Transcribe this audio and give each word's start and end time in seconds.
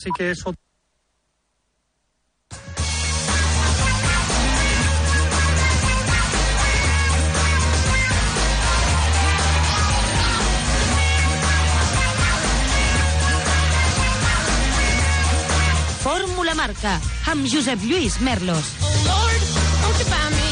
Así 0.00 0.08
que 0.16 0.30
eso 0.30 0.54
Fórmula 16.00 16.54
Marca, 16.54 16.98
amb 17.28 17.44
Josep 17.46 17.84
Lluís 17.84 18.22
Merlos. 18.22 18.72
Lord, 19.04 20.49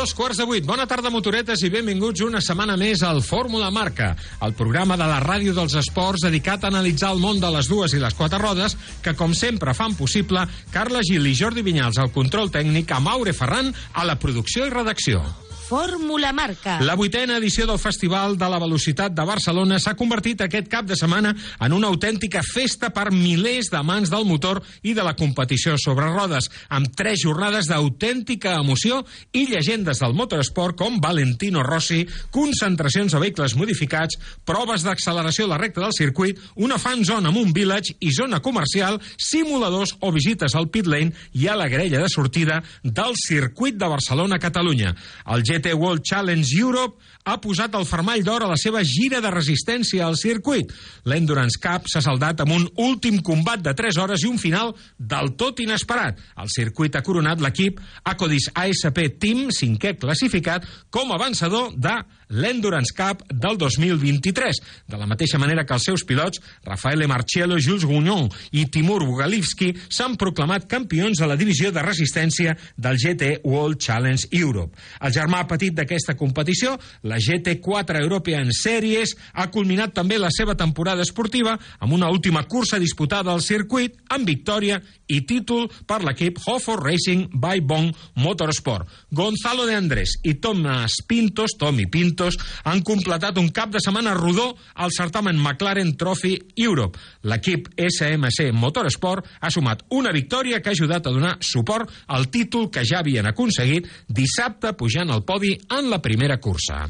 dos 0.00 0.14
quarts 0.14 0.38
de 0.38 0.46
vuit. 0.48 0.64
Bona 0.64 0.86
tarda, 0.88 1.10
motoretes, 1.12 1.60
i 1.60 1.68
benvinguts 1.68 2.22
una 2.24 2.40
setmana 2.40 2.72
més 2.80 3.02
al 3.04 3.18
Fórmula 3.20 3.68
Marca, 3.74 4.14
el 4.46 4.54
programa 4.56 4.96
de 4.96 5.04
la 5.04 5.18
ràdio 5.20 5.52
dels 5.52 5.74
esports 5.76 6.24
dedicat 6.24 6.64
a 6.64 6.70
analitzar 6.72 7.10
el 7.12 7.20
món 7.20 7.42
de 7.42 7.50
les 7.52 7.68
dues 7.68 7.92
i 7.92 8.00
les 8.00 8.16
quatre 8.16 8.40
rodes, 8.40 8.78
que, 9.04 9.12
com 9.18 9.36
sempre, 9.36 9.76
fan 9.76 9.98
possible 9.98 10.46
Carla 10.72 11.04
Gil 11.04 11.28
i 11.28 11.36
Jordi 11.36 11.66
Vinyals 11.66 12.00
al 12.00 12.14
control 12.16 12.48
tècnic, 12.48 12.88
a 12.96 13.04
Maure 13.04 13.36
Ferran 13.36 13.74
a 13.92 14.08
la 14.08 14.16
producció 14.16 14.64
i 14.64 14.72
redacció. 14.72 15.20
Fórmula 15.70 16.32
Marca. 16.32 16.80
La 16.82 16.96
vuitena 16.98 17.36
edició 17.38 17.62
del 17.62 17.78
Festival 17.78 18.32
de 18.34 18.46
la 18.50 18.58
Velocitat 18.58 19.12
de 19.14 19.22
Barcelona 19.22 19.76
s'ha 19.78 19.92
convertit 19.94 20.40
aquest 20.42 20.66
cap 20.66 20.82
de 20.82 20.96
setmana 20.98 21.30
en 21.62 21.76
una 21.76 21.86
autèntica 21.94 22.40
festa 22.42 22.88
per 22.90 23.12
milers 23.14 23.68
d'amants 23.70 24.10
del 24.10 24.26
motor 24.26 24.58
i 24.82 24.96
de 24.98 25.04
la 25.06 25.12
competició 25.14 25.76
sobre 25.78 26.08
rodes, 26.10 26.48
amb 26.74 26.90
tres 26.98 27.20
jornades 27.22 27.68
d'autèntica 27.70 28.56
emoció 28.58 29.04
i 29.30 29.44
llegendes 29.46 30.00
del 30.02 30.16
motorsport 30.18 30.74
com 30.80 30.96
Valentino 30.98 31.62
Rossi, 31.62 32.00
concentracions 32.34 33.14
de 33.14 33.22
vehicles 33.22 33.54
modificats, 33.54 34.18
proves 34.42 34.82
d'acceleració 34.82 35.46
a 35.46 35.52
la 35.52 35.60
recta 35.62 35.84
del 35.84 35.94
circuit, 35.94 36.42
una 36.56 36.80
fan 36.82 37.06
zone 37.06 37.30
amb 37.30 37.38
un 37.44 37.54
village 37.54 37.94
i 38.00 38.10
zona 38.10 38.42
comercial, 38.42 38.98
simuladors 39.22 39.94
o 40.00 40.10
visites 40.10 40.58
al 40.58 40.66
pit 40.66 40.90
lane 40.90 41.14
i 41.38 41.46
a 41.46 41.54
la 41.54 41.70
grella 41.70 42.02
de 42.02 42.10
sortida 42.10 42.58
del 42.82 43.14
circuit 43.14 43.78
de 43.78 43.94
Barcelona-Catalunya. 43.94 44.96
El 45.30 45.46
GT 45.60 45.74
World 45.74 46.02
Challenge 46.02 46.48
Europe 46.56 46.96
ha 47.24 47.36
posat 47.40 47.74
el 47.76 47.84
fermall 47.84 48.22
d'or 48.24 48.44
a 48.44 48.50
la 48.50 48.58
seva 48.58 48.80
gira 48.86 49.20
de 49.20 49.30
resistència 49.32 50.06
al 50.06 50.16
circuit. 50.16 50.72
L'Endurance 51.04 51.60
Cup 51.60 51.88
s'ha 51.90 52.02
saldat 52.04 52.40
amb 52.40 52.54
un 52.56 52.66
últim 52.80 53.20
combat 53.24 53.60
de 53.60 53.74
3 53.76 54.00
hores 54.00 54.24
i 54.24 54.30
un 54.30 54.40
final 54.40 54.72
del 54.96 55.34
tot 55.40 55.60
inesperat. 55.60 56.18
El 56.40 56.48
circuit 56.52 56.96
ha 56.96 57.04
coronat 57.04 57.42
l'equip 57.44 57.80
Acodis 58.08 58.48
ASP 58.54 59.02
Team, 59.20 59.50
cinquè 59.52 59.96
classificat, 60.00 60.64
com 60.90 61.12
a 61.12 61.20
vencedor 61.20 61.74
de 61.76 61.98
l'Endurance 62.30 62.94
Cup 62.94 63.24
del 63.28 63.58
2023. 63.58 64.60
De 64.88 64.96
la 64.96 65.08
mateixa 65.10 65.38
manera 65.38 65.64
que 65.66 65.74
els 65.74 65.86
seus 65.90 66.04
pilots, 66.06 66.40
Rafaele 66.64 67.08
Marcello, 67.10 67.58
Jules 67.58 67.84
Gugnon 67.84 68.30
i 68.56 68.66
Timur 68.70 69.02
Bugalivski, 69.04 69.72
s'han 69.90 70.16
proclamat 70.16 70.68
campions 70.70 71.18
de 71.20 71.26
la 71.26 71.36
divisió 71.36 71.72
de 71.74 71.82
resistència 71.84 72.56
del 72.78 72.98
GT 73.02 73.40
World 73.44 73.80
Challenge 73.82 74.30
Europe. 74.30 74.78
El 75.02 75.14
germà 75.14 75.42
petit 75.50 75.74
d'aquesta 75.74 76.14
competició, 76.18 76.76
la 77.02 77.18
GT4 77.18 78.02
European 78.04 78.52
Series, 78.54 79.16
ha 79.34 79.48
culminat 79.50 79.94
també 79.96 80.18
la 80.20 80.30
seva 80.34 80.54
temporada 80.58 81.02
esportiva 81.02 81.56
amb 81.78 81.96
una 81.96 82.10
última 82.10 82.44
cursa 82.46 82.78
disputada 82.78 83.32
al 83.32 83.42
circuit 83.42 83.98
amb 84.14 84.28
victòria 84.28 84.78
i 85.10 85.20
títol 85.26 85.66
per 85.86 86.00
l'equip 86.04 86.38
Hofor 86.46 86.84
Racing 86.84 87.26
by 87.34 87.60
Bong 87.66 87.90
Motorsport. 88.22 88.86
Gonzalo 89.10 89.66
de 89.66 89.74
Andrés 89.74 90.16
i 90.22 90.36
Thomas 90.38 91.00
Pintos, 91.08 91.56
Tommy 91.58 91.86
Pintos, 91.90 92.38
han 92.64 92.84
completat 92.86 93.38
un 93.42 93.50
cap 93.54 93.72
de 93.74 93.82
setmana 93.82 94.14
rodó 94.14 94.52
al 94.74 94.94
certamen 94.94 95.38
McLaren 95.38 95.96
Trophy 95.98 96.36
Europe. 96.56 96.98
L'equip 97.26 97.68
SMC 97.74 98.52
Motorsport 98.54 99.26
ha 99.40 99.50
sumat 99.50 99.82
una 99.90 100.12
victòria 100.14 100.60
que 100.60 100.70
ha 100.70 100.76
ajudat 100.76 101.06
a 101.06 101.14
donar 101.14 101.36
suport 101.40 101.90
al 102.06 102.28
títol 102.30 102.70
que 102.70 102.84
ja 102.86 103.00
havien 103.00 103.26
aconseguit 103.26 103.88
dissabte 104.06 104.74
pujant 104.78 105.10
al 105.10 105.24
podi 105.26 105.39
en 105.78 105.90
la 105.90 106.00
primera 106.02 106.38
cursa. 106.38 106.88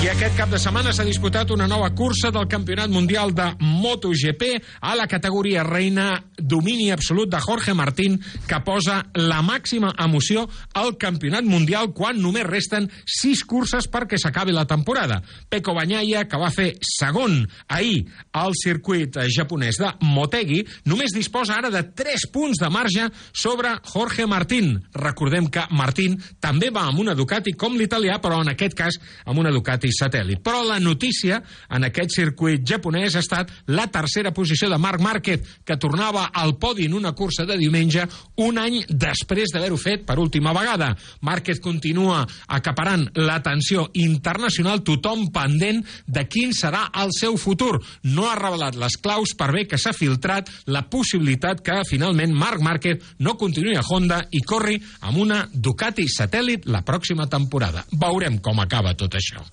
I 0.00 0.06
aquest 0.08 0.32
cap 0.32 0.48
de 0.48 0.56
setmana 0.56 0.94
s'ha 0.96 1.04
disputat 1.04 1.50
una 1.52 1.66
nova 1.68 1.90
cursa 1.92 2.30
del 2.32 2.46
Campionat 2.48 2.88
Mundial 2.88 3.34
de 3.36 3.50
MotoGP 3.60 4.46
a 4.80 4.94
la 4.96 5.04
categoria 5.04 5.60
reina 5.60 6.14
domini 6.40 6.86
absolut 6.90 7.28
de 7.28 7.36
Jorge 7.44 7.74
Martín, 7.76 8.16
que 8.48 8.60
posa 8.64 9.02
la 9.12 9.42
màxima 9.44 9.90
emoció 10.00 10.46
al 10.72 10.94
Campionat 10.96 11.44
Mundial 11.44 11.90
quan 11.92 12.16
només 12.16 12.48
resten 12.48 12.86
sis 13.04 13.42
curses 13.44 13.90
perquè 13.92 14.16
s'acabi 14.16 14.54
la 14.56 14.64
temporada. 14.64 15.18
Peko 15.52 15.74
Bagnaia, 15.76 16.24
que 16.24 16.40
va 16.40 16.48
fer 16.48 16.70
segon 16.80 17.36
ahir 17.68 18.06
al 18.32 18.56
circuit 18.56 19.20
japonès 19.28 19.82
de 19.84 19.92
Motegi, 20.00 20.62
només 20.88 21.12
disposa 21.12 21.58
ara 21.58 21.68
de 21.68 21.84
3 21.84 22.24
punts 22.32 22.64
de 22.64 22.72
marge 22.72 23.10
sobre 23.34 23.76
Jorge 23.92 24.24
Martín. 24.24 24.78
Recordem 24.96 25.52
que 25.52 25.68
Martín 25.76 26.16
també 26.40 26.72
va 26.72 26.88
amb 26.88 27.04
una 27.04 27.14
Ducati 27.14 27.52
com 27.52 27.76
l'italià, 27.76 28.16
però 28.16 28.40
en 28.40 28.54
aquest 28.56 28.80
cas 28.80 28.96
amb 29.26 29.44
una 29.44 29.52
Ducati 29.52 29.89
satèl·lit. 29.94 30.42
Però 30.44 30.62
la 30.66 30.78
notícia 30.80 31.40
en 31.70 31.86
aquest 31.88 32.14
circuit 32.16 32.64
japonès 32.66 33.16
ha 33.16 33.24
estat 33.24 33.50
la 33.66 33.86
tercera 33.92 34.32
posició 34.36 34.70
de 34.70 34.78
Marc 34.78 35.00
Márquez, 35.00 35.44
que 35.64 35.78
tornava 35.80 36.28
al 36.32 36.56
podi 36.58 36.86
en 36.86 36.94
una 36.94 37.12
cursa 37.12 37.46
de 37.46 37.58
diumenge 37.60 38.06
un 38.40 38.58
any 38.58 38.80
després 38.88 39.52
d'haver-ho 39.52 39.78
fet 39.80 40.06
per 40.06 40.18
última 40.18 40.54
vegada. 40.56 40.92
Márquez 41.26 41.60
continua 41.60 42.24
acaparant 42.46 43.06
l'atenció 43.14 43.88
internacional, 43.94 44.84
tothom 44.86 45.28
pendent 45.34 45.84
de 46.06 46.26
quin 46.28 46.54
serà 46.56 46.86
el 47.02 47.14
seu 47.16 47.36
futur. 47.40 47.78
No 48.04 48.28
ha 48.30 48.38
revelat 48.38 48.78
les 48.80 48.96
claus 49.00 49.34
per 49.38 49.50
bé 49.54 49.66
que 49.68 49.78
s'ha 49.80 49.94
filtrat 49.96 50.50
la 50.66 50.86
possibilitat 50.90 51.62
que 51.64 51.80
finalment 51.88 52.34
Marc 52.36 52.64
Márquez 52.64 53.14
no 53.18 53.36
continuï 53.40 53.76
a 53.76 53.86
Honda 53.86 54.22
i 54.30 54.42
corri 54.46 54.80
amb 55.00 55.22
una 55.22 55.44
Ducati 55.52 56.08
satèl·lit 56.08 56.68
la 56.70 56.84
pròxima 56.86 57.28
temporada. 57.30 57.86
Veurem 57.92 58.38
com 58.40 58.60
acaba 58.60 58.94
tot 58.94 59.16
això. 59.18 59.44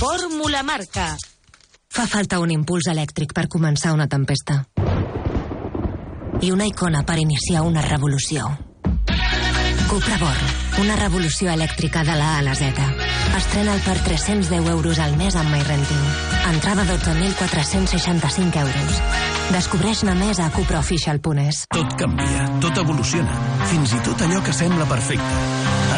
Fórmula 0.00 0.62
Marca. 0.62 1.14
Fa 1.92 2.06
falta 2.08 2.38
un 2.40 2.48
impuls 2.54 2.86
elèctric 2.88 3.34
per 3.36 3.50
començar 3.52 3.90
una 3.92 4.06
tempesta. 4.08 4.54
I 6.40 6.48
una 6.54 6.64
icona 6.64 7.02
per 7.04 7.18
iniciar 7.20 7.66
una 7.68 7.82
revolució. 7.84 8.46
Cupra 9.90 10.16
Born, 10.22 10.46
una 10.80 10.96
revolució 10.96 11.52
elèctrica 11.52 12.00
de 12.08 12.16
la 12.16 12.30
A 12.30 12.38
a 12.38 12.46
la 12.46 12.54
Z. 12.56 12.86
Estrena'l 13.36 13.82
per 13.84 13.98
310 14.06 14.70
euros 14.72 15.02
al 15.04 15.18
mes 15.20 15.36
amb 15.36 15.52
MyRenting. 15.52 16.08
Entrada 16.54 16.88
12.465 16.88 18.64
euros. 18.64 19.02
Descobreix-ne 19.52 20.14
més 20.16 20.40
a 20.40 20.48
cupraofficial.es. 20.54 21.66
Tot 21.76 21.92
canvia, 22.00 22.48
tot 22.64 22.80
evoluciona, 22.80 23.36
fins 23.68 23.92
i 23.98 24.00
tot 24.08 24.24
allò 24.24 24.40
que 24.46 24.56
sembla 24.56 24.88
perfecte. 24.88 25.44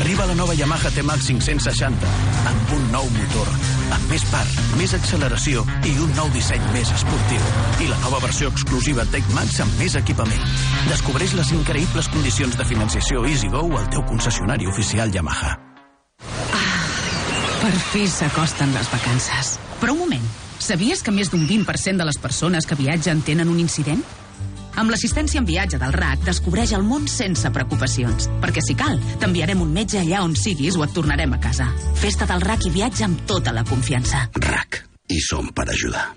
Arriba 0.00 0.26
la 0.26 0.34
nova 0.34 0.58
Yamaha 0.58 0.90
T-Max 0.90 1.30
560, 1.30 2.12
amb 2.50 2.72
un 2.74 2.86
nou 2.96 3.10
motor, 3.12 3.50
amb 3.96 4.12
més 4.12 4.24
part, 4.32 4.60
més 4.78 4.94
acceleració 4.96 5.64
i 5.88 5.92
un 6.02 6.12
nou 6.16 6.30
disseny 6.34 6.62
més 6.74 6.92
esportiu. 6.94 7.42
I 7.84 7.90
la 7.90 7.98
nova 8.04 8.20
versió 8.24 8.50
exclusiva 8.52 9.04
Tech 9.12 9.26
Max 9.36 9.60
amb 9.64 9.76
més 9.80 9.96
equipament. 9.98 10.46
Descobreix 10.88 11.36
les 11.38 11.52
increïbles 11.56 12.08
condicions 12.12 12.56
de 12.58 12.66
financiació 12.68 13.26
EasyGo 13.28 13.66
al 13.78 13.90
teu 13.92 14.06
concessionari 14.08 14.68
oficial 14.70 15.12
Yamaha. 15.14 15.54
Per 17.62 17.74
fi 17.92 18.08
s'acosten 18.10 18.72
les 18.74 18.88
vacances. 18.90 19.56
Però 19.78 19.94
un 19.94 20.02
moment, 20.02 20.24
sabies 20.58 21.02
que 21.02 21.14
més 21.14 21.30
d'un 21.30 21.46
20% 21.46 22.00
de 22.00 22.08
les 22.08 22.18
persones 22.18 22.66
que 22.66 22.78
viatgen 22.78 23.22
tenen 23.22 23.50
un 23.52 23.60
incident? 23.62 24.02
Amb 24.76 24.92
l'assistència 24.92 25.40
en 25.42 25.48
viatge 25.48 25.80
del 25.80 25.92
RAC 25.92 26.24
descobreix 26.26 26.72
el 26.76 26.86
món 26.86 27.08
sense 27.10 27.50
preocupacions. 27.52 28.30
Perquè 28.42 28.64
si 28.64 28.76
cal, 28.78 29.00
t'enviarem 29.20 29.60
un 29.64 29.72
metge 29.74 30.00
allà 30.00 30.22
on 30.24 30.36
siguis 30.38 30.78
o 30.78 30.86
et 30.86 30.94
tornarem 30.96 31.36
a 31.36 31.40
casa. 31.42 31.68
Festa 32.00 32.28
del 32.30 32.44
RAC 32.44 32.68
i 32.68 32.74
viatja 32.74 33.06
amb 33.08 33.26
tota 33.28 33.52
la 33.52 33.66
confiança. 33.68 34.26
RAC. 34.40 34.82
I 35.12 35.20
som 35.20 35.52
per 35.52 35.68
ajudar. 35.68 36.12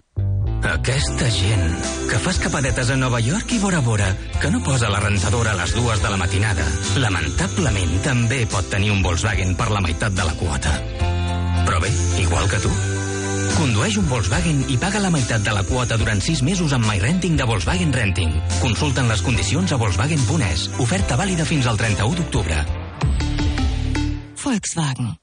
Aquesta 0.66 1.28
gent 1.30 1.66
que 2.10 2.18
fa 2.24 2.32
escapadetes 2.32 2.90
a 2.90 2.96
Nova 2.98 3.20
York 3.22 3.52
i 3.54 3.60
Bora 3.62 3.84
Bora, 3.86 4.08
que 4.42 4.50
no 4.50 4.64
posa 4.66 4.90
la 4.90 5.04
rentadora 5.04 5.54
a 5.54 5.60
les 5.60 5.76
dues 5.78 6.02
de 6.02 6.10
la 6.10 6.18
matinada, 6.18 6.66
lamentablement 7.04 8.00
també 8.08 8.46
pot 8.50 8.72
tenir 8.74 8.90
un 8.96 9.06
Volkswagen 9.06 9.54
per 9.60 9.70
la 9.70 9.84
meitat 9.86 10.18
de 10.18 10.26
la 10.26 10.34
quota. 10.40 10.74
Però 11.66 11.82
bé, 11.84 11.94
igual 12.24 12.50
que 12.50 12.64
tu. 12.66 12.74
Condueix 13.56 13.96
un 13.96 14.08
Volkswagen 14.12 14.64
i 14.68 14.76
paga 14.80 15.00
la 15.00 15.10
meitat 15.14 15.44
de 15.46 15.54
la 15.56 15.64
quota 15.64 15.96
durant 16.00 16.20
6 16.24 16.42
mesos 16.44 16.76
amb 16.76 16.88
MyRenting 16.90 17.38
de 17.40 17.48
Volkswagen 17.48 17.94
Renting. 17.96 18.34
Consulten 18.60 19.08
les 19.08 19.24
condicions 19.24 19.72
a 19.72 19.80
Volkswagen.es. 19.80 20.68
Oferta 20.84 21.16
vàlida 21.20 21.48
fins 21.48 21.70
al 21.72 21.80
31 21.80 22.20
d'octubre. 22.20 22.66
Volkswagen. 24.44 25.16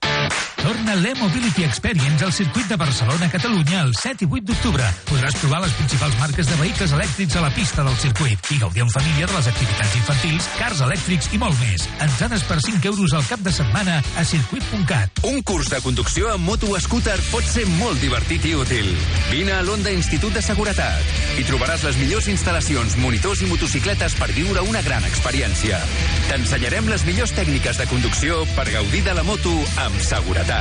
Torna 0.63 0.95
l'e-Mobility 0.95 1.65
Experience 1.65 2.23
al 2.23 2.33
circuit 2.33 2.69
de 2.71 2.77
Barcelona-Catalunya 2.77 3.81
el 3.83 3.97
7 3.99 4.23
i 4.23 4.29
8 4.31 4.45
d'octubre. 4.47 4.85
Podràs 5.09 5.35
provar 5.41 5.59
les 5.65 5.73
principals 5.75 6.15
marques 6.21 6.47
de 6.47 6.59
vehicles 6.61 6.93
elèctrics 6.95 7.35
a 7.35 7.43
la 7.43 7.51
pista 7.51 7.83
del 7.83 7.97
circuit 7.99 8.51
i 8.55 8.59
gaudir 8.61 8.85
en 8.85 8.93
família 8.95 9.27
de 9.27 9.35
les 9.35 9.49
activitats 9.51 9.97
infantils, 9.99 10.47
cars 10.61 10.83
elèctrics 10.87 11.33
i 11.35 11.41
molt 11.43 11.59
més. 11.65 11.89
Entrades 12.07 12.45
per 12.47 12.61
5 12.63 12.91
euros 12.93 13.15
al 13.19 13.27
cap 13.27 13.43
de 13.43 13.51
setmana 13.57 13.97
a 14.15 14.23
circuit.cat. 14.23 15.25
Un 15.33 15.43
curs 15.43 15.73
de 15.73 15.81
conducció 15.83 16.31
amb 16.31 16.47
moto 16.47 16.71
scooter 16.87 17.19
pot 17.33 17.43
ser 17.43 17.67
molt 17.81 17.99
divertit 17.99 18.47
i 18.47 18.55
útil. 18.55 18.87
Vine 19.33 19.59
a 19.59 19.67
l'Onda 19.67 19.91
Institut 19.91 20.31
de 20.39 20.45
Seguretat. 20.47 21.11
Hi 21.41 21.47
trobaràs 21.49 21.83
les 21.89 21.99
millors 22.05 22.31
instal·lacions, 22.31 22.95
monitors 23.03 23.43
i 23.43 23.51
motocicletes 23.51 24.15
per 24.15 24.31
viure 24.31 24.63
una 24.71 24.87
gran 24.87 25.03
experiència. 25.11 25.83
T'ensenyarem 26.31 26.87
les 26.95 27.03
millors 27.11 27.35
tècniques 27.35 27.83
de 27.83 27.91
conducció 27.91 28.45
per 28.55 28.71
gaudir 28.71 29.03
de 29.11 29.19
la 29.19 29.27
moto 29.27 29.59
amb 29.83 29.99
seguretat. 30.07 30.52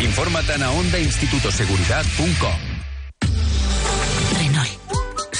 Informa't 0.00 0.62
a 0.62 0.70
ondainstitutoseguridad.com 0.70 2.70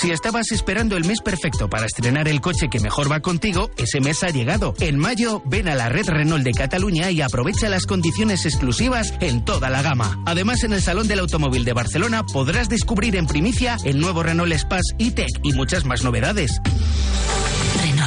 Si 0.00 0.10
estabas 0.10 0.50
esperando 0.50 0.96
el 0.96 1.04
mes 1.04 1.20
perfecto 1.20 1.68
para 1.68 1.84
estrenar 1.84 2.26
el 2.26 2.40
coche 2.40 2.70
que 2.70 2.80
mejor 2.80 3.12
va 3.12 3.20
contigo, 3.20 3.70
ese 3.76 4.00
mes 4.00 4.22
ha 4.22 4.30
llegado. 4.30 4.72
En 4.80 4.96
mayo, 4.96 5.42
ven 5.44 5.68
a 5.68 5.74
la 5.74 5.90
red 5.90 6.08
Renault 6.08 6.42
de 6.42 6.52
Cataluña 6.52 7.10
y 7.10 7.20
aprovecha 7.20 7.68
las 7.68 7.84
condiciones 7.84 8.46
exclusivas 8.46 9.12
en 9.20 9.44
toda 9.44 9.68
la 9.68 9.82
gama. 9.82 10.16
Además, 10.24 10.64
en 10.64 10.72
el 10.72 10.80
Salón 10.80 11.06
del 11.06 11.18
Automóvil 11.18 11.66
de 11.66 11.74
Barcelona 11.74 12.24
podrás 12.24 12.70
descubrir 12.70 13.14
en 13.16 13.26
primicia 13.26 13.76
el 13.84 14.00
nuevo 14.00 14.22
Renault 14.22 14.52
Espace 14.52 14.94
e-Tech 14.98 15.28
y 15.42 15.52
muchas 15.52 15.84
más 15.84 16.02
novedades. 16.02 16.62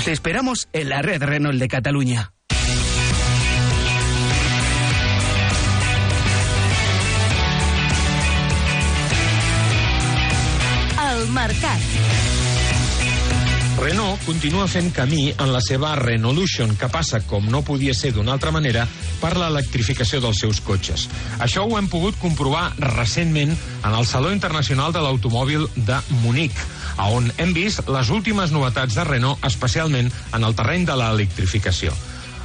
Te 0.03 0.11
esperamos 0.11 0.67
en 0.73 0.89
la 0.89 1.03
red 1.03 1.21
Renault 1.21 1.59
de 1.59 1.67
Cataluña. 1.67 2.33
Continua 14.25 14.67
fent 14.71 14.91
camí 14.95 15.33
en 15.33 15.49
la 15.51 15.59
seva 15.61 15.95
Renaulution, 15.99 16.75
que 16.79 16.87
passa, 16.91 17.19
com 17.27 17.45
no 17.51 17.63
podia 17.65 17.95
ser 17.97 18.13
d'una 18.15 18.33
altra 18.35 18.53
manera, 18.55 18.85
per 19.19 19.33
l'electrificació 19.35 20.21
dels 20.23 20.39
seus 20.43 20.61
cotxes. 20.63 21.07
Això 21.43 21.65
ho 21.65 21.77
hem 21.79 21.89
pogut 21.91 22.17
comprovar 22.21 22.69
recentment 22.79 23.51
en 23.55 23.91
el 23.91 24.07
Saló 24.07 24.31
Internacional 24.31 24.95
de 24.95 25.03
l'Automòbil 25.03 25.67
de 25.75 25.99
Munic, 26.23 26.55
a 26.97 27.09
on 27.11 27.29
hem 27.37 27.53
vist 27.57 27.83
les 27.89 28.09
últimes 28.13 28.53
novetats 28.55 28.95
de 28.95 29.05
Renault, 29.07 29.43
especialment 29.45 30.11
en 30.33 30.43
el 30.43 30.55
terreny 30.55 30.87
de 30.87 30.97
l'electrificació. 30.99 31.93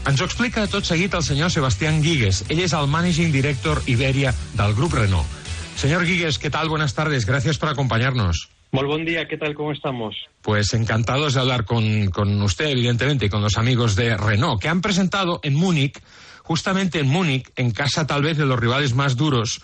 Ens 0.08 0.20
ho 0.20 0.28
explica 0.28 0.66
tot 0.72 0.86
seguit 0.88 1.14
el 1.14 1.24
senyor 1.26 1.52
Sebastián 1.52 2.02
Guigues. 2.02 2.44
Ell 2.48 2.64
es 2.64 2.72
el 2.72 2.88
Managing 2.88 3.32
Director 3.32 3.82
Iberia 3.86 4.34
del 4.54 4.74
Grup 4.74 4.94
Renault. 4.94 5.26
Señor 5.76 6.06
Guigues, 6.06 6.38
¿qué 6.38 6.50
tal? 6.50 6.68
Buenas 6.68 6.94
tardes. 6.94 7.26
Gracias 7.26 7.58
por 7.58 7.68
acompañarnos. 7.68 8.48
Muy 8.70 8.84
buen 8.84 9.06
día, 9.06 9.26
¿qué 9.26 9.38
tal? 9.38 9.54
¿Cómo 9.54 9.72
estamos? 9.72 10.14
Pues 10.42 10.74
encantados 10.74 11.34
de 11.34 11.40
hablar 11.40 11.64
con, 11.64 12.10
con 12.10 12.40
usted, 12.42 12.66
evidentemente, 12.66 13.26
y 13.26 13.28
con 13.30 13.40
los 13.40 13.56
amigos 13.56 13.96
de 13.96 14.14
Renault, 14.14 14.60
que 14.60 14.68
han 14.68 14.82
presentado 14.82 15.40
en 15.42 15.54
Múnich, 15.54 15.98
justamente 16.42 16.98
en 16.98 17.08
Múnich, 17.08 17.48
en 17.56 17.70
casa 17.70 18.06
tal 18.06 18.22
vez 18.22 18.36
de 18.36 18.44
los 18.44 18.60
rivales 18.60 18.94
más 18.94 19.16
duros, 19.16 19.62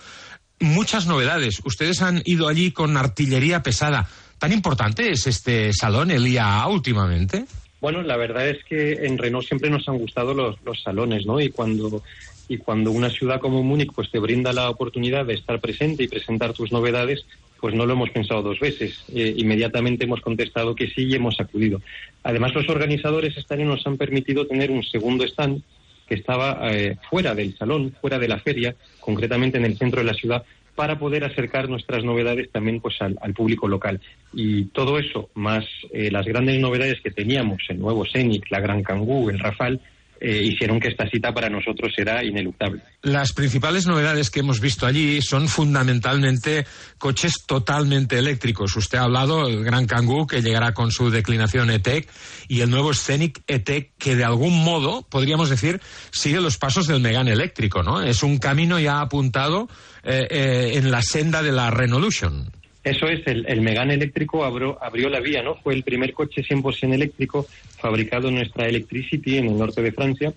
muchas 0.59 1.07
novedades. 1.07 1.61
Ustedes 1.67 2.01
han 2.01 2.23
ido 2.25 2.49
allí 2.49 2.73
con 2.73 2.97
artillería 2.97 3.63
pesada. 3.63 4.09
¿Tan 4.39 4.53
importante 4.53 5.11
es 5.11 5.27
este 5.27 5.75
salón, 5.75 6.11
el 6.11 6.27
IAA, 6.27 6.67
últimamente? 6.69 7.45
Bueno, 7.83 8.01
la 8.01 8.17
verdad 8.17 8.49
es 8.49 8.65
que 8.65 9.05
en 9.07 9.19
Renault 9.19 9.47
siempre 9.47 9.69
nos 9.69 9.87
han 9.87 9.99
gustado 9.99 10.33
los, 10.33 10.57
los 10.65 10.83
salones, 10.83 11.27
¿no? 11.27 11.39
Y 11.41 11.51
cuando, 11.51 12.03
y 12.49 12.57
cuando 12.57 12.91
una 12.91 13.11
ciudad 13.11 13.39
como 13.39 13.63
Múnich 13.63 13.93
pues 13.95 14.11
te 14.11 14.19
brinda 14.19 14.55
la 14.55 14.71
oportunidad 14.71 15.27
de 15.27 15.35
estar 15.35 15.61
presente 15.61 16.05
y 16.05 16.09
presentar 16.09 16.55
tus 16.55 16.73
novedades, 16.73 17.27
pues 17.65 17.75
no 17.75 17.87
lo 17.87 17.95
hemos 17.95 18.11
pensado 18.11 18.43
dos 18.43 18.61
veces. 18.61 19.07
Eh, 19.15 19.37
inmediatamente 19.39 20.05
hemos 20.05 20.21
contestado 20.21 20.75
que 20.75 20.87
sí 20.89 21.05
y 21.05 21.15
hemos 21.15 21.41
acudido. 21.41 21.81
Además, 22.23 22.55
los 22.55 22.69
organizadores 22.69 23.39
este 23.39 23.57
nos 23.65 23.87
han 23.87 23.97
permitido 23.97 24.47
tener 24.47 24.71
un 24.71 24.83
segundo 24.83 25.25
stand 25.25 25.63
que 26.07 26.17
estaba 26.17 26.59
eh, 26.71 26.99
fuera 27.09 27.35
del 27.35 27.57
salón, 27.57 27.97
fuera 28.03 28.19
de 28.19 28.29
la 28.29 28.39
feria, 28.39 28.77
concretamente 29.01 29.57
en 29.57 29.65
el 29.65 29.79
centro 29.79 30.03
de 30.03 30.07
la 30.07 30.13
ciudad, 30.13 30.45
para 30.75 30.99
poder 30.99 31.25
acercar 31.25 31.71
nuestras 31.71 32.05
novedades 32.05 32.51
también 32.51 32.83
pues 32.83 33.01
al, 33.01 33.33
público 33.33 33.67
local. 33.67 33.99
Y 34.35 34.67
todo 34.67 34.99
eso, 34.99 35.31
más 35.33 35.65
eh, 35.91 36.11
las 36.11 36.27
grandes 36.27 36.61
novedades 36.61 37.01
que 37.01 37.13
teníamos, 37.13 37.63
el 37.71 37.79
nuevo 37.79 38.05
Scenic, 38.05 38.45
la 38.51 38.61
Gran 38.61 38.83
Kangoo, 38.83 39.31
el 39.31 39.39
Rafale, 39.39 39.81
eh, 40.27 40.43
hicieron 40.43 40.81
que 40.81 40.89
esta 40.89 41.07
cita 41.11 41.35
para 41.35 41.51
nosotros 41.51 41.93
era 41.99 42.25
ineluctable. 42.25 42.81
Las 43.03 43.35
principales 43.35 43.87
novedades 43.87 44.31
que 44.31 44.41
hemos 44.41 44.59
visto 44.59 44.87
allí 44.87 45.21
son 45.21 45.49
fundamentalmente 45.49 46.65
coches 46.97 47.45
totalmente 47.47 48.19
eléctricos. 48.19 48.75
Usted 48.75 48.97
ha 48.97 49.03
hablado 49.03 49.47
del 49.47 49.63
Gran 49.63 49.87
Kangoo, 49.87 50.27
que 50.27 50.41
llegará 50.41 50.73
con 50.73 50.91
su 50.91 51.11
declinación 51.11 51.69
E-Tech, 51.69 52.09
y 52.49 52.63
el 52.63 52.71
nuevo 52.71 52.95
Scenic 52.95 53.43
E-Tech, 53.47 53.93
que 53.99 54.17
de 54.17 54.25
algún 54.25 54.65
modo, 54.65 55.07
podríamos 55.11 55.51
decir, 55.51 55.83
sigue 56.11 56.41
los 56.41 56.57
pasos 56.57 56.87
del 56.87 57.01
Megane 57.01 57.33
eléctrico, 57.33 57.83
¿no? 57.83 58.01
Es 58.01 58.23
un 58.23 58.39
camino 58.39 58.81
ya 58.81 59.03
apuntado 59.03 59.69
eh, 60.05 60.27
eh, 60.31 60.73
en 60.77 60.91
la 60.91 61.03
senda 61.03 61.43
de 61.43 61.53
la 61.53 61.71
Renaulution. 61.71 62.51
Eso 62.85 63.07
es, 63.07 63.27
el, 63.27 63.47
el 63.49 63.63
Megane 63.63 63.95
eléctrico 63.95 64.45
abrió, 64.45 64.79
abrió 64.83 65.09
la 65.09 65.21
vía, 65.21 65.43
¿no? 65.43 65.57
Fue 65.57 65.75
el 65.75 65.83
primer 65.83 66.13
coche 66.13 66.43
100% 66.43 66.93
eléctrico 66.93 67.47
fabricado 67.79 68.29
en 68.29 68.37
nuestra 68.37 68.69
Electricity 68.69 69.39
en 69.39 69.47
el 69.47 69.59
norte 69.59 69.81
de 69.81 69.93
Francia 69.93 70.35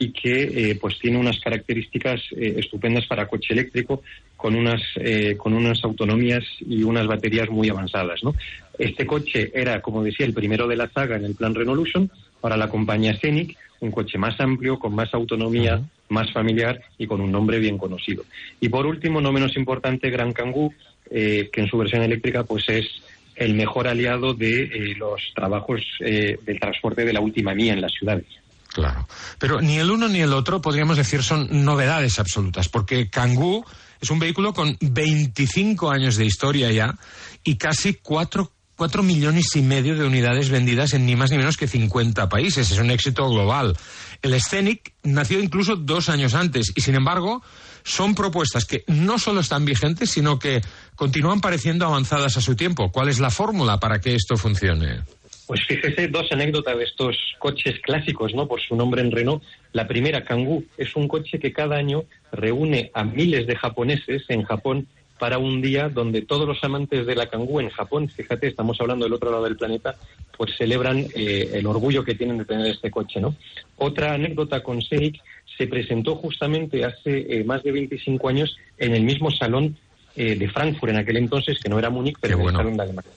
y 0.00 0.12
que 0.12 0.70
eh, 0.70 0.78
pues 0.80 0.98
tiene 0.98 1.18
unas 1.18 1.38
características 1.40 2.20
eh, 2.32 2.54
estupendas 2.56 3.06
para 3.06 3.28
coche 3.28 3.52
eléctrico 3.52 4.02
con 4.34 4.56
unas 4.56 4.80
eh, 4.96 5.36
con 5.36 5.52
unas 5.52 5.84
autonomías 5.84 6.42
y 6.60 6.82
unas 6.82 7.06
baterías 7.06 7.50
muy 7.50 7.68
avanzadas 7.68 8.24
¿no? 8.24 8.34
este 8.78 9.04
coche 9.06 9.52
era 9.54 9.82
como 9.82 10.02
decía 10.02 10.24
el 10.24 10.32
primero 10.32 10.66
de 10.66 10.76
la 10.76 10.88
saga 10.88 11.16
en 11.16 11.26
el 11.26 11.34
plan 11.34 11.54
Renaulution 11.54 12.10
para 12.40 12.56
la 12.56 12.70
compañía 12.70 13.14
Scenic 13.14 13.58
un 13.80 13.90
coche 13.90 14.16
más 14.16 14.40
amplio 14.40 14.78
con 14.78 14.94
más 14.94 15.12
autonomía 15.12 15.82
más 16.08 16.32
familiar 16.32 16.80
y 16.96 17.06
con 17.06 17.20
un 17.20 17.30
nombre 17.30 17.58
bien 17.58 17.76
conocido 17.76 18.24
y 18.58 18.70
por 18.70 18.86
último 18.86 19.20
no 19.20 19.32
menos 19.32 19.54
importante 19.58 20.08
Gran 20.08 20.32
Kangoo 20.32 20.72
eh, 21.10 21.50
que 21.52 21.60
en 21.62 21.68
su 21.68 21.76
versión 21.76 22.02
eléctrica 22.02 22.44
pues 22.44 22.68
es 22.68 22.86
el 23.34 23.54
mejor 23.54 23.88
aliado 23.88 24.34
de 24.34 24.64
eh, 24.64 24.94
los 24.96 25.32
trabajos 25.34 25.80
eh, 26.00 26.38
del 26.44 26.60
transporte 26.60 27.04
de 27.04 27.12
la 27.12 27.20
última 27.20 27.54
mía 27.54 27.72
en 27.72 27.80
las 27.80 27.92
ciudades. 27.92 28.26
Claro. 28.68 29.08
Pero 29.38 29.60
ni 29.60 29.78
el 29.78 29.90
uno 29.90 30.08
ni 30.08 30.20
el 30.20 30.32
otro, 30.32 30.60
podríamos 30.60 30.96
decir, 30.96 31.22
son 31.22 31.64
novedades 31.64 32.18
absolutas, 32.18 32.68
porque 32.68 33.08
Kangoo 33.10 33.64
es 34.00 34.10
un 34.10 34.18
vehículo 34.18 34.52
con 34.52 34.76
25 34.80 35.90
años 35.90 36.16
de 36.16 36.26
historia 36.26 36.70
ya 36.70 36.94
y 37.42 37.56
casi 37.56 37.94
4, 37.94 38.52
4 38.76 39.02
millones 39.02 39.56
y 39.56 39.62
medio 39.62 39.96
de 39.96 40.06
unidades 40.06 40.50
vendidas 40.50 40.92
en 40.94 41.06
ni 41.06 41.16
más 41.16 41.30
ni 41.30 41.38
menos 41.38 41.56
que 41.56 41.66
50 41.66 42.28
países. 42.28 42.70
Es 42.70 42.78
un 42.78 42.90
éxito 42.90 43.28
global. 43.28 43.76
El 44.22 44.40
Scenic 44.40 44.92
nació 45.02 45.40
incluso 45.40 45.76
dos 45.76 46.08
años 46.08 46.34
antes 46.34 46.72
y, 46.76 46.80
sin 46.82 46.94
embargo, 46.94 47.42
son 47.82 48.14
propuestas 48.14 48.64
que 48.64 48.84
no 48.86 49.18
solo 49.18 49.40
están 49.40 49.64
vigentes, 49.64 50.10
sino 50.10 50.38
que 50.38 50.60
continúan 50.94 51.40
pareciendo 51.40 51.86
avanzadas 51.86 52.36
a 52.36 52.40
su 52.40 52.56
tiempo. 52.56 52.90
¿Cuál 52.90 53.08
es 53.08 53.20
la 53.20 53.30
fórmula 53.30 53.78
para 53.78 54.00
que 54.00 54.14
esto 54.14 54.36
funcione? 54.36 55.00
Pues 55.46 55.62
fíjese 55.66 56.06
dos 56.06 56.30
anécdotas 56.30 56.78
de 56.78 56.84
estos 56.84 57.16
coches 57.40 57.80
clásicos, 57.82 58.32
¿no? 58.34 58.46
Por 58.46 58.60
su 58.60 58.76
nombre 58.76 59.02
en 59.02 59.10
Renault. 59.10 59.42
La 59.72 59.88
primera, 59.88 60.22
Kangoo, 60.24 60.62
es 60.76 60.94
un 60.94 61.08
coche 61.08 61.40
que 61.40 61.52
cada 61.52 61.76
año 61.76 62.04
reúne 62.30 62.92
a 62.94 63.02
miles 63.02 63.48
de 63.48 63.56
japoneses 63.56 64.22
en 64.28 64.44
Japón 64.44 64.86
para 65.18 65.38
un 65.38 65.60
día 65.60 65.88
donde 65.88 66.22
todos 66.22 66.48
los 66.48 66.62
amantes 66.64 67.04
de 67.04 67.14
la 67.14 67.26
Kangoo 67.26 67.60
en 67.60 67.68
Japón, 67.68 68.08
fíjate, 68.08 68.46
estamos 68.46 68.80
hablando 68.80 69.04
del 69.04 69.12
otro 69.12 69.30
lado 69.30 69.44
del 69.44 69.56
planeta, 69.56 69.96
pues 70.36 70.56
celebran 70.56 71.06
eh, 71.14 71.50
el 71.52 71.66
orgullo 71.66 72.02
que 72.02 72.14
tienen 72.14 72.38
de 72.38 72.46
tener 72.46 72.66
este 72.68 72.90
coche, 72.90 73.20
¿no? 73.20 73.36
Otra 73.76 74.14
anécdota 74.14 74.62
con 74.62 74.80
Scenic 74.80 75.20
se 75.60 75.66
presentó 75.66 76.16
justamente 76.16 76.86
hace 76.86 77.26
eh, 77.28 77.44
más 77.44 77.62
de 77.62 77.70
25 77.70 78.30
años 78.30 78.56
en 78.78 78.94
el 78.94 79.02
mismo 79.02 79.30
salón 79.30 79.76
eh, 80.16 80.34
de 80.34 80.48
Frankfurt 80.48 80.92
en 80.92 80.98
aquel 80.98 81.18
entonces, 81.18 81.58
que 81.62 81.68
no 81.68 81.78
era 81.78 81.90
Múnich, 81.90 82.16
pero 82.18 82.38
Qué 82.38 82.40
el 82.40 82.42
bueno. 82.44 82.58
salón 82.60 82.76
de 82.78 82.82
Alemania. 82.82 83.10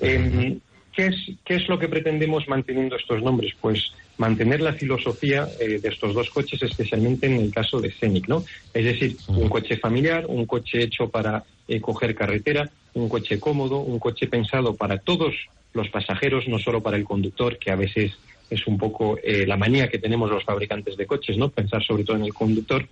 Eh, 0.00 0.58
¿qué, 0.92 1.06
es, 1.06 1.14
¿Qué 1.44 1.54
es 1.54 1.68
lo 1.68 1.78
que 1.78 1.86
pretendemos 1.86 2.48
manteniendo 2.48 2.96
estos 2.96 3.22
nombres? 3.22 3.54
Pues 3.60 3.92
mantener 4.18 4.60
la 4.62 4.72
filosofía 4.72 5.48
eh, 5.60 5.78
de 5.78 5.88
estos 5.88 6.12
dos 6.12 6.28
coches, 6.30 6.60
especialmente 6.60 7.28
en 7.28 7.36
el 7.36 7.52
caso 7.52 7.80
de 7.80 7.92
Scenic, 7.92 8.26
¿no? 8.26 8.44
Es 8.74 8.84
decir, 8.84 9.16
un 9.28 9.48
coche 9.48 9.76
familiar, 9.76 10.26
un 10.26 10.44
coche 10.44 10.82
hecho 10.82 11.08
para 11.08 11.44
eh, 11.68 11.80
coger 11.80 12.16
carretera, 12.16 12.68
un 12.94 13.08
coche 13.08 13.38
cómodo, 13.38 13.78
un 13.78 14.00
coche 14.00 14.26
pensado 14.26 14.74
para 14.74 14.98
todos 14.98 15.36
los 15.72 15.88
pasajeros, 15.88 16.48
no 16.48 16.58
solo 16.58 16.82
para 16.82 16.96
el 16.96 17.04
conductor, 17.04 17.58
que 17.58 17.70
a 17.70 17.76
veces 17.76 18.18
es 18.50 18.66
un 18.66 18.76
poco 18.76 19.16
eh, 19.22 19.46
la 19.46 19.56
manía 19.56 19.88
que 19.88 19.98
tenemos 19.98 20.30
los 20.30 20.44
fabricantes 20.44 20.96
de 20.96 21.06
coches, 21.06 21.38
¿no? 21.38 21.48
Pensar 21.48 21.82
sobre 21.82 22.04
todo 22.04 22.16
en 22.16 22.24
el 22.24 22.34
conductor. 22.34 22.86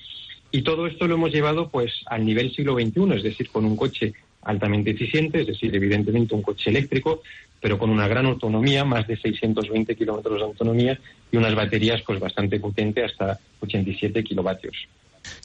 Y 0.50 0.62
todo 0.62 0.86
esto 0.86 1.06
lo 1.06 1.16
hemos 1.16 1.32
llevado 1.32 1.68
pues 1.68 1.92
al 2.06 2.24
nivel 2.24 2.54
siglo 2.54 2.74
XXI, 2.74 3.16
es 3.16 3.22
decir, 3.22 3.50
con 3.50 3.64
un 3.64 3.76
coche 3.76 4.14
altamente 4.42 4.92
eficiente, 4.92 5.40
es 5.40 5.48
decir, 5.48 5.74
evidentemente 5.74 6.34
un 6.34 6.42
coche 6.42 6.70
eléctrico, 6.70 7.22
pero 7.60 7.76
con 7.78 7.90
una 7.90 8.08
gran 8.08 8.26
autonomía, 8.26 8.84
más 8.84 9.06
de 9.06 9.16
620 9.16 9.94
kilómetros 9.94 10.38
de 10.38 10.44
autonomía 10.44 10.98
y 11.30 11.36
unas 11.36 11.54
baterías 11.54 12.00
pues 12.06 12.20
bastante 12.20 12.60
potentes, 12.60 13.10
hasta 13.10 13.38
87 13.60 14.22
kilovatios. 14.22 14.76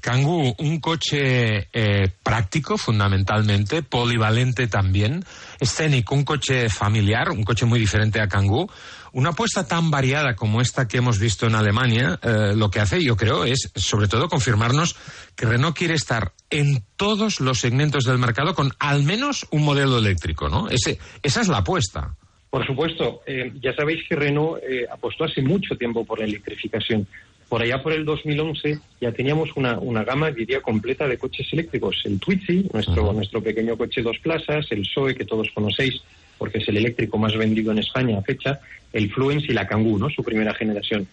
Kangoo, 0.02 0.56
un 0.60 0.80
coche 0.80 1.68
eh, 1.74 2.10
práctico 2.22 2.78
fundamentalmente, 2.78 3.84
polivalente 3.84 4.68
también, 4.68 5.24
escénico, 5.60 6.16
un 6.16 6.24
coche 6.24 6.70
familiar, 6.70 7.32
un 7.32 7.44
coche 7.44 7.66
muy 7.66 7.80
diferente 7.80 8.22
a 8.22 8.28
Kangoo. 8.28 8.70
Una 9.14 9.30
apuesta 9.30 9.68
tan 9.68 9.92
variada 9.92 10.36
como 10.36 10.60
esta 10.60 10.88
que 10.88 10.98
hemos 10.98 11.20
visto 11.20 11.46
en 11.46 11.54
Alemania, 11.54 12.20
eh, 12.24 12.54
lo 12.56 12.72
que 12.72 12.80
hace, 12.80 13.04
yo 13.04 13.16
creo, 13.16 13.46
es 13.46 13.72
sobre 13.76 14.08
todo 14.08 14.28
confirmarnos 14.28 14.96
que 15.36 15.46
Renault 15.46 15.78
quiere 15.78 15.94
estar 15.94 16.34
en 16.50 16.84
todos 16.96 17.40
los 17.40 17.60
segmentos 17.60 18.06
del 18.06 18.18
mercado 18.18 18.56
con 18.56 18.72
al 18.80 19.04
menos 19.04 19.46
un 19.52 19.64
modelo 19.64 20.00
eléctrico, 20.00 20.50
¿no? 20.50 20.68
Ese, 20.68 20.98
esa 21.22 21.42
es 21.42 21.48
la 21.48 21.60
apuesta. 21.60 22.16
Por 22.50 22.66
supuesto, 22.66 23.22
eh, 23.28 23.52
ya 23.62 23.74
sabéis 23.76 24.02
que 24.10 24.16
Renault 24.16 24.64
eh, 24.64 24.88
apostó 24.92 25.26
hace 25.26 25.44
mucho 25.44 25.76
tiempo 25.76 26.04
por 26.04 26.18
la 26.18 26.26
electrificación. 26.26 27.08
Por 27.54 27.62
allá 27.62 27.84
por 27.84 27.94
el 27.94 28.04
2011 28.04 28.80
ya 29.00 29.12
teníamos 29.12 29.56
una, 29.56 29.78
una 29.78 30.04
gama, 30.04 30.32
diría, 30.32 30.60
completa 30.60 31.08
de 31.08 31.20
coches 31.20 31.48
eléctricos. 31.54 32.02
El 32.04 32.20
Twizy, 32.20 32.68
nuestro, 32.74 33.14
nuestro 33.14 33.44
pequeño 33.44 33.78
coche 33.78 34.02
dos 34.02 34.18
plazas, 34.18 34.66
el 34.72 34.84
Zoe, 34.88 35.14
que 35.14 35.24
todos 35.24 35.52
conocéis, 35.54 36.02
porque 36.40 36.58
es 36.58 36.68
el 36.68 36.78
eléctrico 36.78 37.20
más 37.20 37.38
vendido 37.38 37.72
en 37.72 37.78
España 37.78 38.18
a 38.18 38.24
fecha, 38.24 38.60
el 38.92 39.12
Fluence 39.12 39.52
y 39.52 39.54
la 39.54 39.68
Kangoo, 39.68 40.00
¿no? 40.00 40.10
su 40.10 40.24
primera 40.24 40.56
generación. 40.56 41.08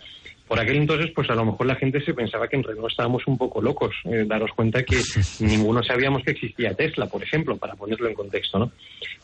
Por 0.49 0.59
aquel 0.59 0.77
entonces, 0.77 1.11
pues 1.15 1.29
a 1.29 1.35
lo 1.35 1.45
mejor 1.45 1.67
la 1.67 1.75
gente 1.75 2.03
se 2.03 2.15
pensaba 2.15 2.49
que 2.49 2.57
en 2.57 2.63
Renault 2.63 2.91
estábamos 2.91 3.27
un 3.27 3.37
poco 3.37 3.61
locos. 3.61 3.95
Eh, 4.07 4.25
daros 4.27 4.53
cuenta 4.57 4.83
que 4.83 4.97
ninguno 5.41 5.83
sabíamos 5.83 6.23
que 6.23 6.31
existía 6.31 6.73
Tesla, 6.73 7.05
por 7.05 7.23
ejemplo, 7.23 7.59
para 7.59 7.75
ponerlo 7.75 8.09
en 8.09 8.15
contexto, 8.15 8.59
¿no? 8.59 8.73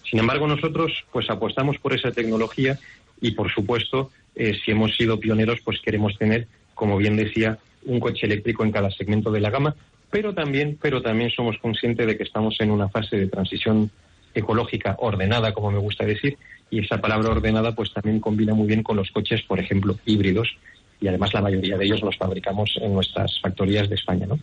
Sin 0.04 0.18
embargo, 0.18 0.46
nosotros 0.46 0.92
pues 1.10 1.30
apostamos 1.30 1.78
por 1.78 1.94
esa 1.94 2.10
tecnología 2.10 2.78
y, 3.22 3.30
por 3.30 3.50
supuesto, 3.50 4.10
eh, 4.34 4.52
si 4.62 4.72
hemos 4.72 4.94
sido 4.94 5.18
pioneros, 5.18 5.60
pues 5.64 5.80
queremos 5.80 6.14
tener, 6.18 6.46
como 6.76 6.96
bien 6.96 7.16
decía, 7.16 7.58
un 7.86 7.98
coche 7.98 8.26
eléctrico 8.26 8.62
en 8.62 8.70
cada 8.70 8.90
segmento 8.92 9.32
de 9.32 9.40
la 9.40 9.50
gama, 9.50 9.74
pero 10.10 10.34
también, 10.34 10.78
pero 10.80 11.02
también 11.02 11.30
somos 11.30 11.58
conscientes 11.58 12.06
de 12.06 12.16
que 12.16 12.22
estamos 12.22 12.56
en 12.60 12.70
una 12.70 12.88
fase 12.88 13.16
de 13.16 13.26
transición 13.26 13.90
ecológica 14.34 14.94
ordenada, 15.00 15.52
como 15.52 15.72
me 15.72 15.78
gusta 15.78 16.04
decir, 16.04 16.36
y 16.70 16.80
esa 16.80 17.00
palabra 17.00 17.30
ordenada 17.30 17.74
pues 17.74 17.92
también 17.92 18.20
combina 18.20 18.54
muy 18.54 18.68
bien 18.68 18.82
con 18.82 18.96
los 18.96 19.10
coches, 19.10 19.42
por 19.42 19.58
ejemplo, 19.58 19.98
híbridos, 20.04 20.56
y 21.00 21.08
además 21.08 21.34
la 21.34 21.42
mayoría 21.42 21.76
de 21.76 21.86
ellos 21.86 22.02
los 22.02 22.16
fabricamos 22.16 22.78
en 22.80 22.92
nuestras 22.92 23.40
factorías 23.40 23.88
de 23.88 23.96
España, 23.96 24.26
¿no? 24.26 24.38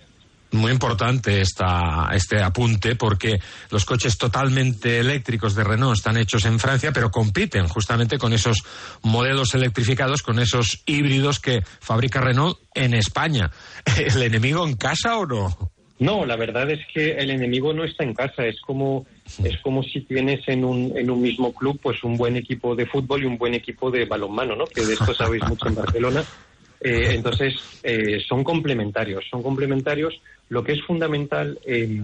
Muy 0.53 0.71
importante 0.71 1.41
esta, 1.41 2.09
este 2.13 2.39
apunte 2.41 2.95
porque 2.95 3.39
los 3.71 3.85
coches 3.85 4.19
totalmente 4.19 4.99
eléctricos 4.99 5.55
de 5.55 5.63
Renault 5.63 5.97
están 5.97 6.15
hechos 6.15 6.45
en 6.45 6.59
Francia, 6.59 6.91
pero 6.93 7.09
compiten 7.09 7.67
justamente 7.67 8.19
con 8.19 8.33
esos 8.33 8.59
modelos 9.01 9.55
electrificados, 9.55 10.21
con 10.21 10.37
esos 10.37 10.83
híbridos 10.85 11.39
que 11.39 11.63
fabrica 11.79 12.21
Renault 12.21 12.59
en 12.75 12.93
España. 12.93 13.49
¿El 13.97 14.21
enemigo 14.21 14.63
en 14.67 14.75
casa 14.75 15.17
o 15.17 15.25
no? 15.25 15.71
No, 15.97 16.23
la 16.23 16.35
verdad 16.35 16.69
es 16.69 16.81
que 16.93 17.13
el 17.13 17.31
enemigo 17.31 17.73
no 17.73 17.83
está 17.83 18.03
en 18.03 18.13
casa. 18.13 18.45
Es 18.45 18.61
como 18.61 19.07
es 19.43 19.57
como 19.61 19.81
si 19.81 20.01
tienes 20.01 20.47
en 20.47 20.65
un, 20.65 20.95
en 20.95 21.09
un 21.09 21.21
mismo 21.21 21.51
club 21.51 21.79
pues 21.81 22.03
un 22.03 22.15
buen 22.15 22.35
equipo 22.35 22.75
de 22.75 22.85
fútbol 22.85 23.23
y 23.23 23.25
un 23.25 23.39
buen 23.39 23.55
equipo 23.55 23.89
de 23.89 24.05
balonmano, 24.05 24.55
¿no? 24.55 24.65
Que 24.65 24.85
de 24.85 24.93
esto 24.93 25.15
sabéis 25.15 25.43
mucho 25.47 25.67
en 25.67 25.75
Barcelona. 25.75 26.23
Eh, 26.83 27.15
entonces 27.15 27.55
eh, 27.81 28.21
son 28.27 28.43
complementarios, 28.43 29.25
son 29.29 29.41
complementarios. 29.41 30.19
Lo 30.49 30.63
que 30.63 30.73
es 30.73 30.81
fundamental 30.83 31.57
eh, 31.65 32.01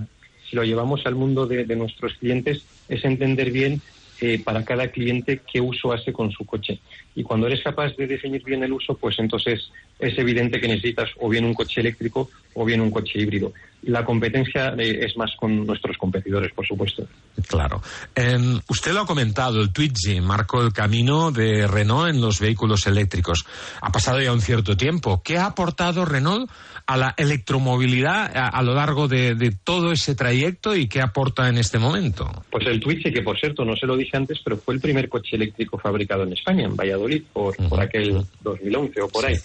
si 0.49 0.55
lo 0.55 0.63
llevamos 0.63 1.05
al 1.05 1.15
mundo 1.15 1.45
de, 1.45 1.65
de 1.65 1.75
nuestros 1.75 2.13
clientes 2.15 2.63
es 2.87 3.03
entender 3.05 3.51
bien 3.51 3.81
eh, 4.21 4.41
para 4.43 4.65
cada 4.65 4.87
cliente 4.89 5.41
qué 5.51 5.61
uso 5.61 5.93
hace 5.93 6.11
con 6.11 6.31
su 6.31 6.45
coche. 6.45 6.79
Y 7.19 7.23
cuando 7.23 7.47
eres 7.47 7.61
capaz 7.61 7.97
de 7.97 8.07
definir 8.07 8.41
bien 8.45 8.63
el 8.63 8.71
uso, 8.71 8.93
pues 8.95 9.19
entonces 9.19 9.69
es 9.99 10.17
evidente 10.17 10.61
que 10.61 10.69
necesitas 10.69 11.09
o 11.19 11.27
bien 11.27 11.43
un 11.43 11.53
coche 11.53 11.81
eléctrico 11.81 12.29
o 12.53 12.63
bien 12.63 12.79
un 12.79 12.91
coche 12.91 13.19
híbrido. 13.19 13.51
La 13.83 14.05
competencia 14.05 14.73
eh, 14.77 15.05
es 15.05 15.17
más 15.17 15.31
con 15.37 15.65
nuestros 15.65 15.97
competidores, 15.97 16.53
por 16.53 16.65
supuesto. 16.65 17.05
Claro. 17.47 17.81
Eh, 18.15 18.37
usted 18.69 18.93
lo 18.93 19.01
ha 19.01 19.05
comentado, 19.05 19.61
el 19.61 19.73
Twizy 19.73 20.21
marcó 20.21 20.61
el 20.61 20.71
camino 20.71 21.31
de 21.31 21.67
Renault 21.67 22.09
en 22.09 22.21
los 22.21 22.39
vehículos 22.39 22.87
eléctricos. 22.87 23.45
Ha 23.81 23.91
pasado 23.91 24.21
ya 24.21 24.31
un 24.31 24.41
cierto 24.41 24.77
tiempo. 24.77 25.21
¿Qué 25.21 25.37
ha 25.37 25.47
aportado 25.47 26.05
Renault 26.05 26.49
a 26.85 26.97
la 26.97 27.13
electromovilidad 27.17 28.35
a, 28.35 28.47
a 28.47 28.63
lo 28.63 28.73
largo 28.73 29.07
de, 29.07 29.35
de, 29.35 29.51
todo 29.51 29.91
ese 29.91 30.15
trayecto 30.15 30.75
y 30.75 30.87
qué 30.87 31.01
aporta 31.01 31.47
en 31.47 31.57
este 31.57 31.79
momento? 31.79 32.29
Pues 32.49 32.65
el 32.65 32.79
Twizy, 32.79 33.13
que 33.13 33.21
por 33.21 33.39
cierto 33.39 33.63
no 33.63 33.75
se 33.75 33.85
lo 33.85 33.95
dije 33.95 34.17
antes, 34.17 34.39
pero 34.43 34.57
fue 34.57 34.73
el 34.73 34.81
primer 34.81 35.07
coche 35.07 35.35
eléctrico 35.35 35.77
fabricado 35.77 36.23
en 36.23 36.33
España, 36.33 36.65
en 36.65 36.75
Valladolid, 36.75 37.08
por, 37.17 37.55
uh 37.57 37.63
-huh. 37.63 37.69
por 37.69 37.81
aquel 37.81 38.21
2011 38.41 39.01
o 39.01 39.07
por 39.07 39.25
ahí. 39.25 39.35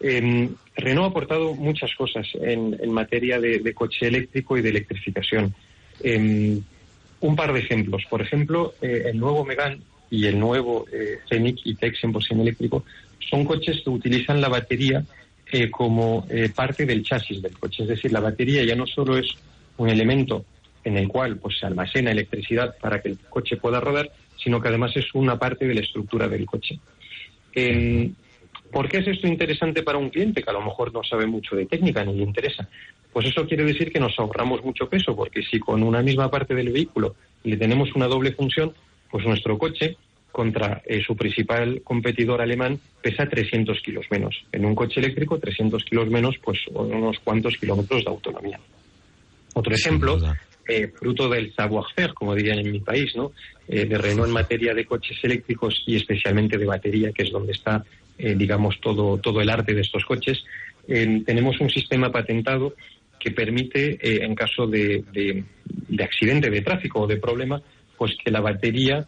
Eh, 0.00 0.48
Renault 0.76 1.06
ha 1.06 1.10
aportado 1.10 1.54
muchas 1.54 1.94
cosas 1.94 2.26
en, 2.40 2.76
en 2.80 2.92
materia 2.92 3.38
de, 3.40 3.58
de, 3.58 3.74
coche 3.74 4.06
eléctrico 4.06 4.56
y 4.56 4.62
de 4.62 4.70
electrificación. 4.70 5.54
Eh, 6.02 6.60
un 7.20 7.36
par 7.36 7.52
de 7.52 7.60
ejemplos. 7.60 8.02
Por 8.08 8.22
ejemplo, 8.22 8.74
eh, 8.80 9.04
el 9.06 9.18
nuevo 9.18 9.44
Megane 9.44 9.80
y 10.10 10.26
el 10.26 10.38
nuevo 10.38 10.86
eh, 10.92 11.18
Scenic 11.26 11.58
y 11.64 11.74
Tech 11.74 11.94
100% 11.94 12.40
eléctrico 12.40 12.84
son 13.28 13.44
coches 13.44 13.80
que 13.84 13.90
utilizan 13.90 14.40
la 14.40 14.48
batería 14.48 15.04
eh, 15.52 15.70
como 15.70 16.26
parte 16.54 16.86
del 16.86 17.02
chasis 17.02 17.42
del 17.42 17.56
coche. 17.58 17.82
Es 17.82 17.90
decir, 17.90 18.12
la 18.12 18.20
batería 18.20 18.64
ya 18.64 18.74
no 18.74 18.86
solo 18.86 19.18
es 19.18 19.34
un 19.76 19.88
elemento 19.88 20.44
en 20.82 20.96
el 20.96 21.08
cual 21.08 21.36
pues, 21.36 21.58
se 21.58 21.66
almacena 21.66 22.10
electricidad 22.10 22.76
para 22.80 23.00
que 23.00 23.10
el 23.10 23.18
coche 23.18 23.56
pueda 23.56 23.80
rodar, 23.80 24.10
sino 24.42 24.60
que 24.60 24.68
además 24.68 24.96
es 24.96 25.14
una 25.14 25.38
parte 25.38 25.66
de 25.66 25.74
la 25.74 25.80
estructura 25.80 26.28
del 26.28 26.46
coche. 26.46 26.78
Eh, 27.54 28.10
¿Por 28.72 28.88
qué 28.88 28.98
es 28.98 29.08
esto 29.08 29.26
interesante 29.26 29.82
para 29.82 29.98
un 29.98 30.10
cliente 30.10 30.42
que 30.42 30.50
a 30.50 30.52
lo 30.52 30.62
mejor 30.62 30.92
no 30.92 31.02
sabe 31.02 31.26
mucho 31.26 31.56
de 31.56 31.66
técnica 31.66 32.04
ni 32.04 32.14
le 32.14 32.22
interesa? 32.22 32.68
Pues 33.12 33.26
eso 33.26 33.46
quiere 33.46 33.64
decir 33.64 33.92
que 33.92 33.98
nos 33.98 34.16
ahorramos 34.18 34.64
mucho 34.64 34.88
peso, 34.88 35.16
porque 35.16 35.42
si 35.42 35.58
con 35.58 35.82
una 35.82 36.02
misma 36.02 36.30
parte 36.30 36.54
del 36.54 36.70
vehículo 36.70 37.16
le 37.42 37.56
tenemos 37.56 37.92
una 37.94 38.06
doble 38.06 38.32
función, 38.32 38.72
pues 39.10 39.26
nuestro 39.26 39.58
coche 39.58 39.96
contra 40.30 40.80
eh, 40.86 41.02
su 41.04 41.16
principal 41.16 41.82
competidor 41.82 42.40
alemán 42.40 42.78
pesa 43.02 43.28
300 43.28 43.80
kilos 43.80 44.06
menos. 44.10 44.44
En 44.52 44.64
un 44.64 44.76
coche 44.76 45.00
eléctrico, 45.00 45.38
300 45.38 45.84
kilos 45.84 46.08
menos, 46.08 46.36
pues 46.42 46.58
unos 46.72 47.18
cuantos 47.18 47.56
kilómetros 47.56 48.04
de 48.04 48.10
autonomía. 48.10 48.60
Otro 49.54 49.74
ejemplo, 49.74 50.18
eh, 50.68 50.88
fruto 50.88 51.28
del 51.28 51.52
savoir-faire, 51.54 52.14
como 52.14 52.34
dirían 52.34 52.58
en 52.58 52.70
mi 52.70 52.80
país, 52.80 53.16
¿no? 53.16 53.32
Eh, 53.66 53.86
de 53.86 53.98
Renault 53.98 54.28
en 54.28 54.34
materia 54.34 54.74
de 54.74 54.84
coches 54.84 55.18
eléctricos 55.22 55.82
y 55.86 55.96
especialmente 55.96 56.58
de 56.58 56.66
batería, 56.66 57.12
que 57.12 57.24
es 57.24 57.30
donde 57.30 57.52
está, 57.52 57.84
eh, 58.18 58.34
digamos, 58.36 58.80
todo, 58.80 59.18
todo 59.18 59.40
el 59.40 59.50
arte 59.50 59.74
de 59.74 59.80
estos 59.80 60.04
coches. 60.04 60.44
tenemos 60.86 61.60
un 61.60 61.70
sistema 61.70 62.10
patentado 62.10 62.74
que 63.18 63.30
permite, 63.30 64.24
en 64.24 64.34
caso 64.34 64.66
de, 64.66 65.04
de, 65.12 65.44
de, 65.64 66.04
accidente 66.04 66.50
de 66.50 66.62
tráfico 66.62 67.00
o 67.00 67.06
de 67.06 67.16
problema, 67.16 67.62
pues 67.96 68.16
que 68.24 68.30
la 68.30 68.40
batería 68.40 69.06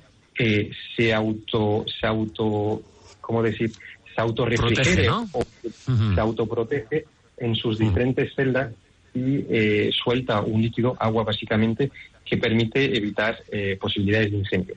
se 0.96 1.12
auto, 1.12 1.84
se 1.88 2.06
auto, 2.06 2.82
¿cómo 3.20 3.42
decir? 3.42 3.70
Se 4.14 4.20
autorrefrigere 4.20 5.06
¿no? 5.06 5.28
o 5.32 5.40
uh 5.40 5.44
-huh. 5.86 6.14
se 6.14 6.20
autoprotege 6.20 7.04
en 7.38 7.54
sus 7.56 7.78
diferentes 7.78 8.28
uh 8.28 8.32
-huh. 8.32 8.36
celdas 8.36 8.72
y 9.14 9.44
eh, 9.50 9.90
suelta 9.92 10.40
un 10.40 10.62
líquido, 10.62 10.96
agua 10.98 11.24
básicamente, 11.24 11.90
que 12.24 12.36
permite 12.36 12.96
evitar 12.96 13.38
eh, 13.50 13.76
posibilidades 13.80 14.30
de 14.30 14.38
incendio. 14.38 14.74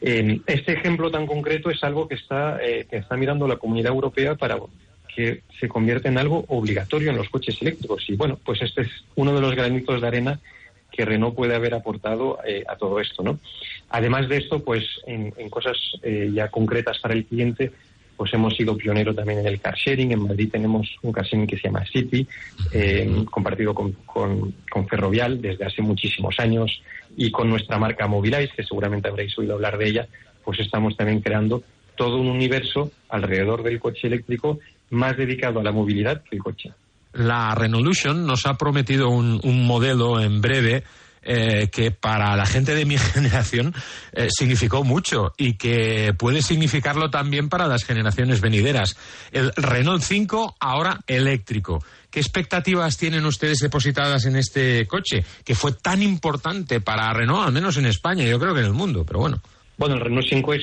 Eh, 0.00 0.40
este 0.46 0.74
ejemplo 0.74 1.10
tan 1.10 1.26
concreto 1.26 1.70
es 1.70 1.82
algo 1.82 2.06
que 2.06 2.16
está, 2.16 2.58
que 2.60 2.96
está 2.96 3.16
mirando 3.16 3.48
la 3.48 3.56
comunidad 3.56 3.92
europea 3.92 4.34
para 4.34 4.58
que 5.14 5.42
se 5.58 5.68
convierta 5.68 6.08
en 6.08 6.18
algo 6.18 6.44
obligatorio 6.48 7.10
en 7.10 7.16
los 7.16 7.30
coches 7.30 7.60
eléctricos. 7.62 8.04
Y 8.08 8.16
bueno, 8.16 8.38
pues 8.44 8.60
este 8.62 8.82
es 8.82 8.90
uno 9.14 9.34
de 9.34 9.40
los 9.40 9.54
granitos 9.54 10.00
de 10.00 10.06
arena 10.06 10.38
que 10.92 11.04
Renault 11.04 11.34
puede 11.34 11.54
haber 11.54 11.74
aportado 11.74 12.38
a 12.68 12.76
todo 12.76 13.00
esto, 13.00 13.22
¿no? 13.22 13.38
Además 13.90 14.28
de 14.28 14.36
esto, 14.36 14.62
pues 14.62 14.84
en 15.06 15.32
cosas 15.50 15.76
ya 16.32 16.48
concretas 16.48 16.98
para 16.98 17.14
el 17.14 17.24
cliente, 17.24 17.72
pues 18.16 18.32
hemos 18.34 18.56
sido 18.56 18.76
pionero 18.76 19.14
también 19.14 19.40
en 19.40 19.46
el 19.46 19.60
car 19.60 19.74
sharing. 19.74 20.12
En 20.12 20.22
Madrid 20.22 20.48
tenemos 20.50 20.88
un 21.02 21.12
car 21.12 21.24
sharing 21.24 21.46
que 21.46 21.56
se 21.56 21.64
llama 21.64 21.84
City, 21.84 22.26
eh, 22.72 23.24
compartido 23.30 23.74
con, 23.74 23.92
con, 24.06 24.54
con, 24.70 24.88
Ferrovial 24.88 25.40
desde 25.40 25.64
hace 25.66 25.82
muchísimos 25.82 26.38
años 26.38 26.82
y 27.16 27.30
con 27.30 27.48
nuestra 27.48 27.78
marca 27.78 28.06
Mobilize, 28.06 28.52
que 28.56 28.64
seguramente 28.64 29.08
habréis 29.08 29.36
oído 29.38 29.54
hablar 29.54 29.78
de 29.78 29.88
ella, 29.88 30.08
pues 30.44 30.60
estamos 30.60 30.96
también 30.96 31.20
creando 31.20 31.62
todo 31.96 32.16
un 32.16 32.28
universo 32.28 32.90
alrededor 33.08 33.62
del 33.62 33.80
coche 33.80 34.06
eléctrico 34.06 34.58
más 34.90 35.16
dedicado 35.16 35.60
a 35.60 35.62
la 35.62 35.72
movilidad 35.72 36.22
que 36.22 36.36
el 36.36 36.42
coche. 36.42 36.72
La 37.12 37.54
Renolution 37.54 38.26
nos 38.26 38.46
ha 38.46 38.54
prometido 38.54 39.08
un, 39.08 39.40
un 39.42 39.66
modelo 39.66 40.20
en 40.20 40.40
breve 40.40 40.84
eh, 41.28 41.68
que 41.72 41.90
para 41.90 42.36
la 42.36 42.46
gente 42.46 42.74
de 42.74 42.84
mi 42.84 42.96
generación 43.14 43.74
eh, 44.12 44.28
significó 44.30 44.84
mucho 44.84 45.32
y 45.36 45.54
que 45.54 46.14
puede 46.16 46.40
significarlo 46.40 47.10
también 47.10 47.48
para 47.48 47.66
las 47.66 47.84
generaciones 47.84 48.40
venideras. 48.40 48.96
El 49.32 49.52
Renault 49.56 50.02
5 50.02 50.56
ahora 50.60 51.00
eléctrico. 51.08 51.84
¿Qué 52.10 52.20
expectativas 52.20 52.96
tienen 52.96 53.26
ustedes 53.26 53.58
depositadas 53.58 54.24
en 54.26 54.36
este 54.36 54.86
coche 54.86 55.24
que 55.44 55.56
fue 55.56 55.72
tan 55.72 56.00
importante 56.00 56.80
para 56.80 57.12
Renault, 57.12 57.48
al 57.48 57.52
menos 57.52 57.76
en 57.76 57.86
España, 57.86 58.24
yo 58.24 58.38
creo 58.38 58.54
que 58.54 58.60
en 58.60 58.66
el 58.66 58.72
mundo, 58.72 59.04
pero 59.04 59.18
bueno? 59.18 59.40
Bueno, 59.76 59.96
el 59.96 60.02
Renault 60.02 60.28
5 60.28 60.54
es 60.54 60.62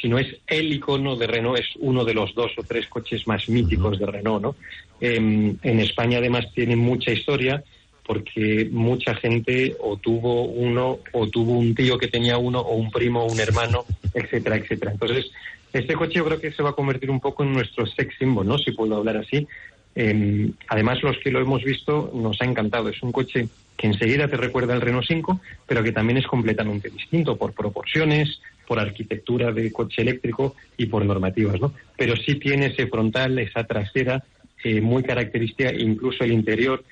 si 0.00 0.08
no 0.08 0.18
es 0.18 0.28
el 0.46 0.72
icono 0.72 1.16
de 1.16 1.26
Renault, 1.26 1.58
es 1.58 1.66
uno 1.80 2.04
de 2.04 2.14
los 2.14 2.34
dos 2.34 2.52
o 2.56 2.62
tres 2.62 2.86
coches 2.88 3.26
más 3.26 3.48
míticos 3.48 3.98
de 3.98 4.06
Renault, 4.06 4.42
¿no? 4.42 4.56
Em, 5.00 5.56
en 5.62 5.80
España 5.80 6.18
además 6.18 6.46
tiene 6.54 6.76
mucha 6.76 7.10
historia 7.10 7.62
porque 8.08 8.66
mucha 8.72 9.14
gente 9.16 9.76
o 9.80 9.98
tuvo 9.98 10.44
uno 10.44 11.00
o 11.12 11.26
tuvo 11.26 11.58
un 11.58 11.74
tío 11.74 11.98
que 11.98 12.08
tenía 12.08 12.38
uno 12.38 12.58
o 12.58 12.74
un 12.74 12.90
primo 12.90 13.22
o 13.22 13.30
un 13.30 13.38
hermano, 13.38 13.84
etcétera, 14.14 14.56
etcétera. 14.56 14.92
Entonces, 14.92 15.30
este 15.74 15.92
coche 15.92 16.14
yo 16.14 16.24
creo 16.24 16.40
que 16.40 16.50
se 16.50 16.62
va 16.62 16.70
a 16.70 16.72
convertir 16.72 17.10
un 17.10 17.20
poco 17.20 17.42
en 17.42 17.52
nuestro 17.52 17.84
sex 17.84 18.16
symbol, 18.18 18.48
¿no? 18.48 18.56
Si 18.56 18.72
puedo 18.72 18.96
hablar 18.96 19.18
así. 19.18 19.46
Eh, 19.94 20.50
además, 20.68 21.02
los 21.02 21.18
que 21.18 21.30
lo 21.30 21.38
hemos 21.38 21.62
visto 21.62 22.10
nos 22.14 22.40
ha 22.40 22.46
encantado. 22.46 22.88
Es 22.88 23.02
un 23.02 23.12
coche 23.12 23.46
que 23.76 23.86
enseguida 23.86 24.26
te 24.26 24.38
recuerda 24.38 24.72
al 24.72 24.80
Renault 24.80 25.06
5, 25.06 25.42
pero 25.66 25.82
que 25.82 25.92
también 25.92 26.16
es 26.16 26.26
completamente 26.26 26.88
distinto 26.88 27.36
por 27.36 27.52
proporciones, 27.52 28.40
por 28.66 28.80
arquitectura 28.80 29.52
de 29.52 29.70
coche 29.70 30.00
eléctrico 30.00 30.56
y 30.78 30.86
por 30.86 31.04
normativas, 31.04 31.60
¿no? 31.60 31.74
Pero 31.94 32.16
sí 32.16 32.36
tiene 32.36 32.66
ese 32.68 32.86
frontal, 32.86 33.38
esa 33.38 33.64
trasera 33.64 34.24
eh, 34.64 34.80
muy 34.80 35.02
característica, 35.02 35.70
incluso 35.74 36.24
el 36.24 36.32
interior, 36.32 36.82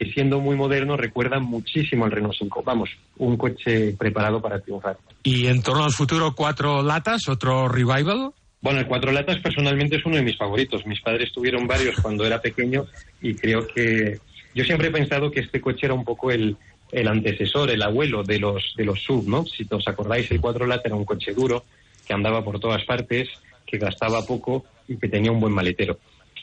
que 0.00 0.10
siendo 0.10 0.40
muy 0.40 0.56
moderno 0.56 0.96
recuerda 0.96 1.38
muchísimo 1.40 2.06
al 2.06 2.10
Renault 2.10 2.34
5. 2.38 2.62
Vamos, 2.64 2.88
un 3.18 3.36
coche 3.36 3.94
preparado 3.98 4.40
para 4.40 4.58
triunfar. 4.58 4.96
Y 5.22 5.46
en 5.46 5.62
torno 5.62 5.84
al 5.84 5.92
futuro, 5.92 6.34
cuatro 6.34 6.82
latas, 6.82 7.28
otro 7.28 7.68
revival. 7.68 8.30
Bueno, 8.62 8.80
el 8.80 8.86
cuatro 8.86 9.12
latas 9.12 9.38
personalmente 9.40 9.96
es 9.96 10.06
uno 10.06 10.16
de 10.16 10.22
mis 10.22 10.38
favoritos. 10.38 10.86
Mis 10.86 11.02
padres 11.02 11.30
tuvieron 11.34 11.66
varios 11.66 11.96
cuando 12.00 12.24
era 12.24 12.40
pequeño 12.40 12.86
y 13.20 13.34
creo 13.34 13.66
que 13.66 14.18
yo 14.54 14.64
siempre 14.64 14.88
he 14.88 14.90
pensado 14.90 15.30
que 15.30 15.40
este 15.40 15.60
coche 15.60 15.84
era 15.84 15.92
un 15.92 16.06
poco 16.06 16.30
el, 16.30 16.56
el 16.92 17.06
antecesor, 17.06 17.68
el 17.68 17.82
abuelo 17.82 18.22
de 18.22 18.38
los 18.38 18.72
de 18.78 18.86
los 18.86 19.02
sub, 19.02 19.28
¿no? 19.28 19.44
Si 19.44 19.66
os 19.70 19.86
acordáis, 19.86 20.30
el 20.30 20.40
cuatro 20.40 20.66
latas 20.66 20.86
era 20.86 20.94
un 20.94 21.04
coche 21.04 21.34
duro 21.34 21.62
que 22.06 22.14
andaba 22.14 22.42
por 22.42 22.58
todas 22.58 22.82
partes, 22.86 23.28
que 23.66 23.76
gastaba 23.76 24.24
poco 24.24 24.64
y 24.88 24.96
que 24.96 25.08
tenía 25.08 25.30
un 25.30 25.40
buen 25.40 25.52
maletero. 25.52 25.98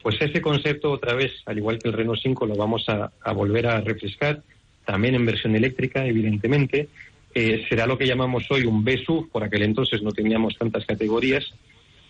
Pues 0.07 0.21
ese 0.21 0.39
concepto 0.39 0.89
otra 0.89 1.15
vez, 1.15 1.33
al 1.45 1.57
igual 1.57 1.79
que 1.79 1.89
el 1.89 1.93
Renault 1.93 2.21
5, 2.23 2.45
lo 2.45 2.55
vamos 2.55 2.85
a, 2.87 3.11
volver 3.33 3.67
a 3.67 3.81
refrescar, 3.81 4.41
también 4.85 5.15
en 5.15 5.25
versión 5.25 5.53
eléctrica, 5.53 6.05
evidentemente. 6.05 6.87
Eh, 7.35 7.65
será 7.67 7.85
lo 7.85 7.97
que 7.97 8.07
llamamos 8.07 8.49
hoy 8.49 8.63
un 8.63 8.85
B-SUV, 8.85 9.29
por 9.29 9.43
aquel 9.43 9.63
entonces 9.63 10.01
no 10.01 10.13
teníamos 10.13 10.57
tantas 10.57 10.85
categorías, 10.85 11.53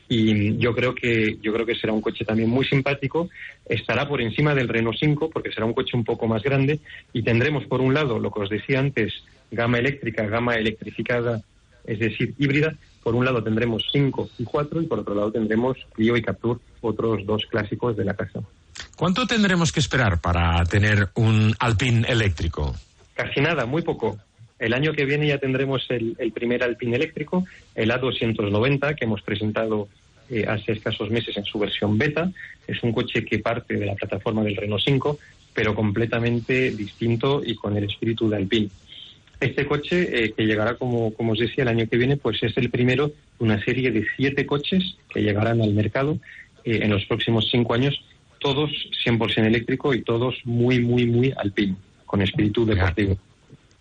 y 0.08 0.60
yo 0.60 0.76
creo 0.76 0.94
que 0.94 1.40
yo 1.42 1.52
creo 1.52 1.66
que 1.66 1.74
será 1.74 1.92
un 1.92 2.02
coche 2.02 2.24
también 2.24 2.52
muy 2.52 2.66
simpático 2.66 3.30
estará 3.66 4.08
por 4.08 4.22
encima 4.22 4.54
del 4.54 4.70
Renault 4.70 4.98
5 4.98 5.32
porque 5.32 5.52
será 5.52 5.66
un 5.66 5.74
coche 5.74 5.98
un 5.98 6.06
poco 6.06 6.28
más 6.28 6.44
grande 6.44 6.80
y 7.12 7.24
tendremos 7.24 7.66
por 7.66 7.82
un 7.82 7.94
lado 7.94 8.18
lo 8.18 8.32
que 8.32 8.40
os 8.40 8.50
decía 8.50 8.80
antes 8.80 9.26
gama 9.52 9.80
eléctrica 9.80 10.26
gama 10.28 10.56
electrificada 10.56 11.42
es 11.88 12.00
decir 12.00 12.36
híbrida 12.38 12.76
por 13.04 13.16
un 13.16 13.26
lado 13.26 13.44
tendremos 13.44 13.84
5 13.92 14.30
y 14.38 14.44
4 14.44 14.82
y 14.82 14.86
por 14.86 15.00
otro 15.00 15.16
lado 15.16 15.32
tendremos 15.32 15.78
Clio 15.94 16.16
y 16.16 16.22
Captur 16.22 16.60
otros 16.82 17.26
dos 17.26 17.44
clásicos 17.50 17.98
de 17.98 18.06
la 18.06 18.14
casa 18.14 18.42
¿Cuánto 18.98 19.28
tendremos 19.28 19.72
que 19.72 19.80
esperar 19.80 20.20
para 20.20 20.64
tener 20.66 21.10
un 21.14 21.54
Alpine 21.60 22.08
eléctrico? 22.08 22.76
Casi 23.14 23.42
nada, 23.42 23.68
muy 23.68 23.84
poco. 23.84 24.18
El 24.58 24.74
año 24.74 24.92
que 24.94 25.06
viene 25.06 25.28
ya 25.28 25.38
tendremos 25.38 25.86
el, 25.90 26.16
el 26.18 26.32
primer 26.32 26.64
Alpine 26.64 26.96
eléctrico, 26.96 27.46
el 27.76 27.92
A290, 27.92 28.96
que 28.96 29.06
hemos 29.06 29.22
presentado 29.22 29.88
eh, 30.30 30.46
hace 30.48 30.72
escasos 30.72 31.12
meses 31.12 31.38
en 31.38 31.46
su 31.46 31.60
versión 31.60 31.98
beta. 31.98 32.32
Es 32.66 32.82
un 32.82 32.92
coche 32.92 33.24
que 33.24 33.38
parte 33.38 33.76
de 33.76 33.86
la 33.86 33.94
plataforma 33.94 34.44
del 34.44 34.56
Renault 34.56 34.84
5, 34.84 35.20
pero 35.54 35.76
completamente 35.76 36.72
distinto 36.72 37.44
y 37.46 37.56
con 37.56 37.78
el 37.78 37.84
espíritu 37.84 38.28
de 38.30 38.38
Alpine. 38.38 38.70
Este 39.40 39.68
coche, 39.68 40.26
eh, 40.26 40.34
que 40.34 40.46
llegará, 40.46 40.76
como, 40.76 41.14
como 41.14 41.34
os 41.34 41.40
decía, 41.40 41.64
el 41.64 41.68
año 41.68 41.88
que 41.88 41.98
viene, 41.98 42.18
pues 42.18 42.42
es 42.42 42.58
el 42.58 42.72
primero 42.72 43.08
de 43.08 43.14
una 43.40 43.64
serie 43.64 43.92
de 43.92 44.06
siete 44.16 44.46
coches 44.46 44.96
que 45.14 45.22
llegarán 45.22 45.62
al 45.62 45.74
mercado 45.74 46.18
eh, 46.64 46.80
en 46.82 46.90
los 46.90 47.06
próximos 47.06 47.48
cinco 47.52 47.76
años, 47.76 47.96
todos 48.40 48.70
100% 49.06 49.46
eléctrico 49.46 49.94
y 49.94 50.02
todos 50.02 50.36
muy, 50.44 50.80
muy, 50.80 51.06
muy 51.06 51.34
Alpine, 51.38 51.76
con 52.06 52.22
espíritu 52.22 52.66
deportivo. 52.66 53.18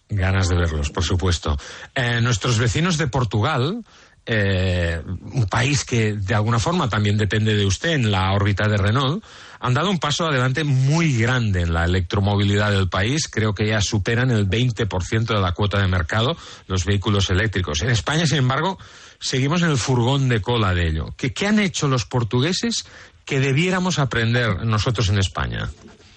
Ganas 0.09 0.49
de 0.49 0.57
verlos, 0.57 0.91
por 0.91 1.03
supuesto. 1.03 1.57
Eh, 1.95 2.21
nuestros 2.21 2.59
vecinos 2.59 2.97
de 2.99 3.09
Portugal, 3.09 3.83
eh, 4.27 5.01
un 5.05 5.47
país 5.47 5.85
que 5.85 6.15
de 6.15 6.35
alguna 6.35 6.59
forma 6.59 6.89
también 6.89 7.17
depende 7.17 7.55
de 7.55 7.65
usted 7.65 7.91
en 7.91 8.11
la 8.11 8.33
órbita 8.33 8.69
de 8.69 8.77
Renault, 8.77 9.25
han 9.61 9.73
dado 9.73 9.91
un 9.91 9.99
paso 9.99 10.27
adelante 10.27 10.65
muy 10.65 11.17
grande 11.17 11.63
en 11.63 11.73
la 11.73 11.85
electromovilidad 11.85 12.73
del 12.73 12.89
país. 12.89 13.29
Creo 13.29 13.55
que 13.55 13.67
ya 13.67 13.81
superan 13.81 14.31
el 14.31 14.49
20% 14.49 15.27
de 15.27 15.41
la 15.41 15.53
cuota 15.53 15.81
de 15.81 15.89
mercado 15.89 16.37
los 16.67 16.85
vehículos 16.85 17.31
eléctricos. 17.31 17.83
En 17.83 17.91
España, 17.91 18.27
sin 18.27 18.39
embargo, 18.39 18.79
seguimos 19.19 19.63
en 19.63 19.71
el 19.71 19.77
furgón 19.77 20.29
de 20.29 20.43
cola 20.43 20.75
de 20.75 20.89
ello. 20.89 21.15
¿Qué, 21.17 21.33
qué 21.33 21.47
han 21.47 21.61
hecho 21.61 21.89
los 21.89 22.05
portugueses 22.05 22.85
que 23.25 23.41
debiéramos 23.41 23.99
aprender 23.99 24.65
nosotros 24.65 25.09
en 25.09 25.19
España? 25.19 25.71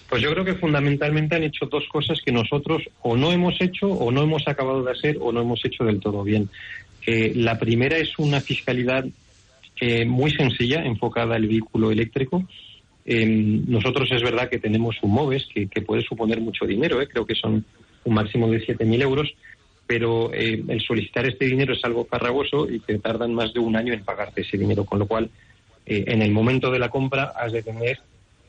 Pues 0.08 0.22
yo 0.22 0.32
creo 0.32 0.44
que 0.44 0.54
fundamentalmente 0.54 1.36
han 1.36 1.44
hecho 1.44 1.66
dos 1.66 1.84
cosas 1.90 2.18
que 2.24 2.32
nosotros 2.32 2.82
o 3.02 3.16
no 3.16 3.30
hemos 3.30 3.54
hecho 3.60 3.86
o 3.86 4.10
no 4.10 4.22
hemos 4.22 4.42
acabado 4.48 4.82
de 4.82 4.90
hacer 4.90 5.16
o 5.20 5.30
no 5.30 5.42
hemos 5.42 5.64
hecho 5.64 5.84
del 5.84 6.00
todo 6.00 6.24
bien. 6.24 6.50
Eh, 7.06 7.32
la 7.34 7.58
primera 7.58 7.96
es 7.96 8.18
una 8.18 8.40
fiscalidad 8.40 9.04
eh, 9.80 10.04
muy 10.04 10.30
sencilla, 10.32 10.84
enfocada 10.84 11.36
al 11.36 11.46
vehículo 11.46 11.90
eléctrico. 11.90 12.44
Eh, 13.04 13.26
nosotros 13.26 14.10
es 14.12 14.22
verdad 14.22 14.48
que 14.48 14.58
tenemos 14.58 14.96
un 15.02 15.12
MOVES 15.12 15.48
que, 15.54 15.82
puede 15.82 16.02
suponer 16.02 16.40
mucho 16.40 16.66
dinero, 16.66 16.98
creo 17.08 17.26
que 17.26 17.34
son 17.34 17.64
un 18.04 18.14
máximo 18.14 18.48
de 18.48 18.64
7.000 18.64 19.02
euros, 19.02 19.34
pero 19.86 20.32
el 20.32 20.80
solicitar 20.82 21.26
este 21.26 21.46
dinero 21.46 21.72
es 21.72 21.84
algo 21.84 22.04
farragoso 22.04 22.70
y 22.70 22.78
que 22.80 22.98
tardan 22.98 23.34
más 23.34 23.52
de 23.52 23.58
un 23.58 23.74
año 23.74 23.92
en 23.92 24.04
pagarte 24.04 24.42
ese 24.42 24.56
dinero, 24.56 24.84
con 24.84 25.00
lo 25.00 25.06
cual 25.06 25.28
en 25.84 26.22
el 26.22 26.30
momento 26.30 26.70
de 26.70 26.78
la 26.78 26.90
compra 26.90 27.32
has 27.36 27.52
de 27.52 27.64
tener 27.64 27.98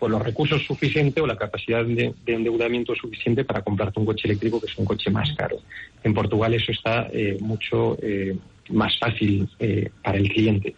pues, 0.02 0.12
los 0.12 0.24
recursos 0.24 0.66
suficientes 0.66 1.24
o 1.24 1.28
la 1.28 1.38
capacidad 1.38 1.86
de, 1.86 2.16
de, 2.26 2.34
endeudamiento 2.34 2.96
suficiente 2.96 3.46
para 3.46 3.62
comprarte 3.62 4.00
un 4.00 4.08
coche 4.08 4.28
eléctrico 4.28 4.60
que 4.60 4.66
es 4.66 4.76
un 4.80 4.86
coche 4.86 5.12
más 5.12 5.32
caro. 5.38 5.58
En 6.04 6.16
Portugal 6.16 6.52
eso 6.56 6.72
está 6.72 7.08
eh, 7.14 7.38
mucho 7.40 8.00
eh, 8.02 8.36
más 8.72 8.98
fácil 8.98 9.48
eh, 9.60 9.92
para 10.04 10.18
el 10.18 10.28
cliente. 10.28 10.74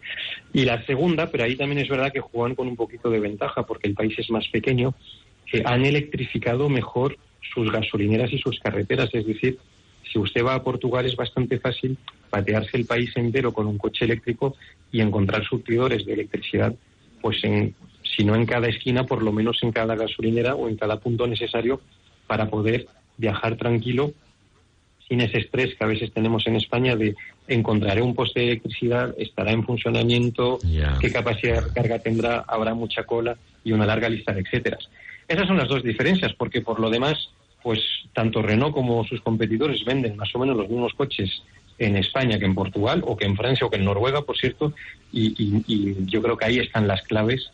Y 0.52 0.66
la 0.66 0.86
segunda, 0.86 1.32
pero 1.32 1.46
ahí 1.46 1.56
también 1.56 1.80
es 1.80 1.88
verdad 1.88 2.12
que 2.12 2.20
juegan 2.20 2.54
con 2.54 2.68
un 2.68 2.76
poquito 2.76 3.10
de 3.10 3.22
ventaja 3.22 3.66
porque 3.66 3.88
el 3.88 3.94
país 3.94 4.14
es 4.20 4.30
más 4.30 4.46
pequeño, 4.50 4.94
han 5.64 5.86
electrificado 5.86 6.68
mejor 6.68 7.18
sus 7.54 7.72
gasolineras 7.72 8.34
y 8.34 8.40
sus 8.40 8.60
carreteras. 8.60 9.10
Es 9.14 9.26
decir, 9.26 9.58
si 10.12 10.20
usted 10.20 10.44
va 10.44 10.56
a 10.56 10.64
Portugal 10.64 11.06
es 11.06 11.16
bastante 11.16 11.60
fácil 11.60 11.98
patearse 12.30 12.76
el 12.76 12.86
país 12.86 13.10
entero 13.16 13.54
con 13.54 13.68
un 13.68 13.78
coche 13.78 14.04
eléctrico 14.04 14.58
y 14.92 15.00
encontrar 15.00 15.46
surtidores 15.46 16.06
de 16.06 16.12
electricidad 16.12 16.76
pues 17.22 17.42
en 17.46 17.74
si 18.04 18.24
no 18.24 18.36
en 18.36 18.46
cada 18.46 18.68
esquina, 18.68 19.06
por 19.06 19.24
lo 19.24 19.32
menos 19.32 19.58
en 19.64 19.72
cada 19.72 19.96
gasolinera 19.96 20.56
o 20.56 20.68
en 20.70 20.76
cada 20.78 20.98
punto 21.00 21.28
necesario 21.28 21.82
para 22.28 22.50
poder 22.50 22.88
viajar 23.18 23.56
tranquilo 23.58 24.14
sin 25.08 25.22
ese 25.22 25.40
estrés 25.40 25.76
que 25.76 25.84
a 25.84 25.88
veces 25.88 26.12
tenemos 26.14 26.48
en 26.48 26.56
España 26.56 26.96
de 26.96 27.16
encontraré 27.48 28.02
un 28.02 28.16
poste 28.16 28.40
de 28.40 28.46
electricidad, 28.48 29.14
estará 29.18 29.52
en 29.52 29.64
funcionamiento, 29.66 30.60
Yeah. 30.64 30.98
qué 31.02 31.12
capacidad 31.12 31.64
de 31.64 31.72
carga 31.72 32.00
tendrá, 32.00 32.44
habrá 32.48 32.74
mucha 32.74 33.04
cola 33.04 33.36
y 33.64 33.74
una 33.74 33.86
larga 33.86 34.08
lista 34.10 34.34
de 34.34 34.42
etcétera. 34.42 34.78
Esas 35.28 35.48
son 35.48 35.58
las 35.58 35.68
dos 35.68 35.84
diferencias, 35.84 36.34
porque 36.34 36.62
por 36.62 36.80
lo 36.80 36.90
demás, 36.90 37.30
pues 37.62 37.80
tanto 38.14 38.42
Renault 38.42 38.74
como 38.74 39.04
sus 39.06 39.22
competidores 39.22 39.84
venden 39.86 40.16
más 40.18 40.34
o 40.36 40.40
menos 40.40 40.56
los 40.58 40.70
mismos 40.70 40.94
coches 40.94 41.44
en 41.80 41.98
España 41.98 42.40
que 42.40 42.46
en 42.46 42.56
Portugal, 42.56 43.04
o 43.06 43.16
que 43.18 43.26
en 43.26 43.36
Francia, 43.36 43.66
o 43.68 43.70
que 43.70 43.78
en 43.78 43.86
Noruega, 43.86 44.22
por 44.22 44.38
cierto, 44.38 44.74
y, 45.12 45.34
y- 45.42 45.64
y 45.68 45.96
yo 46.06 46.22
creo 46.22 46.38
que 46.38 46.46
ahí 46.46 46.60
están 46.60 46.88
las 46.88 47.02
claves 47.04 47.52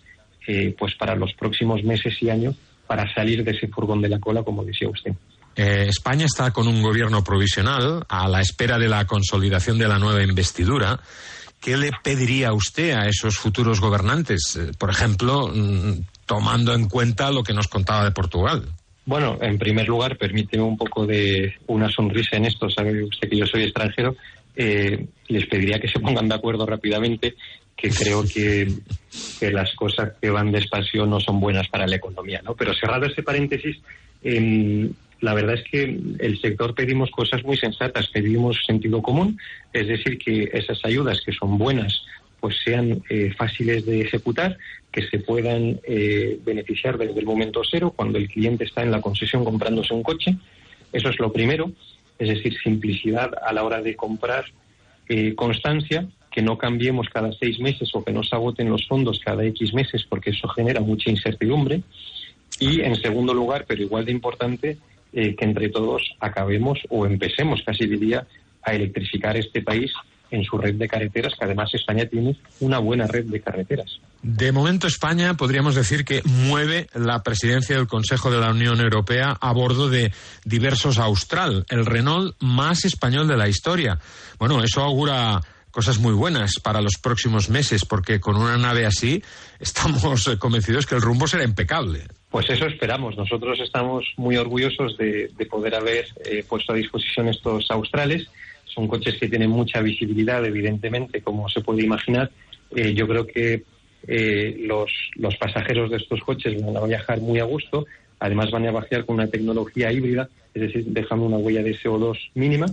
eh, 0.52 0.76
pues 0.76 0.96
para 0.96 1.16
los 1.16 1.32
próximos 1.34 1.84
meses 1.84 2.16
y 2.22 2.30
años 2.32 2.56
para 2.88 3.06
salir 3.14 3.44
de 3.44 3.52
ese 3.52 3.68
furgón 3.68 4.02
de 4.02 4.10
la 4.10 4.20
cola, 4.20 4.42
como 4.42 4.64
decía 4.64 4.90
usted. 4.90 5.12
Eh, 5.56 5.86
España 5.88 6.26
está 6.26 6.50
con 6.50 6.68
un 6.68 6.82
gobierno 6.82 7.24
provisional 7.24 8.04
a 8.10 8.28
la 8.28 8.42
espera 8.42 8.80
de 8.80 8.90
la 8.90 9.06
consolidación 9.06 9.78
de 9.78 9.88
la 9.88 10.00
nueva 10.00 10.24
investidura. 10.24 11.00
¿Qué 11.62 11.78
le 11.78 11.92
pediría 12.04 12.52
usted 12.52 12.94
a 12.94 13.08
esos 13.08 13.38
futuros 13.38 13.80
gobernantes? 13.80 14.56
Eh, 14.56 14.72
por 14.76 14.90
ejemplo, 14.90 15.52
mm, 15.54 16.06
tomando 16.26 16.74
en 16.74 16.90
cuenta 16.90 17.30
lo 17.30 17.44
que 17.44 17.54
nos 17.54 17.68
contaba 17.68 18.04
de 18.04 18.12
Portugal. 18.12 18.66
Bueno, 19.06 19.38
en 19.42 19.60
primer 19.60 19.88
lugar, 19.88 20.18
permíteme 20.18 20.64
un 20.64 20.78
poco 20.78 21.06
de 21.06 21.54
una 21.68 21.92
sonrisa 21.92 22.38
en 22.38 22.46
esto. 22.46 22.72
Sabe 22.72 23.04
usted 23.04 23.30
que 23.30 23.38
yo 23.38 23.46
soy 23.46 23.66
extranjero. 23.66 24.16
Eh, 24.56 25.06
les 25.28 25.46
pediría 25.46 25.80
que 25.80 25.88
se 25.88 26.00
pongan 26.00 26.28
de 26.28 26.36
acuerdo 26.36 26.66
rápidamente, 26.66 27.36
que 27.80 27.90
creo 27.90 28.24
que, 28.24 28.68
que 29.40 29.52
las 29.52 29.74
cosas 29.76 30.14
que 30.22 30.30
van 30.30 30.52
despacio 30.52 31.06
no 31.06 31.20
son 31.20 31.40
buenas 31.40 31.68
para 31.70 31.88
la 31.88 31.96
economía. 31.96 32.42
¿no? 32.44 32.56
Pero 32.56 32.74
cerrado 32.74 33.06
ese 33.06 33.24
paréntesis, 33.24 33.78
em, 34.22 34.92
la 35.22 35.34
verdad 35.34 35.56
es 35.56 35.64
que 35.70 35.84
el 35.84 36.40
sector 36.42 36.76
pedimos 36.76 37.10
cosas 37.12 37.44
muy 37.44 37.58
sensatas, 37.58 38.08
pedimos 38.08 38.58
sentido 38.66 39.02
común, 39.02 39.38
es 39.72 39.88
decir, 39.88 40.18
que 40.18 40.50
esas 40.54 40.84
ayudas 40.84 41.22
que 41.22 41.32
son 41.32 41.58
buenas 41.58 42.02
pues 42.40 42.56
sean 42.64 43.04
eh, 43.10 43.34
fáciles 43.38 43.86
de 43.86 44.02
ejecutar, 44.02 44.58
que 44.94 45.06
se 45.08 45.20
puedan 45.20 45.82
eh, 45.84 46.40
beneficiar 46.46 46.98
desde 46.98 47.20
el 47.20 47.26
momento 47.26 47.62
cero, 47.70 47.94
cuando 47.94 48.18
el 48.18 48.30
cliente 48.30 48.64
está 48.64 48.82
en 48.82 48.92
la 48.92 49.02
concesión 49.02 49.44
comprándose 49.44 49.94
un 49.94 50.04
coche. 50.04 50.36
Eso 50.94 51.10
es 51.10 51.20
lo 51.20 51.34
primero, 51.34 51.72
es 52.18 52.30
decir, 52.30 52.58
simplicidad 52.64 53.32
a 53.46 53.52
la 53.52 53.64
hora 53.64 53.82
de 53.82 53.96
comprar, 53.98 54.46
eh, 55.10 55.36
constancia, 55.36 56.08
que 56.40 56.46
no 56.46 56.58
cambiemos 56.58 57.10
cada 57.10 57.34
seis 57.34 57.60
meses 57.60 57.90
o 57.94 58.02
que 58.02 58.14
no 58.14 58.24
se 58.24 58.34
agoten 58.34 58.70
los 58.70 58.88
fondos 58.88 59.20
cada 59.20 59.44
X 59.44 59.74
meses, 59.74 60.06
porque 60.08 60.30
eso 60.30 60.48
genera 60.48 60.80
mucha 60.80 61.10
incertidumbre. 61.10 61.84
Y 62.62 62.80
en 62.80 62.96
segundo 62.96 63.34
lugar, 63.34 63.66
pero 63.68 63.82
igual 63.82 64.06
de 64.06 64.14
importante, 64.14 64.78
eh, 65.12 65.36
que 65.36 65.44
entre 65.44 65.68
todos 65.68 66.02
acabemos 66.22 66.80
o 66.88 67.06
empecemos, 67.06 67.62
casi 67.66 67.88
diría, 67.88 68.26
a 68.64 68.74
electrificar 68.74 69.36
este 69.36 69.62
país 69.62 69.92
en 70.32 70.46
su 70.46 70.58
red 70.58 70.76
de 70.76 70.88
carreteras, 70.88 71.34
que 71.38 71.44
además 71.44 71.74
España 71.74 72.06
tiene 72.06 72.38
una 72.62 72.80
buena 72.80 73.06
red 73.06 73.26
de 73.26 73.42
carreteras. 73.42 74.00
De 74.22 74.54
momento 74.54 74.88
España 74.88 75.34
podríamos 75.34 75.76
decir 75.76 76.06
que 76.06 76.22
mueve 76.24 76.88
la 76.94 77.22
presidencia 77.22 77.76
del 77.76 77.88
Consejo 77.88 78.32
de 78.32 78.40
la 78.40 78.52
Unión 78.52 78.80
Europea 78.80 79.36
a 79.42 79.52
bordo 79.52 79.90
de 79.90 80.14
diversos 80.46 81.00
Austral, 81.00 81.66
el 81.68 81.86
Renault 81.86 82.34
más 82.40 82.86
español 82.86 83.28
de 83.28 83.36
la 83.36 83.50
historia. 83.50 84.00
Bueno, 84.38 84.64
eso 84.64 84.82
augura 84.82 85.42
cosas 85.72 86.00
muy 86.00 86.14
buenas 86.14 86.60
para 86.60 86.82
los 86.82 86.98
próximos 86.98 87.50
meses, 87.50 87.86
porque 87.86 88.20
con 88.20 88.36
una 88.36 88.58
nave 88.58 88.86
así 88.86 89.24
estamos 89.60 90.28
eh, 90.28 90.38
convencidos 90.38 90.86
que 90.86 90.96
el 90.96 91.02
rumbo 91.02 91.28
será 91.28 91.44
impecable. 91.44 92.04
Pues 92.30 92.50
eso 92.50 92.68
esperamos. 92.68 93.18
Nosotros 93.18 93.60
estamos 93.60 94.06
muy 94.18 94.38
orgullosos 94.38 94.98
de, 94.98 95.32
de 95.36 95.46
poder 95.46 95.76
haber 95.76 96.06
eh, 96.26 96.44
puesto 96.48 96.74
a 96.74 96.76
disposición 96.76 97.28
estos 97.28 97.70
australes. 97.72 98.28
Son 98.66 98.88
coches 98.88 99.16
que 99.20 99.28
tienen 99.28 99.50
mucha 99.50 99.82
visibilidad, 99.82 100.46
evidentemente, 100.46 101.22
como 101.22 101.50
se 101.50 101.62
puede 101.62 101.84
imaginar. 101.84 102.30
Eh, 102.76 102.94
yo 102.94 103.08
creo 103.08 103.26
que 103.26 103.64
eh, 104.08 104.56
los, 104.60 104.92
los 105.16 105.36
pasajeros 105.38 105.90
de 105.90 105.98
estos 105.98 106.22
coches 106.22 106.62
van 106.64 106.78
a 106.78 106.86
viajar 106.86 107.20
muy 107.20 107.40
a 107.40 107.46
gusto. 107.46 107.86
Además, 108.20 108.52
van 108.52 108.68
a 108.68 108.72
viajar 108.72 109.06
con 109.06 109.16
una 109.16 109.28
tecnología 109.28 109.92
híbrida, 109.92 110.30
es 110.54 110.62
decir, 110.62 110.86
dejando 110.86 111.26
una 111.26 111.38
huella 111.38 111.64
de 111.64 111.76
CO2 111.76 112.18
mínima, 112.36 112.68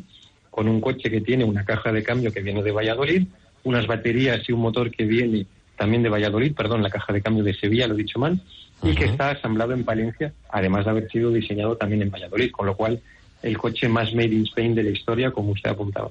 con 0.57 0.69
un 0.69 0.81
coche 0.81 1.11
que 1.11 1.21
tiene 1.21 1.45
una 1.45 1.67
caja 1.67 1.93
de 1.93 2.03
cambio 2.03 2.33
que 2.33 2.41
viene 2.41 2.63
de 2.63 2.73
Valladolid, 2.73 3.27
unas 3.65 3.87
baterías 3.87 4.41
y 4.49 4.53
un 4.53 4.61
motor 4.61 4.91
que 4.91 5.05
viene 5.05 5.47
también 5.77 6.03
de 6.03 6.09
Valladolid, 6.09 6.55
perdón, 6.55 6.83
la 6.83 6.89
caja 6.89 7.13
de 7.13 7.21
cambio 7.21 7.45
de 7.45 7.53
Sevilla, 7.53 7.87
lo 7.87 7.93
he 7.93 7.99
dicho 7.99 8.19
mal, 8.19 8.41
y 8.83 8.95
que 8.95 9.05
está 9.05 9.33
asamblado 9.33 9.75
en 9.75 9.85
Palencia, 9.85 10.33
además 10.49 10.87
de 10.87 10.93
haber 10.93 11.11
sido 11.11 11.31
diseñado 11.31 11.77
también 11.77 12.01
en 12.01 12.11
Valladolid, 12.11 12.51
con 12.53 12.65
lo 12.65 12.75
cual 12.75 12.99
el 13.43 13.59
coche 13.59 13.87
más 13.87 14.15
made 14.15 14.33
in 14.33 14.45
Spain 14.45 14.75
de 14.75 14.85
la 14.85 14.91
historia, 14.93 15.31
como 15.31 15.51
usted 15.51 15.69
apuntaba. 15.69 16.09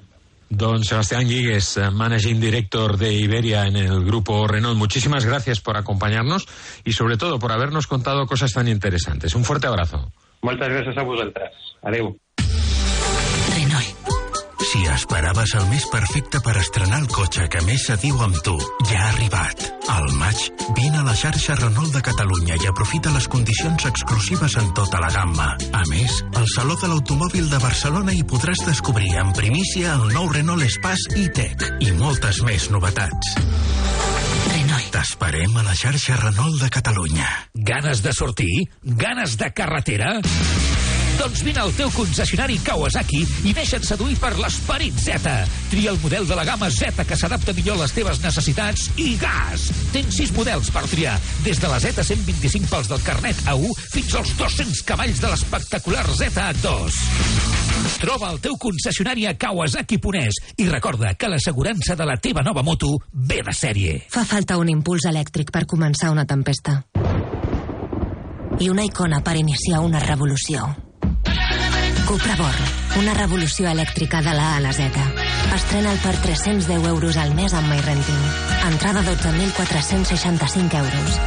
Don 0.48 0.84
Sebastián 0.84 1.26
Guigues, 1.26 1.78
eh, 1.78 1.90
Managing 1.90 2.40
Director 2.40 2.96
de 2.98 3.14
Iberia 3.14 3.66
en 3.66 3.74
el 3.74 4.04
grupo 4.04 4.46
Renault, 4.46 4.78
muchísimas 4.78 5.26
gracias 5.26 5.60
por 5.60 5.76
acompañarnos 5.76 6.46
y 6.84 6.92
sobre 6.92 7.16
todo 7.16 7.40
por 7.40 7.50
habernos 7.50 7.88
contado 7.88 8.26
cosas 8.26 8.52
tan 8.52 8.68
interesantes. 8.68 9.34
Un 9.34 9.42
fuerte 9.42 9.66
abrazo. 9.66 10.12
Moltes 10.46 10.68
gràcies 10.70 11.00
a 11.00 11.02
vosaltres. 11.02 11.50
Adeu. 11.82 12.14
Si 14.76 14.84
esperaves 14.84 15.54
el 15.54 15.64
mes 15.70 15.86
perfecte 15.88 16.38
per 16.44 16.52
estrenar 16.60 16.98
el 17.00 17.06
cotxe 17.08 17.46
que 17.48 17.62
més 17.64 17.86
se 17.88 17.94
diu 18.02 18.18
amb 18.20 18.36
tu, 18.44 18.52
ja 18.90 18.98
ha 19.00 19.06
arribat. 19.14 19.62
Al 19.88 20.10
maig, 20.18 20.42
vine 20.76 20.98
a 21.00 21.04
la 21.06 21.14
xarxa 21.16 21.54
Renault 21.56 21.94
de 21.96 22.02
Catalunya 22.04 22.58
i 22.60 22.68
aprofita 22.68 23.14
les 23.14 23.24
condicions 23.32 23.86
exclusives 23.88 24.58
en 24.60 24.68
tota 24.76 25.00
la 25.00 25.08
gamma. 25.14 25.46
A 25.72 25.80
més, 25.88 26.18
al 26.36 26.44
Saló 26.52 26.76
de 26.82 26.90
l'Automòbil 26.92 27.48
de 27.48 27.60
Barcelona 27.62 28.12
hi 28.12 28.20
podràs 28.28 28.66
descobrir 28.68 29.14
en 29.22 29.32
primícia 29.38 29.94
el 29.96 30.12
nou 30.12 30.28
Renault 30.34 30.68
Espace 30.68 31.24
e-Tech 31.24 31.64
i 31.80 31.94
moltes 31.96 32.42
més 32.44 32.68
novetats. 32.74 33.32
Renault. 34.52 34.90
T'esperem 34.92 35.56
a 35.56 35.64
la 35.64 35.78
xarxa 35.78 36.20
Renault 36.20 36.60
de 36.60 36.68
Catalunya. 36.76 37.30
Ganes 37.72 38.04
de 38.04 38.12
sortir? 38.12 38.66
Ganes 38.84 39.40
de 39.40 39.54
carretera? 39.56 40.18
Doncs 41.16 41.40
vine 41.46 41.60
al 41.62 41.72
teu 41.72 41.88
concessionari 41.94 42.58
Kawasaki 42.60 43.22
i 43.48 43.52
deixa't 43.56 43.84
seduir 43.88 44.18
per 44.20 44.34
l'esperit 44.36 44.96
Z. 45.00 45.32
Tria 45.72 45.92
el 45.94 46.00
model 46.02 46.26
de 46.28 46.36
la 46.36 46.44
gamma 46.44 46.68
Z 46.70 47.06
que 47.08 47.16
s'adapta 47.16 47.54
millor 47.56 47.78
a 47.78 47.86
les 47.86 47.94
teves 47.96 48.20
necessitats 48.20 48.90
i 49.00 49.14
gas! 49.20 49.66
Tens 49.94 50.20
sis 50.20 50.32
models 50.36 50.68
per 50.74 50.84
triar, 50.90 51.16
des 51.46 51.60
de 51.62 51.70
la 51.72 51.80
Z125 51.80 52.68
pels 52.68 52.92
del 52.92 53.02
carnet 53.06 53.40
A1 53.48 53.72
fins 53.94 54.14
als 54.20 54.36
200 54.36 54.84
cavalls 54.86 55.22
de 55.24 55.32
l'espectacular 55.32 56.04
Z2. 56.20 56.96
Troba 58.02 58.30
el 58.34 58.40
teu 58.44 58.56
concessionari 58.60 59.24
a 59.26 59.36
Kawasaki 59.40 59.98
Ponès 60.02 60.40
i 60.60 60.68
recorda 60.68 61.14
que 61.16 61.32
l'assegurança 61.32 61.96
de 61.96 62.08
la 62.08 62.20
teva 62.20 62.44
nova 62.44 62.64
moto 62.66 62.92
ve 63.12 63.40
de 63.46 63.56
sèrie. 63.56 64.00
Fa 64.12 64.26
falta 64.28 64.60
un 64.60 64.68
impuls 64.68 65.08
elèctric 65.08 65.52
per 65.54 65.64
començar 65.64 66.12
una 66.12 66.28
tempesta. 66.28 66.82
I 68.60 68.68
una 68.72 68.84
icona 68.84 69.20
per 69.24 69.36
iniciar 69.36 69.80
una 69.84 70.00
revolució. 70.00 70.85
Cupra 72.06 72.36
Born, 72.38 72.66
una 73.00 73.14
revolució 73.14 73.66
elèctrica 73.66 74.20
de 74.22 74.30
la 74.30 74.52
A 74.52 74.56
a 74.56 74.60
la 74.62 74.70
Z. 74.72 75.00
Estrena'l 75.56 75.98
per 76.04 76.12
310 76.22 76.86
euros 76.86 77.16
al 77.18 77.32
mes 77.34 77.54
amb 77.58 77.66
MyRenting. 77.66 78.20
Entrada 78.68 79.02
12.465 79.08 80.78
euros. 80.84 81.18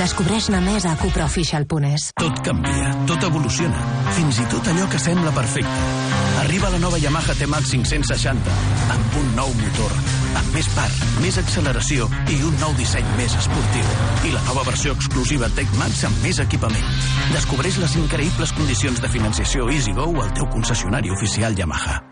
Descobreix-ne 0.00 0.58
més 0.66 0.88
a 0.90 0.96
cupraofficial.es. 0.98 2.08
Tot 2.18 2.42
canvia, 2.50 2.90
tot 3.06 3.22
evoluciona, 3.30 3.86
fins 4.18 4.42
i 4.42 4.48
tot 4.50 4.74
allò 4.74 4.90
que 4.90 4.98
sembla 4.98 5.30
perfecte. 5.38 6.03
Arriba 6.44 6.68
la 6.68 6.78
nova 6.78 6.98
Yamaha 6.98 7.34
T-Max 7.34 7.70
560, 7.72 8.56
amb 8.92 9.16
un 9.16 9.30
nou 9.38 9.52
motor, 9.56 9.94
amb 10.36 10.52
més 10.52 10.68
part, 10.76 11.02
més 11.24 11.38
acceleració 11.40 12.08
i 12.28 12.36
un 12.44 12.56
nou 12.60 12.76
disseny 12.76 13.08
més 13.16 13.32
esportiu. 13.40 13.96
I 14.28 14.34
la 14.36 14.44
nova 14.50 14.66
versió 14.68 14.92
exclusiva 14.92 15.48
Tech 15.56 15.72
Max 15.80 16.04
amb 16.04 16.24
més 16.26 16.42
equipament. 16.44 16.90
Descobreix 17.32 17.80
les 17.80 17.96
increïbles 18.04 18.52
condicions 18.60 19.00
de 19.00 19.12
financiació 19.16 19.70
EasyGo 19.72 20.10
al 20.20 20.34
teu 20.36 20.50
concessionari 20.52 21.16
oficial 21.16 21.56
Yamaha. 21.56 22.02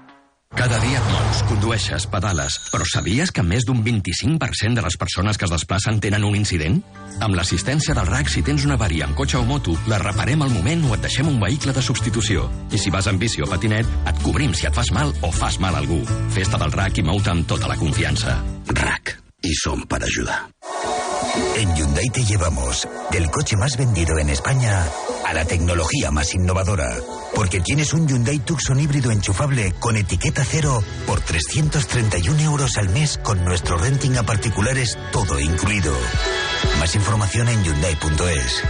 Cada 0.52 0.78
dia 0.82 0.98
et 1.00 1.06
mous, 1.08 1.38
condueixes, 1.48 2.04
pedales, 2.12 2.58
però 2.68 2.84
sabies 2.84 3.30
que 3.32 3.44
més 3.44 3.64
d'un 3.64 3.80
25% 3.82 4.76
de 4.76 4.84
les 4.84 4.96
persones 5.00 5.38
que 5.40 5.46
es 5.48 5.52
desplacen 5.54 6.00
tenen 6.04 6.26
un 6.28 6.36
incident? 6.36 6.76
Amb 7.24 7.38
l'assistència 7.38 7.96
del 7.96 8.10
RAC, 8.10 8.28
si 8.28 8.44
tens 8.44 8.66
una 8.68 8.76
avaria 8.76 9.08
en 9.08 9.16
cotxe 9.16 9.40
o 9.40 9.46
moto, 9.48 9.78
la 9.88 10.00
reparem 10.02 10.44
al 10.44 10.52
moment 10.52 10.84
o 10.90 10.92
et 10.96 11.06
deixem 11.08 11.30
un 11.30 11.40
vehicle 11.40 11.72
de 11.72 11.84
substitució. 11.84 12.44
I 12.68 12.80
si 12.82 12.92
vas 12.92 13.08
en 13.08 13.20
bici 13.22 13.40
o 13.40 13.48
patinet, 13.48 13.88
et 14.04 14.22
cobrim 14.26 14.52
si 14.52 14.68
et 14.68 14.76
fas 14.76 14.92
mal 14.92 15.14
o 15.22 15.32
fas 15.32 15.56
mal 15.62 15.74
a 15.74 15.80
algú. 15.80 16.02
Festa 16.36 16.60
del 16.60 16.76
RAC 16.76 17.00
i 17.00 17.06
mou 17.08 17.22
amb 17.32 17.48
tota 17.48 17.72
la 17.72 17.80
confiança. 17.80 18.36
RAC. 18.68 19.16
Y 19.42 19.54
son 19.54 19.82
para 19.88 20.04
ayudar. 20.04 20.50
En 21.56 21.74
Hyundai 21.74 22.10
te 22.10 22.24
llevamos 22.24 22.86
del 23.10 23.30
coche 23.30 23.56
más 23.56 23.76
vendido 23.78 24.18
en 24.18 24.28
España 24.28 24.84
la 25.32 25.44
tecnología 25.44 26.10
más 26.10 26.34
innovadora. 26.34 26.96
Porque 27.34 27.60
tienes 27.60 27.92
un 27.92 28.06
Hyundai 28.06 28.38
Tucson 28.38 28.80
híbrido 28.80 29.10
enchufable 29.10 29.72
con 29.78 29.96
etiqueta 29.96 30.44
cero 30.44 30.82
por 31.06 31.20
331 31.20 32.40
euros 32.40 32.76
al 32.76 32.88
mes 32.90 33.18
con 33.22 33.44
nuestro 33.44 33.76
renting 33.78 34.16
a 34.16 34.22
particulares 34.22 34.98
todo 35.12 35.40
incluido. 35.40 35.94
Más 36.78 36.94
información 36.94 37.48
en 37.48 37.62
Hyundai.es. 37.64 38.62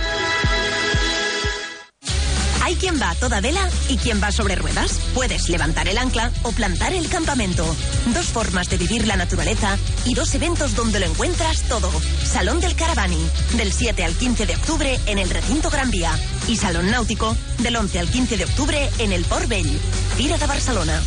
Hay 2.72 2.78
quien 2.78 2.98
va 2.98 3.11
a 3.11 3.14
toda 3.14 3.42
vela 3.42 3.68
y 3.90 3.98
quien 3.98 4.22
va 4.22 4.32
sobre 4.32 4.54
ruedas. 4.54 4.98
Puedes 5.12 5.50
levantar 5.50 5.88
el 5.88 5.98
ancla 5.98 6.32
o 6.42 6.52
plantar 6.52 6.94
el 6.94 7.06
campamento. 7.11 7.66
Dos 8.14 8.24
formas 8.28 8.70
de 8.70 8.78
vivir 8.78 9.06
la 9.06 9.16
naturaleza 9.16 9.76
y 10.06 10.14
dos 10.14 10.35
eventos 10.35 10.74
donde 10.74 10.98
lo 10.98 11.04
encuentras 11.04 11.68
todo. 11.68 11.90
Salón 12.24 12.61
del 12.61 12.74
Caravani, 12.74 13.22
del 13.58 13.74
7 13.74 14.02
al 14.04 14.14
15 14.14 14.46
de 14.46 14.56
octubre 14.56 14.98
en 15.04 15.18
el 15.18 15.28
recinto 15.28 15.68
Gran 15.68 15.90
Vía. 15.90 16.18
Y 16.48 16.56
Salón 16.56 16.90
Náutico, 16.90 17.37
del 17.58 17.76
11 17.76 17.98
al 17.98 18.08
15 18.08 18.38
de 18.38 18.44
octubre 18.46 18.90
en 19.00 19.12
el 19.12 19.26
Port 19.26 19.48
Vell. 19.48 19.78
Fira 20.16 20.38
de 20.38 20.46
Barcelona. 20.46 21.02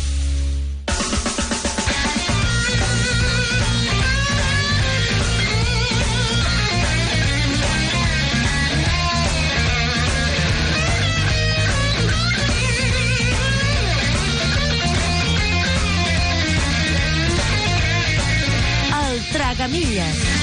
El 19.66 19.72
Tragamilles. 19.72 20.26
En 20.26 20.35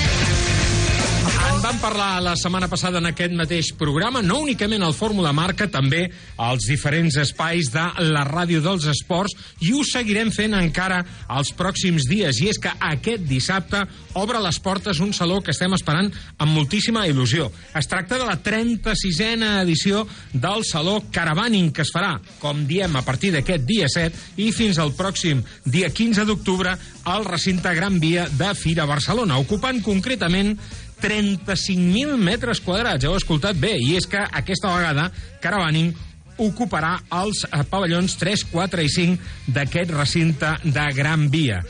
vam 1.63 1.78
parlar 1.80 2.19
la 2.19 2.34
setmana 2.36 2.67
passada 2.67 2.99
en 2.99 3.06
aquest 3.08 3.32
mateix 3.39 3.69
programa, 3.80 4.19
no 4.19 4.41
únicament 4.43 4.84
al 4.84 4.95
Fórmula 4.97 5.32
Marca, 5.32 5.69
també 5.71 6.02
als 6.36 6.65
diferents 6.67 7.15
espais 7.21 7.69
de 7.71 7.84
la 8.10 8.26
ràdio 8.28 8.60
dels 8.60 8.84
esports, 8.91 9.32
i 9.63 9.71
ho 9.71 9.80
seguirem 9.88 10.28
fent 10.36 10.58
encara 10.58 10.97
els 11.32 11.54
pròxims 11.56 12.10
dies. 12.10 12.41
I 12.43 12.49
és 12.52 12.60
que 12.60 12.73
aquest 12.89 13.23
dissabte 13.30 13.80
obre 14.19 14.41
les 14.43 14.60
portes 14.60 14.99
un 14.99 15.13
saló 15.15 15.39
que 15.39 15.54
estem 15.56 15.71
esperant 15.78 16.12
amb 16.36 16.52
moltíssima 16.52 17.06
il·lusió. 17.08 17.47
Es 17.80 17.88
tracta 17.88 18.19
de 18.19 18.28
la 18.28 18.36
36a 18.43 19.54
edició 19.62 20.04
del 20.34 20.67
Saló 20.67 20.99
Caravaning, 21.15 21.71
que 21.71 21.88
es 21.88 21.95
farà, 21.95 22.17
com 22.43 22.65
diem, 22.67 22.91
a 22.99 23.06
partir 23.08 23.32
d'aquest 23.32 23.63
dia 23.63 23.88
7 23.88 24.43
i 24.43 24.52
fins 24.52 24.84
al 24.84 24.91
pròxim 24.99 25.39
dia 25.63 25.93
15 25.95 26.28
d'octubre 26.28 26.76
al 27.08 27.26
recinte 27.26 27.71
Gran 27.76 27.99
Via 28.04 28.28
de 28.32 28.52
Fira 28.56 28.86
Barcelona, 28.89 29.39
ocupant 29.39 29.80
concretament 29.84 30.58
35.000 31.03 32.17
metres 32.17 32.61
quadrats. 32.63 33.03
Heu 33.05 33.17
escoltat 33.19 33.59
bé, 33.59 33.75
i 33.77 33.97
és 33.99 34.07
que 34.09 34.23
aquesta 34.23 34.71
vegada 34.71 35.09
Caravaning 35.43 35.91
ocuparà 36.41 36.95
els 37.19 37.43
eh, 37.45 37.61
pavellons 37.69 38.15
3, 38.17 38.47
4 38.51 38.85
i 38.87 38.89
5 38.89 39.53
d'aquest 39.53 39.91
recinte 39.93 40.55
de 40.63 40.87
Gran 40.95 41.29
Via. 41.29 41.63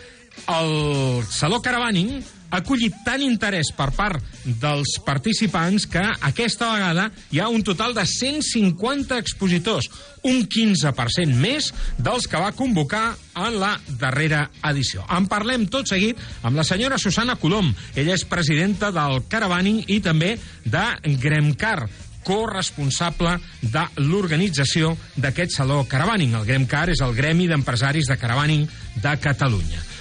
el 0.50 1.24
Saló 1.30 1.62
Caravaning 1.62 2.24
ha 2.54 2.62
acollit 2.62 3.00
tant 3.06 3.22
interès 3.26 3.72
per 3.74 3.90
part 3.98 4.22
dels 4.46 5.00
participants 5.06 5.88
que 5.90 6.04
aquesta 6.30 6.70
vegada 6.76 7.08
hi 7.34 7.42
ha 7.42 7.50
un 7.50 7.66
total 7.66 7.96
de 7.98 8.06
150 8.06 9.18
expositors, 9.18 9.90
un 10.30 10.46
15% 10.46 11.34
més 11.34 11.72
dels 11.98 12.30
que 12.30 12.42
va 12.42 12.54
convocar 12.54 13.16
en 13.42 13.58
la 13.58 13.74
darrera 14.00 14.46
edició. 14.70 15.02
En 15.10 15.26
parlem 15.32 15.66
tot 15.66 15.90
seguit 15.90 16.20
amb 16.44 16.60
la 16.60 16.68
senyora 16.68 17.02
Susana 17.02 17.40
Colom. 17.42 17.74
Ella 17.96 18.14
és 18.14 18.28
presidenta 18.30 18.94
del 18.94 19.24
Caravaning 19.30 19.82
i 19.90 20.00
també 20.06 20.36
de 20.64 20.86
Gremcar, 21.24 21.88
corresponsable 22.24 23.34
de 23.62 23.84
l'organització 24.06 24.94
d'aquest 25.18 25.58
Saló 25.58 25.82
Caravaning. 25.90 26.38
El 26.38 26.46
Gremcar 26.48 26.86
és 26.94 27.02
el 27.04 27.18
Gremi 27.18 27.50
d'Empresaris 27.50 28.14
de 28.14 28.20
Caravaning 28.22 28.70
de 29.02 29.18
Catalunya. 29.26 29.93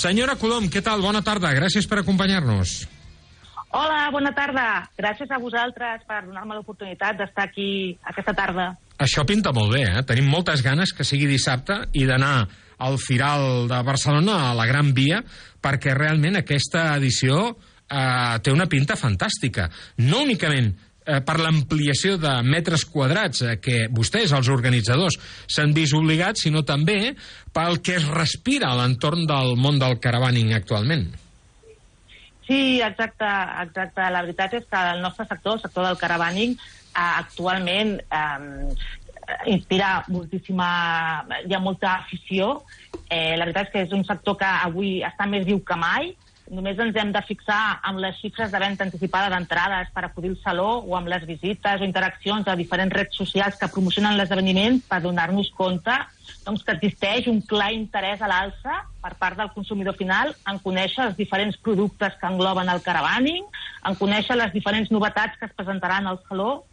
Senyora 0.00 0.38
Colom, 0.40 0.70
què 0.72 0.80
tal? 0.80 1.02
Bona 1.04 1.20
tarda. 1.20 1.50
Gràcies 1.52 1.84
per 1.88 1.98
acompanyar-nos. 2.00 2.70
Hola, 3.76 4.06
bona 4.14 4.30
tarda. 4.32 4.86
Gràcies 4.96 5.28
a 5.28 5.38
vosaltres 5.42 6.06
per 6.08 6.22
donar-me 6.24 6.56
l'oportunitat 6.56 7.18
d'estar 7.20 7.50
aquí 7.50 7.98
aquesta 8.08 8.32
tarda. 8.38 8.70
Això 9.00 9.26
pinta 9.28 9.52
molt 9.52 9.74
bé, 9.76 9.82
eh? 9.90 10.02
Tenim 10.08 10.30
moltes 10.32 10.64
ganes 10.64 10.94
que 10.96 11.04
sigui 11.04 11.28
dissabte 11.28 11.76
i 11.92 12.06
d'anar 12.08 12.48
al 12.80 12.96
Firal 12.98 13.68
de 13.68 13.82
Barcelona, 13.84 14.38
a 14.48 14.54
la 14.56 14.66
Gran 14.70 14.94
Via, 14.96 15.20
perquè 15.60 15.92
realment 15.96 16.40
aquesta 16.40 16.94
edició 16.96 17.50
eh, 17.50 18.40
té 18.40 18.54
una 18.56 18.68
pinta 18.72 18.96
fantàstica. 18.96 19.68
No 20.00 20.24
únicament 20.24 20.72
per 21.04 21.38
l'ampliació 21.40 22.18
de 22.20 22.34
metres 22.46 22.84
quadrats 22.84 23.42
eh, 23.42 23.56
que 23.62 23.86
vostès, 23.94 24.34
els 24.36 24.50
organitzadors, 24.52 25.16
s'han 25.50 25.74
vist 25.76 25.96
obligats, 25.96 26.44
sinó 26.46 26.62
també 26.66 27.14
pel 27.56 27.80
que 27.84 27.96
es 27.98 28.06
respira 28.12 28.70
a 28.70 28.78
l'entorn 28.80 29.26
del 29.28 29.56
món 29.56 29.80
del 29.80 29.98
caravaning 30.02 30.54
actualment. 30.54 31.08
Sí, 32.46 32.80
exacte, 32.82 33.26
exacte. 33.62 34.06
La 34.10 34.24
veritat 34.24 34.56
és 34.58 34.64
que 34.66 34.78
el 34.94 35.02
nostre 35.04 35.26
sector, 35.28 35.54
el 35.56 35.62
sector 35.62 35.86
del 35.86 35.98
caravaning, 36.00 36.56
eh, 36.56 37.12
actualment 37.24 37.96
eh, 38.00 38.74
inspira 39.46 40.00
moltíssima... 40.08 40.70
Hi 41.46 41.54
ha 41.54 41.62
molta 41.62 41.94
afició. 42.00 42.56
Eh, 43.08 43.36
la 43.38 43.46
veritat 43.46 43.68
és 43.68 43.72
que 43.72 43.84
és 43.86 43.94
un 43.94 44.02
sector 44.08 44.36
que 44.40 44.50
avui 44.66 44.98
està 45.06 45.28
més 45.30 45.46
viu 45.46 45.62
que 45.62 45.78
mai. 45.78 46.10
Només 46.50 46.80
ens 46.82 46.96
hem 46.98 47.12
de 47.14 47.20
fixar 47.28 47.78
amb 47.86 48.00
les 48.02 48.16
xifres 48.18 48.50
de 48.50 48.58
venda 48.58 48.82
anticipada 48.82 49.28
d'entrades 49.30 49.92
per 49.94 50.02
acudir 50.06 50.32
al 50.32 50.38
saló 50.42 50.70
o 50.82 50.96
amb 50.98 51.06
les 51.12 51.22
visites 51.28 51.78
o 51.78 51.86
interaccions 51.86 52.48
a 52.50 52.56
diferents 52.58 52.96
redes 52.96 53.14
socials 53.14 53.58
que 53.60 53.68
promocionen 53.70 54.16
l'esdeveniment 54.18 54.80
per 54.90 54.98
donar-nos 55.04 55.52
compte 55.54 55.94
doncs, 56.46 56.64
que 56.66 56.74
existeix 56.74 57.28
un 57.30 57.38
clar 57.46 57.70
interès 57.76 58.22
a 58.22 58.30
l'alça 58.32 58.80
per 59.04 59.12
part 59.22 59.38
del 59.38 59.52
consumidor 59.54 59.94
final 60.00 60.34
en 60.50 60.58
conèixer 60.64 61.06
els 61.06 61.16
diferents 61.20 61.60
productes 61.62 62.18
que 62.18 62.26
engloben 62.26 62.68
el 62.74 62.82
caravaning, 62.82 63.46
en 63.86 64.00
conèixer 64.02 64.34
les 64.40 64.50
diferents 64.56 64.90
novetats 64.90 65.38
que 65.38 65.46
es 65.46 65.54
presentaran 65.54 66.10
al 66.10 66.18
saló 66.26 66.64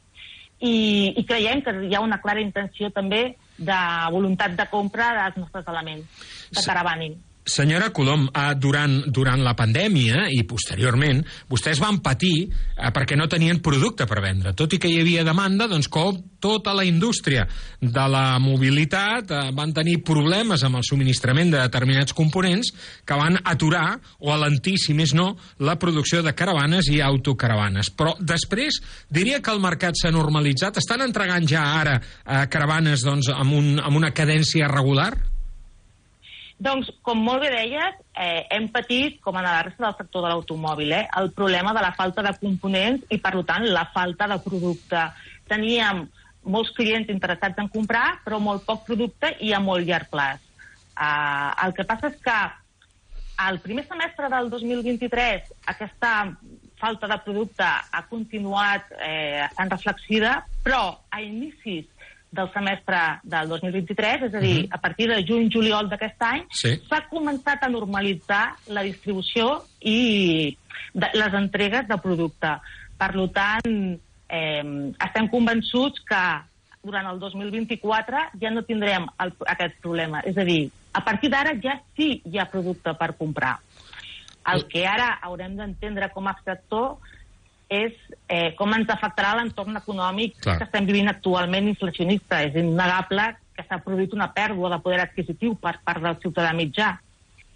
i, 0.57 1.13
i 1.13 1.23
creiem 1.29 1.61
que 1.61 1.77
hi 1.85 1.93
ha 1.93 2.01
una 2.01 2.17
clara 2.23 2.41
intenció 2.41 2.89
també 2.89 3.37
de 3.57 3.79
voluntat 4.13 4.57
de 4.57 4.69
compra 4.73 5.13
dels 5.21 5.41
nostres 5.43 5.69
elements 5.69 6.29
de 6.49 6.65
caravaning. 6.65 7.17
Senyora 7.47 7.89
Colom, 7.95 8.27
eh, 8.27 8.53
durant, 8.59 8.99
durant 9.07 9.41
la 9.43 9.55
pandèmia 9.55 10.27
i 10.35 10.43
posteriorment, 10.47 11.23
vostès 11.49 11.79
van 11.79 12.01
patir 12.03 12.35
eh, 12.43 12.89
perquè 12.93 13.15
no 13.17 13.29
tenien 13.31 13.61
producte 13.63 14.05
per 14.05 14.19
vendre. 14.23 14.53
Tot 14.57 14.75
i 14.75 14.79
que 14.81 14.91
hi 14.91 14.99
havia 15.01 15.23
demanda, 15.27 15.69
doncs 15.71 15.87
com 15.87 16.19
tota 16.43 16.73
la 16.75 16.83
indústria 16.85 17.47
de 17.79 18.07
la 18.11 18.37
mobilitat 18.43 19.31
eh, 19.31 19.43
van 19.55 19.71
tenir 19.73 20.01
problemes 20.05 20.65
amb 20.67 20.81
el 20.81 20.85
subministrament 20.85 21.53
de 21.53 21.61
determinats 21.63 22.15
components 22.17 22.73
que 23.07 23.17
van 23.17 23.39
aturar 23.43 23.97
o 24.19 24.33
alentir, 24.35 24.75
si 24.81 24.93
més 24.97 25.15
no, 25.17 25.31
la 25.63 25.77
producció 25.79 26.21
de 26.25 26.35
caravanes 26.35 26.91
i 26.91 26.99
autocaravanes. 27.01 27.93
Però 27.95 28.17
després 28.19 28.81
diria 29.09 29.39
que 29.41 29.55
el 29.55 29.63
mercat 29.63 29.95
s'ha 29.95 30.11
normalitzat. 30.11 30.81
Estan 30.83 31.05
entregant 31.07 31.47
ja 31.47 31.63
ara 31.79 31.97
eh, 32.01 32.43
caravanes 32.51 33.07
doncs, 33.07 33.31
amb, 33.31 33.55
un, 33.55 33.73
amb 33.79 34.03
una 34.03 34.11
cadència 34.11 34.67
regular? 34.71 35.13
Doncs, 36.57 36.89
com 37.05 37.19
molt 37.21 37.43
bé 37.43 37.51
deies, 37.53 37.97
eh, 38.17 38.47
hem 38.49 38.65
patit, 38.73 39.19
com 39.21 39.35
en 39.37 39.45
la 39.45 39.61
resta 39.61 39.85
del 39.85 39.97
sector 39.99 40.23
de 40.25 40.31
l'automòbil, 40.31 40.91
eh, 40.91 41.07
el 41.19 41.31
problema 41.31 41.73
de 41.73 41.83
la 41.85 41.93
falta 41.93 42.23
de 42.25 42.33
components 42.39 43.05
i, 43.13 43.19
per 43.21 43.35
tant, 43.45 43.67
la 43.69 43.85
falta 43.93 44.27
de 44.27 44.39
producte. 44.41 45.03
Teníem 45.47 46.07
molts 46.47 46.71
clients 46.73 47.11
interessats 47.13 47.61
en 47.61 47.69
comprar, 47.69 48.21
però 48.25 48.39
molt 48.41 48.65
poc 48.65 48.87
producte 48.87 49.35
i 49.45 49.53
a 49.53 49.61
molt 49.61 49.85
llarg 49.85 50.09
plaç. 50.09 50.41
Uh, 50.97 51.53
el 51.67 51.75
que 51.77 51.85
passa 51.85 52.09
és 52.09 52.15
que 52.23 52.37
al 53.37 53.59
primer 53.61 53.83
semestre 53.85 54.31
del 54.33 54.49
2023 54.49 55.51
aquesta 55.69 56.13
falta 56.81 57.09
de 57.11 57.17
producte 57.25 57.65
ha 57.65 58.01
continuat 58.09 58.89
eh, 58.97 59.45
estant 59.45 59.69
reflexiva, 59.73 60.33
però 60.65 60.81
a 61.09 61.21
inicis 61.21 61.85
del 62.31 62.51
semestre 62.53 62.97
del 63.23 63.49
2023, 63.49 64.23
és 64.27 64.33
a 64.33 64.39
dir, 64.39 64.57
uh 64.57 64.63
-huh. 64.63 64.75
a 64.75 64.77
partir 64.77 65.07
de 65.07 65.23
juny-juliol 65.23 65.89
d'aquest 65.89 66.21
any, 66.21 66.45
Sí. 66.51 66.81
s'ha 66.89 67.07
començat 67.09 67.63
a 67.63 67.69
normalitzar 67.69 68.55
la 68.67 68.83
distribució 68.83 69.63
i 69.79 70.57
de, 70.93 71.07
les 71.13 71.33
entregues 71.33 71.87
de 71.87 71.97
producte. 71.97 72.59
Per 72.97 73.11
tant, 73.31 73.99
eh, 74.29 74.93
estem 75.05 75.27
convençuts 75.29 76.01
que 76.01 76.41
durant 76.83 77.07
el 77.07 77.19
2024 77.19 78.17
ja 78.39 78.51
no 78.51 78.63
tindrem 78.63 79.07
el, 79.19 79.33
aquest 79.45 79.79
problema. 79.83 80.21
És 80.25 80.37
a 80.37 80.43
dir, 80.43 80.71
a 80.93 81.03
partir 81.03 81.29
d'ara 81.29 81.55
ja 81.61 81.81
sí 81.95 82.21
hi 82.25 82.39
ha 82.39 82.49
producte 82.49 82.93
per 82.93 83.15
comprar. 83.17 83.57
El 84.53 84.65
que 84.71 84.85
ara 84.87 85.19
haurem 85.21 85.57
d'entendre 85.57 86.09
com 86.13 86.27
a 86.27 86.37
sector 86.45 86.97
és 87.67 87.95
eh, 88.27 88.53
com 88.55 88.71
ens 88.75 88.89
afectarà 88.91 89.33
l'entorn 89.37 89.75
econòmic 89.79 90.37
Clar. 90.39 90.57
que 90.59 90.67
estem 90.67 90.87
vivint 90.87 91.11
actualment 91.11 91.67
inflacionista. 91.67 92.41
És 92.47 92.55
innegable 92.55 93.33
que 93.57 93.65
s'ha 93.67 93.81
produït 93.83 94.13
una 94.15 94.29
pèrdua 94.33 94.71
de 94.75 94.79
poder 94.83 95.01
adquisitiu 95.03 95.57
per 95.59 95.77
part 95.83 96.03
del 96.03 96.17
ciutadà 96.23 96.53
mitjà. 96.55 96.95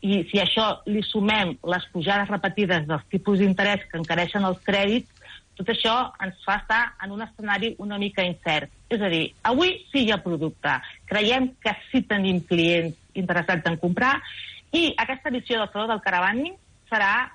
I 0.01 0.23
si 0.31 0.41
això 0.41 0.81
li 0.89 1.03
sumem 1.05 1.55
les 1.69 1.83
pujades 1.93 2.29
repetides 2.31 2.87
dels 2.89 3.07
tipus 3.11 3.39
d'interès 3.39 3.85
que 3.89 3.99
encareixen 4.01 4.45
els 4.47 4.61
crèdits, 4.65 5.09
tot 5.59 5.69
això 5.69 5.95
ens 6.23 6.39
fa 6.45 6.57
estar 6.57 6.81
en 7.05 7.11
un 7.13 7.21
escenari 7.21 7.75
una 7.83 7.99
mica 8.01 8.25
incert. 8.25 8.71
És 8.89 9.01
a 9.01 9.09
dir, 9.11 9.27
avui 9.45 9.75
sí 9.91 10.07
hi 10.07 10.11
ha 10.11 10.23
producte. 10.23 10.73
Creiem 11.05 11.51
que 11.61 11.75
sí 11.91 12.01
tenim 12.09 12.41
clients 12.49 12.97
interessats 13.13 13.67
en 13.69 13.77
comprar 13.77 14.15
i 14.71 14.89
aquesta 14.97 15.29
edició 15.29 15.59
del 15.59 15.69
Saló 15.71 15.87
del 15.91 16.01
Caravaning 16.03 16.55
serà 16.89 17.29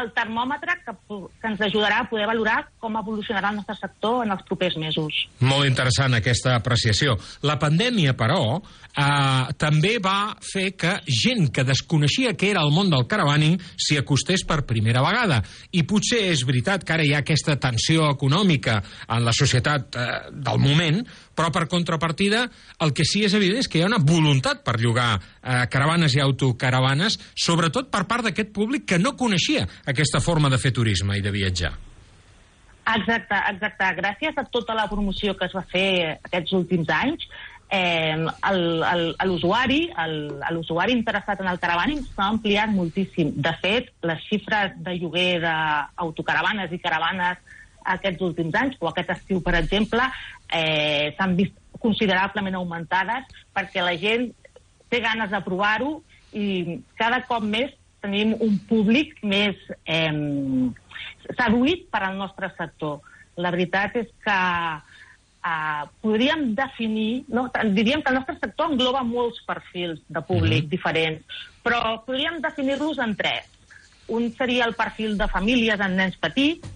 el 0.00 0.10
termòmetre 0.16 0.78
que, 0.84 0.94
que 1.40 1.50
ens 1.50 1.60
ajudarà 1.66 2.02
a 2.02 2.08
poder 2.10 2.26
valorar 2.30 2.58
com 2.82 2.96
evolucionarà 3.00 3.52
el 3.52 3.60
nostre 3.60 3.76
sector 3.78 4.22
en 4.24 4.34
els 4.34 4.44
propers 4.48 4.76
mesos. 4.80 5.24
Molt 5.44 5.68
interessant 5.68 6.16
aquesta 6.18 6.56
apreciació. 6.58 7.16
La 7.46 7.58
pandèmia, 7.60 8.14
però, 8.18 8.58
eh, 8.58 9.54
també 9.60 9.96
va 10.02 10.34
fer 10.44 10.72
que 10.76 10.96
gent 11.06 11.50
que 11.54 11.66
desconeixia 11.66 12.34
què 12.38 12.50
era 12.52 12.64
el 12.64 12.72
món 12.74 12.90
del 12.92 13.06
caravaning 13.10 13.58
s'hi 13.76 13.98
acostés 14.00 14.44
per 14.46 14.62
primera 14.68 15.02
vegada. 15.04 15.42
I 15.72 15.84
potser 15.88 16.24
és 16.32 16.44
veritat 16.46 16.84
que 16.84 16.96
ara 16.96 17.06
hi 17.06 17.14
ha 17.14 17.22
aquesta 17.24 17.56
tensió 17.60 18.10
econòmica 18.10 18.80
en 19.08 19.24
la 19.24 19.34
societat 19.36 19.96
eh, 19.96 20.10
del 20.32 20.58
moment, 20.62 21.04
però 21.36 21.50
per 21.54 21.66
contrapartida 21.70 22.44
el 22.84 22.94
que 22.96 23.06
sí 23.08 23.24
és 23.26 23.34
evident 23.34 23.62
és 23.62 23.70
que 23.70 23.80
hi 23.80 23.84
ha 23.84 23.90
una 23.90 24.02
voluntat 24.02 24.64
per 24.66 24.78
llogar 24.80 25.14
eh, 25.18 25.64
caravanes 25.70 26.16
i 26.16 26.22
autocaravanes, 26.24 27.18
sobretot 27.34 27.90
per 27.92 28.04
part 28.10 28.28
d'aquest 28.28 28.52
públic 28.54 28.86
que 28.94 29.00
no 29.02 29.16
coneixia 29.16 29.66
aquesta 29.90 30.22
forma 30.24 30.50
de 30.52 30.60
fer 30.62 30.74
turisme 30.74 31.18
i 31.18 31.24
de 31.24 31.34
viatjar. 31.34 31.74
Exacte, 32.84 33.36
exacte. 33.48 33.90
Gràcies 33.96 34.36
a 34.36 34.44
tota 34.52 34.74
la 34.76 34.84
promoció 34.90 35.32
que 35.38 35.48
es 35.48 35.54
va 35.56 35.64
fer 35.70 36.18
aquests 36.28 36.52
últims 36.52 36.90
anys, 36.92 37.24
eh, 37.74 38.16
l'usuari 39.24 39.88
l'usuari 40.52 40.92
interessat 40.92 41.40
en 41.40 41.48
el 41.48 41.58
caravaning 41.58 42.04
s'ha 42.04 42.28
ampliat 42.28 42.70
moltíssim. 42.70 43.32
De 43.36 43.54
fet, 43.62 43.90
les 44.02 44.20
xifres 44.28 44.76
de 44.76 44.96
lloguer 45.00 45.40
d'autocaravanes 45.42 46.72
i 46.72 46.78
caravanes 46.78 47.40
aquests 47.84 48.22
últims 48.24 48.54
anys, 48.56 48.76
o 48.80 48.88
aquest 48.88 49.10
estiu, 49.12 49.42
per 49.44 49.56
exemple, 49.58 50.06
eh, 50.52 51.14
s'han 51.16 51.36
vist 51.36 51.54
considerablement 51.80 52.56
augmentades 52.56 53.24
perquè 53.54 53.82
la 53.84 53.96
gent 54.00 54.30
té 54.88 55.00
ganes 55.00 55.30
de 55.30 55.40
provar-ho 55.44 56.02
i 56.32 56.80
cada 56.98 57.22
cop 57.28 57.42
més 57.42 57.72
tenim 58.04 58.34
un 58.40 58.58
públic 58.68 59.16
més 59.24 59.56
eh, 59.86 60.12
seduït 61.38 61.86
per 61.90 62.02
al 62.04 62.18
nostre 62.18 62.50
sector. 62.58 63.00
La 63.40 63.50
veritat 63.50 63.96
és 63.96 64.10
que 64.24 64.38
eh, 65.44 65.82
podríem 66.00 66.54
definir, 66.54 67.24
no? 67.28 67.48
diríem 67.72 68.02
que 68.02 68.12
el 68.12 68.20
nostre 68.20 68.36
sector 68.40 68.72
engloba 68.72 69.02
molts 69.04 69.40
perfils 69.46 70.00
de 70.08 70.22
públic 70.22 70.64
Mhm. 70.64 70.70
diferents, 70.70 71.24
però 71.62 72.04
podríem 72.04 72.40
definir-los 72.40 72.98
en 72.98 73.16
tres. 73.16 73.44
Un 74.08 74.34
seria 74.36 74.66
el 74.66 74.74
perfil 74.74 75.16
de 75.16 75.28
famílies 75.28 75.80
amb 75.80 75.96
nens 75.96 76.16
petits, 76.20 76.68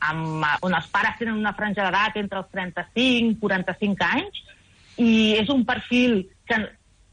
amb, 0.00 0.42
eh, 0.44 0.56
on 0.66 0.74
els 0.74 0.88
pares 0.92 1.18
tenen 1.18 1.38
una 1.38 1.54
franja 1.54 1.86
d'edat 1.86 2.18
entre 2.20 2.42
els 2.42 2.50
35 2.52 3.30
i 3.30 3.38
45 3.40 4.10
anys, 4.10 4.42
i 5.00 5.10
és 5.40 5.48
un 5.52 5.64
perfil 5.64 6.22
que 6.48 6.58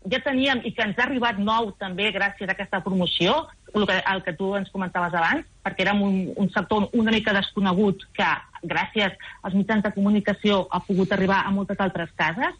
ja 0.07 0.19
teníem 0.23 0.61
i 0.65 0.71
que 0.75 0.85
ens 0.85 0.97
ha 0.99 1.05
arribat 1.05 1.39
nou 1.39 1.71
també 1.79 2.09
gràcies 2.15 2.47
a 2.47 2.55
aquesta 2.55 2.79
promoció, 2.83 3.35
el 3.73 3.85
que, 3.87 3.97
el 4.13 4.23
que 4.23 4.33
tu 4.39 4.53
ens 4.55 4.71
comentaves 4.71 5.13
abans, 5.13 5.47
perquè 5.63 5.83
érem 5.83 6.01
un, 6.03 6.17
un 6.39 6.49
sector 6.53 6.87
una 6.95 7.11
mica 7.11 7.35
desconegut 7.35 8.05
que 8.15 8.27
gràcies 8.63 9.15
als 9.43 9.57
mitjans 9.57 9.83
de 9.83 9.91
comunicació 9.95 10.63
ha 10.71 10.79
pogut 10.85 11.11
arribar 11.13 11.43
a 11.43 11.51
moltes 11.51 11.79
altres 11.83 12.13
cases. 12.15 12.55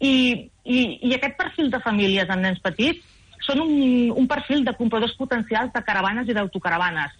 I, 0.00 0.50
i, 0.64 0.78
i 1.06 1.14
aquest 1.14 1.36
perfil 1.38 1.70
de 1.70 1.80
famílies 1.84 2.30
amb 2.32 2.42
nens 2.46 2.60
petits 2.64 3.04
són 3.46 3.62
un, 3.64 3.74
un 4.16 4.28
perfil 4.28 4.64
de 4.64 4.74
compradors 4.76 5.14
potencials 5.18 5.72
de 5.74 5.82
caravanes 5.84 6.28
i 6.28 6.36
d'autocaravanes, 6.36 7.14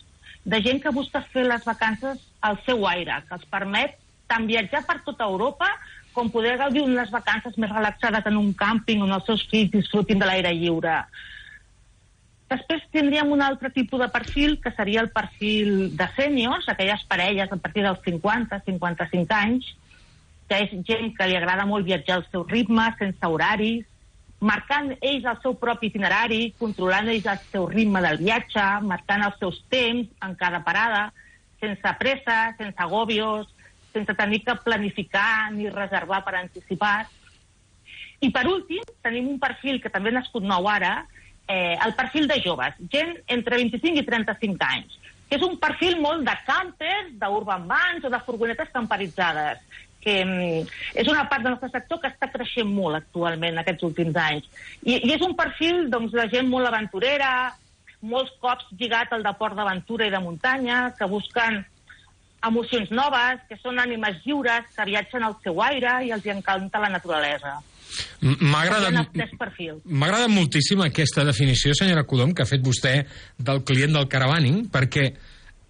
de 0.44 0.60
gent 0.64 0.80
que 0.82 0.92
busca 0.94 1.22
fer 1.32 1.44
les 1.46 1.64
vacances 1.64 2.20
al 2.40 2.60
seu 2.66 2.86
aire, 2.88 3.20
que 3.28 3.36
els 3.36 3.48
permet 3.52 3.98
tant 4.30 4.46
viatjar 4.46 4.84
per 4.86 5.00
tota 5.06 5.26
Europa 5.26 5.68
com 6.14 6.30
poder 6.30 6.56
gaudir 6.58 6.82
unes 6.82 7.10
vacances 7.10 7.56
més 7.58 7.70
relaxades 7.70 8.26
en 8.26 8.38
un 8.38 8.54
càmping 8.54 9.02
on 9.04 9.12
els 9.14 9.26
seus 9.28 9.44
fills 9.50 9.70
disfrutin 9.74 10.18
de 10.22 10.26
l'aire 10.26 10.52
lliure. 10.56 10.96
Després 12.50 12.82
tindríem 12.90 13.30
un 13.30 13.44
altre 13.46 13.70
tipus 13.70 14.00
de 14.02 14.08
perfil, 14.10 14.56
que 14.62 14.72
seria 14.74 15.04
el 15.04 15.12
perfil 15.14 15.92
de 15.94 16.08
sèniors, 16.16 16.66
aquelles 16.66 17.04
parelles 17.06 17.52
a 17.52 17.58
partir 17.62 17.84
dels 17.86 18.00
50-55 18.02 19.36
anys, 19.36 19.68
que 20.50 20.58
és 20.64 20.72
gent 20.88 21.12
que 21.14 21.28
li 21.30 21.38
agrada 21.38 21.68
molt 21.70 21.86
viatjar 21.86 22.18
al 22.18 22.26
seu 22.32 22.42
ritme, 22.42 22.88
sense 22.98 23.30
horaris, 23.34 23.86
marcant 24.40 24.94
ells 25.00 25.26
el 25.28 25.38
seu 25.42 25.54
propi 25.60 25.90
itinerari, 25.90 26.54
controlant 26.58 27.10
ells 27.12 27.28
el 27.28 27.40
seu 27.52 27.66
ritme 27.68 28.00
del 28.04 28.18
viatge, 28.22 28.66
marcant 28.88 29.24
els 29.26 29.38
seus 29.40 29.60
temps 29.72 30.08
en 30.24 30.36
cada 30.40 30.62
parada, 30.64 31.10
sense 31.60 31.94
pressa, 32.00 32.38
sense 32.58 32.80
agobios, 32.80 33.48
sense 33.92 34.14
tenir 34.16 34.42
que 34.44 34.56
planificar 34.64 35.52
ni 35.52 35.68
reservar 35.68 36.22
per 36.24 36.38
anticipat. 36.40 37.10
I 38.20 38.30
per 38.32 38.46
últim, 38.48 38.84
tenim 39.04 39.28
un 39.28 39.38
perfil 39.40 39.80
que 39.80 39.92
també 39.92 40.12
ha 40.12 40.20
nascut 40.20 40.44
nou 40.44 40.68
ara, 40.68 41.04
eh, 41.46 41.76
el 41.84 41.94
perfil 41.98 42.28
de 42.30 42.40
joves, 42.40 42.76
gent 42.92 43.16
entre 43.28 43.60
25 43.60 44.00
i 44.00 44.06
35 44.06 44.66
anys, 44.68 44.96
que 45.28 45.36
és 45.36 45.44
un 45.44 45.56
perfil 45.60 46.00
molt 46.00 46.24
de 46.24 46.36
campers, 46.46 47.12
d'urban 47.20 47.66
vans 47.68 48.04
o 48.04 48.12
de 48.12 48.20
furgonetes 48.24 48.72
camperitzades, 48.72 49.60
que 50.00 50.16
mm, 50.24 50.68
és 51.02 51.08
una 51.12 51.26
part 51.28 51.44
del 51.44 51.54
nostre 51.54 51.70
sector 51.72 52.00
que 52.00 52.10
està 52.12 52.30
creixent 52.32 52.68
molt 52.68 52.98
actualment 53.00 53.60
aquests 53.60 53.84
últims 53.90 54.16
anys. 54.16 54.46
I, 54.82 54.96
i 54.96 55.14
és 55.16 55.24
un 55.26 55.36
perfil 55.38 55.88
doncs, 55.92 56.14
de 56.16 56.28
gent 56.32 56.48
molt 56.48 56.70
aventurera, 56.70 57.32
molts 58.00 58.32
cops 58.40 58.70
lligat 58.80 59.12
al 59.12 59.26
deport 59.26 59.58
d'aventura 59.58 60.08
i 60.08 60.14
de 60.14 60.22
muntanya, 60.24 60.88
que 60.96 61.08
busquen 61.08 61.60
emocions 62.46 62.88
noves, 62.96 63.42
que 63.48 63.58
són 63.60 63.80
ànimes 63.82 64.22
lliures, 64.24 64.68
que 64.72 64.86
viatgen 64.88 65.26
al 65.26 65.36
seu 65.44 65.60
aire 65.62 65.98
i 66.06 66.14
els 66.16 66.24
hi 66.24 66.32
encanta 66.32 66.80
la 66.80 66.88
naturalesa. 66.92 67.58
M'ha 68.22 68.62
agradat 70.08 70.30
moltíssim 70.32 70.80
aquesta 70.84 71.24
definició, 71.26 71.74
senyora 71.76 72.06
Colom, 72.08 72.32
que 72.32 72.44
ha 72.44 72.48
fet 72.48 72.62
vostè 72.64 72.94
del 73.36 73.64
client 73.66 73.96
del 73.96 74.08
caravaning, 74.08 74.62
perquè, 74.72 75.10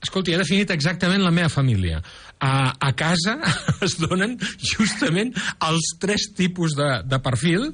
escolti, 0.04 0.34
ha 0.34 0.42
definit 0.42 0.70
exactament 0.74 1.24
la 1.24 1.34
meva 1.34 1.50
família. 1.50 2.02
A, 2.40 2.72
a 2.72 2.94
casa 2.96 3.36
es 3.86 3.98
donen 4.00 4.38
justament 4.64 5.34
els 5.66 5.90
tres 6.00 6.30
tipus 6.36 6.72
de, 6.78 7.02
de 7.04 7.18
perfil 7.20 7.66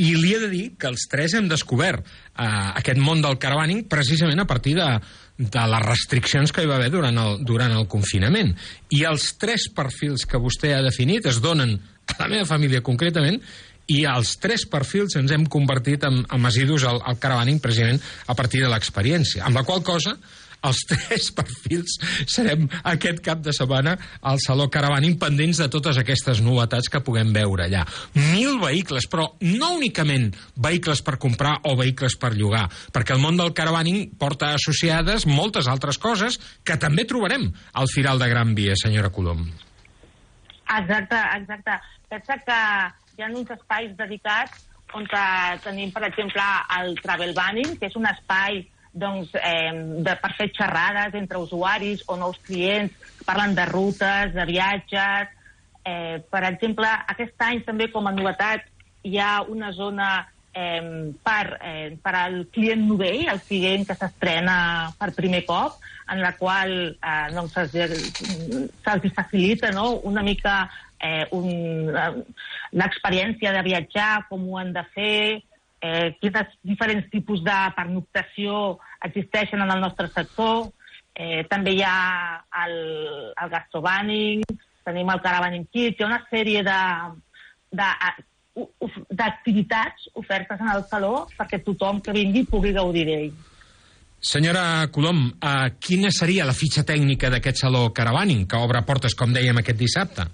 i 0.00 0.12
li 0.16 0.30
he 0.32 0.38
de 0.40 0.48
dir 0.48 0.62
que 0.80 0.88
els 0.88 1.04
tres 1.10 1.34
hem 1.36 1.48
descobert 1.50 2.06
eh, 2.06 2.46
aquest 2.46 3.00
món 3.02 3.20
del 3.24 3.36
caravaning 3.42 3.84
precisament 3.90 4.40
a 4.40 4.46
partir 4.48 4.76
de, 4.78 4.86
de 5.36 5.64
les 5.74 5.84
restriccions 5.84 6.52
que 6.52 6.64
hi 6.64 6.70
va 6.70 6.78
haver 6.78 6.92
durant 6.94 7.18
el, 7.18 7.42
durant 7.44 7.74
el 7.76 7.88
confinament. 7.90 8.54
I 8.94 9.04
els 9.10 9.32
tres 9.42 9.68
perfils 9.74 10.24
que 10.28 10.40
vostè 10.40 10.72
ha 10.76 10.84
definit 10.84 11.26
es 11.28 11.42
donen 11.44 11.76
a 12.06 12.16
la 12.22 12.30
meva 12.30 12.48
família 12.48 12.82
concretament 12.84 13.40
i 13.92 14.04
els 14.08 14.36
tres 14.40 14.64
perfils 14.70 15.16
ens 15.18 15.32
hem 15.34 15.44
convertit 15.50 16.06
en, 16.08 16.22
en 16.22 16.48
assidus 16.48 16.86
al, 16.88 17.02
al 17.04 17.18
caravaning 17.20 17.60
precisament 17.60 18.00
a 18.26 18.36
partir 18.38 18.62
de 18.62 18.70
l'experiència. 18.70 19.44
Amb 19.44 19.58
la 19.58 19.64
qual 19.68 19.82
cosa, 19.84 20.14
els 20.66 20.82
tres 20.90 21.30
perfils 21.36 21.96
serem 22.30 22.68
aquest 22.92 23.22
cap 23.24 23.42
de 23.44 23.54
setmana 23.56 23.96
al 24.20 24.40
Saló 24.42 24.68
Caravaning 24.72 25.18
pendents 25.20 25.60
de 25.62 25.68
totes 25.72 25.98
aquestes 26.00 26.42
novetats 26.44 26.90
que 26.92 27.02
puguem 27.04 27.32
veure 27.34 27.66
allà. 27.66 27.84
Mil 28.14 28.58
vehicles, 28.62 29.08
però 29.10 29.28
no 29.44 29.72
únicament 29.76 30.30
vehicles 30.56 31.02
per 31.04 31.18
comprar 31.22 31.58
o 31.68 31.76
vehicles 31.78 32.16
per 32.20 32.34
llogar, 32.36 32.68
perquè 32.94 33.16
el 33.16 33.22
món 33.22 33.38
del 33.40 33.54
caravaning 33.56 34.12
porta 34.18 34.52
associades 34.56 35.26
moltes 35.28 35.68
altres 35.70 35.98
coses 36.02 36.38
que 36.64 36.78
també 36.80 37.06
trobarem 37.08 37.50
al 37.74 37.90
Firal 37.92 38.20
de 38.22 38.28
Gran 38.30 38.56
Via, 38.58 38.76
senyora 38.78 39.12
Colom. 39.12 39.46
Exacte, 40.72 41.18
exacte. 41.36 41.78
Pensa 42.08 42.36
que 42.46 42.60
hi 43.16 43.24
ha 43.24 43.32
uns 43.32 43.50
espais 43.52 43.92
dedicats 43.98 44.68
on 44.92 45.06
tenim, 45.64 45.90
per 45.92 46.04
exemple, 46.04 46.44
el 46.78 46.94
Travel 47.00 47.32
Banning, 47.36 47.76
que 47.80 47.88
és 47.88 47.96
un 47.96 48.04
espai 48.08 48.60
doncs, 48.92 49.32
eh, 49.34 49.72
de, 50.04 50.16
per 50.20 50.32
fer 50.36 50.50
xerrades 50.52 51.14
entre 51.18 51.40
usuaris 51.40 52.04
o 52.06 52.16
nous 52.20 52.38
clients 52.46 52.92
parlen 53.26 53.56
de 53.56 53.64
rutes, 53.66 54.34
de 54.34 54.44
viatges. 54.48 55.32
Eh, 55.84 56.20
per 56.30 56.44
exemple, 56.50 56.90
aquest 57.14 57.40
any 57.42 57.62
també 57.66 57.88
com 57.90 58.06
a 58.06 58.14
novetat 58.14 58.68
hi 59.02 59.18
ha 59.18 59.42
una 59.48 59.72
zona 59.72 60.10
eh, 60.54 61.10
per, 61.24 61.58
eh, 61.62 61.96
per 62.02 62.14
al 62.14 62.46
client 62.52 62.84
novell, 62.86 63.26
el 63.32 63.40
client 63.48 63.88
que 63.88 63.96
s'estrena 63.98 64.92
per 64.98 65.10
primer 65.16 65.42
cop, 65.48 65.80
en 66.12 66.20
la 66.20 66.34
qual 66.36 66.72
eh, 66.92 67.28
doncs, 67.32 67.56
se'ls 67.72 69.14
facilita 69.16 69.72
no? 69.72 69.94
una 70.04 70.22
mica 70.22 70.66
eh, 71.00 71.26
un, 71.32 71.48
eh, 71.88 72.10
l'experiència 72.78 73.52
de 73.56 73.64
viatjar, 73.66 74.26
com 74.28 74.44
ho 74.48 74.60
han 74.60 74.72
de 74.76 74.84
fer, 74.94 75.42
eh, 75.82 76.14
quins 76.20 76.54
diferents 76.62 77.10
tipus 77.10 77.42
de 77.44 77.58
pernoctació 77.76 78.78
existeixen 79.04 79.60
en 79.60 79.74
el 79.74 79.82
nostre 79.82 80.08
sector. 80.14 80.70
Eh, 81.12 81.44
també 81.50 81.74
hi 81.76 81.82
ha 81.84 82.40
el, 82.64 82.76
el 83.34 83.50
gastrovaning, 83.52 84.44
tenim 84.86 85.10
el 85.12 85.22
caravaning 85.24 85.66
kit, 85.68 85.98
hi 85.98 86.04
ha 86.04 86.08
una 86.08 86.22
sèrie 86.30 86.62
de, 86.64 86.80
de, 87.76 87.88
d'activitats 89.10 90.10
ofertes 90.20 90.60
en 90.60 90.70
el 90.72 90.84
saló 90.88 91.26
perquè 91.36 91.60
tothom 91.64 92.00
que 92.04 92.14
vingui 92.16 92.46
pugui 92.48 92.72
gaudir 92.72 93.04
d'ell. 93.08 93.32
Senyora 94.22 94.86
Colom, 94.94 95.24
eh, 95.34 95.72
quina 95.82 96.12
seria 96.14 96.46
la 96.46 96.54
fitxa 96.54 96.84
tècnica 96.86 97.28
d'aquest 97.28 97.64
Saló 97.64 97.88
Caravaning, 97.90 98.46
que 98.46 98.56
obre 98.56 98.84
portes, 98.86 99.16
com 99.18 99.34
dèiem, 99.34 99.58
aquest 99.58 99.80
dissabte? 99.80 100.28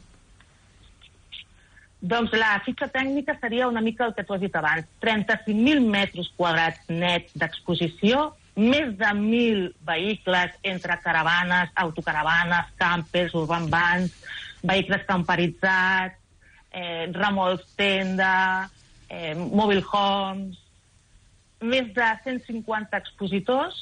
Doncs 1.98 2.30
la 2.38 2.52
fitxa 2.62 2.86
tècnica 2.94 3.34
seria 3.40 3.66
una 3.66 3.82
mica 3.82 4.06
el 4.06 4.14
que 4.14 4.22
tu 4.22 4.34
has 4.34 4.42
dit 4.42 4.54
abans. 4.54 4.86
35.000 5.02 5.82
metres 5.82 6.28
quadrats 6.36 6.86
net 6.92 7.26
d'exposició, 7.34 8.28
més 8.58 8.94
de 8.98 9.10
1.000 9.18 9.72
vehicles 9.86 10.54
entre 10.62 10.98
caravanes, 11.02 11.74
autocaravanes, 11.74 12.70
campers, 12.78 13.34
urban 13.34 13.66
vans, 13.70 14.14
vehicles 14.62 15.02
camperitzats, 15.10 16.18
eh, 16.70 17.10
remolcs 17.14 17.66
tenda, 17.78 18.70
eh, 19.08 19.34
mobile 19.34 19.82
homes, 19.92 20.58
més 21.60 21.90
de 21.94 22.08
150 22.24 22.98
expositors 22.98 23.78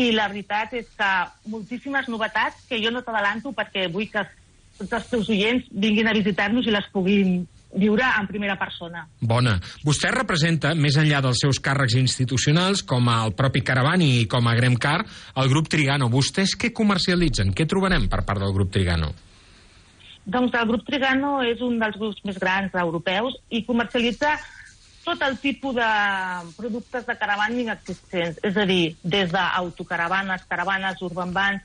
i 0.00 0.10
la 0.12 0.28
veritat 0.28 0.74
és 0.76 0.88
que 0.96 1.10
moltíssimes 1.48 2.08
novetats 2.08 2.60
que 2.68 2.80
jo 2.82 2.92
no 2.92 3.02
t'adelanto 3.04 3.52
perquè 3.56 3.86
vull 3.92 4.08
que 4.12 4.24
tots 4.80 4.96
els 4.96 5.08
teus 5.12 5.30
oients 5.32 5.66
vinguin 5.70 6.08
a 6.08 6.16
visitar-nos 6.16 6.66
i 6.66 6.74
les 6.74 6.86
puguin 6.94 7.40
viure 7.70 8.04
en 8.18 8.26
primera 8.26 8.56
persona. 8.58 9.04
Bona. 9.20 9.54
Vostè 9.86 10.10
representa, 10.14 10.72
més 10.74 10.96
enllà 10.98 11.20
dels 11.22 11.42
seus 11.44 11.60
càrrecs 11.62 11.94
institucionals, 12.00 12.82
com 12.82 13.08
el 13.12 13.34
propi 13.38 13.62
Caravani 13.66 14.10
i 14.20 14.28
com 14.30 14.48
a 14.48 14.54
Gremcar, 14.58 14.98
el 15.38 15.50
grup 15.52 15.70
Trigano. 15.70 16.10
Vostès 16.10 16.56
què 16.58 16.72
comercialitzen? 16.74 17.54
Què 17.54 17.68
trobarem 17.70 18.08
per 18.10 18.24
part 18.26 18.42
del 18.42 18.54
grup 18.56 18.72
Trigano? 18.74 19.12
Doncs 20.30 20.54
el 20.58 20.66
grup 20.68 20.82
Trigano 20.86 21.38
és 21.46 21.62
un 21.64 21.78
dels 21.80 21.98
grups 21.98 22.24
més 22.26 22.38
grans 22.42 22.74
europeus 22.78 23.38
i 23.50 23.62
comercialitza 23.66 24.34
tot 25.04 25.22
el 25.24 25.38
tipus 25.40 25.74
de 25.74 25.90
productes 26.58 27.06
de 27.06 27.16
caravaning 27.18 27.70
existents, 27.72 28.38
és 28.44 28.56
a 28.56 28.66
dir, 28.68 28.94
des 29.02 29.30
d'autocaravanes, 29.32 30.44
caravanes, 30.50 31.00
urban 31.02 31.32
vans, 31.32 31.62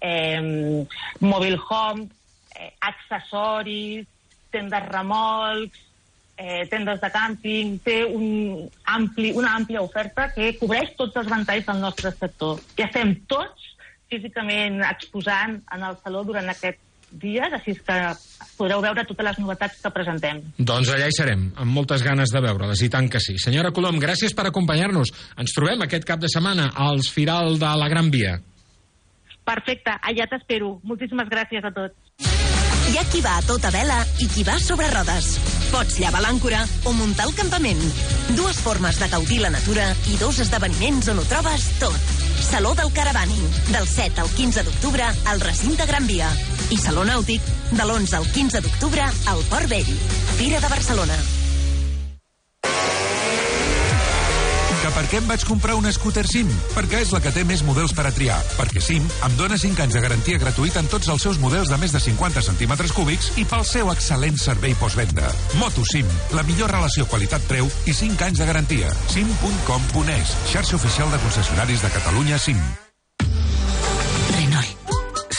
eh, 0.00 0.86
mobile 1.20 1.60
home, 1.68 2.08
eh, 2.54 2.70
accessoris, 2.80 4.06
tendes 4.54 4.88
remolcs, 4.88 5.82
eh, 6.36 6.66
tendes 6.70 7.00
de 7.00 7.10
càmping, 7.10 7.76
té 7.84 8.00
un 8.04 8.64
ampli, 8.96 9.32
una 9.34 9.54
àmplia 9.58 9.82
oferta 9.82 10.30
que 10.34 10.54
cobreix 10.58 10.94
tots 10.98 11.16
els 11.20 11.30
ventalls 11.30 11.66
del 11.66 11.82
nostre 11.82 12.14
sector. 12.14 12.62
I 12.78 12.86
estem 12.86 13.14
tots 13.30 13.70
físicament 14.10 14.82
exposant 14.86 15.60
en 15.74 15.86
el 15.88 15.96
saló 16.02 16.24
durant 16.26 16.50
aquests 16.52 16.82
dies, 17.14 17.52
així 17.54 17.76
que 17.78 17.98
podreu 18.58 18.82
veure 18.82 19.04
totes 19.06 19.26
les 19.28 19.38
novetats 19.42 19.78
que 19.82 19.92
presentem. 19.94 20.40
Doncs 20.58 20.90
allà 20.94 21.06
hi 21.10 21.14
serem, 21.14 21.46
amb 21.62 21.76
moltes 21.76 22.02
ganes 22.02 22.32
de 22.34 22.42
veure-les, 22.42 22.82
i 22.82 22.90
tant 22.90 23.08
que 23.10 23.22
sí. 23.22 23.36
Senyora 23.38 23.70
Colom, 23.74 24.00
gràcies 24.02 24.34
per 24.34 24.48
acompanyar-nos. 24.50 25.14
Ens 25.38 25.54
trobem 25.54 25.86
aquest 25.86 26.06
cap 26.08 26.22
de 26.22 26.30
setmana 26.32 26.72
als 26.74 27.10
Firal 27.14 27.58
de 27.62 27.74
la 27.78 27.90
Gran 27.92 28.10
Via. 28.14 28.38
Perfecte, 29.44 29.94
allà 30.00 30.26
t'espero. 30.30 30.78
Moltíssimes 30.88 31.30
gràcies 31.30 31.66
a 31.66 31.74
tots. 31.74 32.43
Hi 32.84 32.98
ha 33.00 33.04
qui 33.08 33.20
va 33.24 33.38
a 33.38 33.42
tota 33.48 33.70
vela 33.72 33.96
i 34.20 34.26
qui 34.28 34.42
va 34.44 34.58
sobre 34.60 34.90
rodes. 34.92 35.30
Pots 35.72 35.96
llevar 35.98 36.20
l'àncora 36.20 36.60
o 36.84 36.92
muntar 36.92 37.24
el 37.28 37.32
campament. 37.38 37.80
Dues 38.36 38.58
formes 38.60 38.98
de 39.00 39.08
gaudir 39.08 39.38
la 39.40 39.50
natura 39.54 39.86
i 40.12 40.18
dos 40.20 40.40
esdeveniments 40.44 41.08
on 41.12 41.22
ho 41.22 41.24
trobes 41.30 41.64
tot. 41.80 42.12
Saló 42.44 42.74
del 42.76 42.92
Caravaning, 42.92 43.46
del 43.70 43.88
7 43.88 44.20
al 44.20 44.28
15 44.36 44.66
d'octubre 44.66 45.06
al 45.32 45.40
recinte 45.40 45.86
Gran 45.88 46.06
Via. 46.10 46.28
I 46.70 46.78
Saló 46.78 47.06
Nàutic, 47.08 47.40
de 47.72 47.86
l'11 47.86 48.20
al 48.20 48.28
15 48.36 48.60
d'octubre 48.66 49.08
al 49.32 49.42
Port 49.48 49.72
Vell. 49.72 49.96
Fira 50.36 50.60
de 50.60 50.68
Barcelona. 50.68 51.18
Que 54.84 54.90
per 54.92 55.06
què 55.08 55.16
em 55.16 55.24
vaig 55.30 55.40
comprar 55.48 55.78
un 55.78 55.86
scooter 55.96 56.26
SIM? 56.28 56.50
Perquè 56.74 56.98
és 57.00 57.12
la 57.14 57.20
que 57.24 57.30
té 57.32 57.40
més 57.48 57.62
models 57.64 57.94
per 57.96 58.04
a 58.04 58.10
triar. 58.12 58.36
Perquè 58.58 58.82
SIM 58.84 59.06
em 59.24 59.38
dona 59.38 59.56
5 59.56 59.80
anys 59.80 59.96
de 59.96 60.02
garantia 60.04 60.42
gratuïta 60.42 60.82
en 60.84 60.92
tots 60.92 61.08
els 61.08 61.24
seus 61.24 61.40
models 61.40 61.72
de 61.72 61.80
més 61.80 61.96
de 61.96 62.04
50 62.04 62.44
centímetres 62.44 62.92
cúbics 62.92 63.32
i 63.40 63.48
pel 63.48 63.64
seu 63.64 63.88
excel·lent 63.94 64.36
servei 64.36 64.76
postvenda. 64.76 65.32
Moto 65.56 65.88
SIM, 65.88 66.12
la 66.36 66.44
millor 66.44 66.76
relació 66.76 67.08
qualitat-preu 67.08 67.72
i 67.88 67.96
5 67.96 68.28
anys 68.28 68.44
de 68.44 68.52
garantia. 68.52 68.92
sim.com.es, 69.08 70.38
xarxa 70.52 70.76
oficial 70.76 71.08
de 71.08 71.24
concessionaris 71.24 71.80
de 71.80 71.96
Catalunya 71.96 72.36
SIM. 72.36 72.60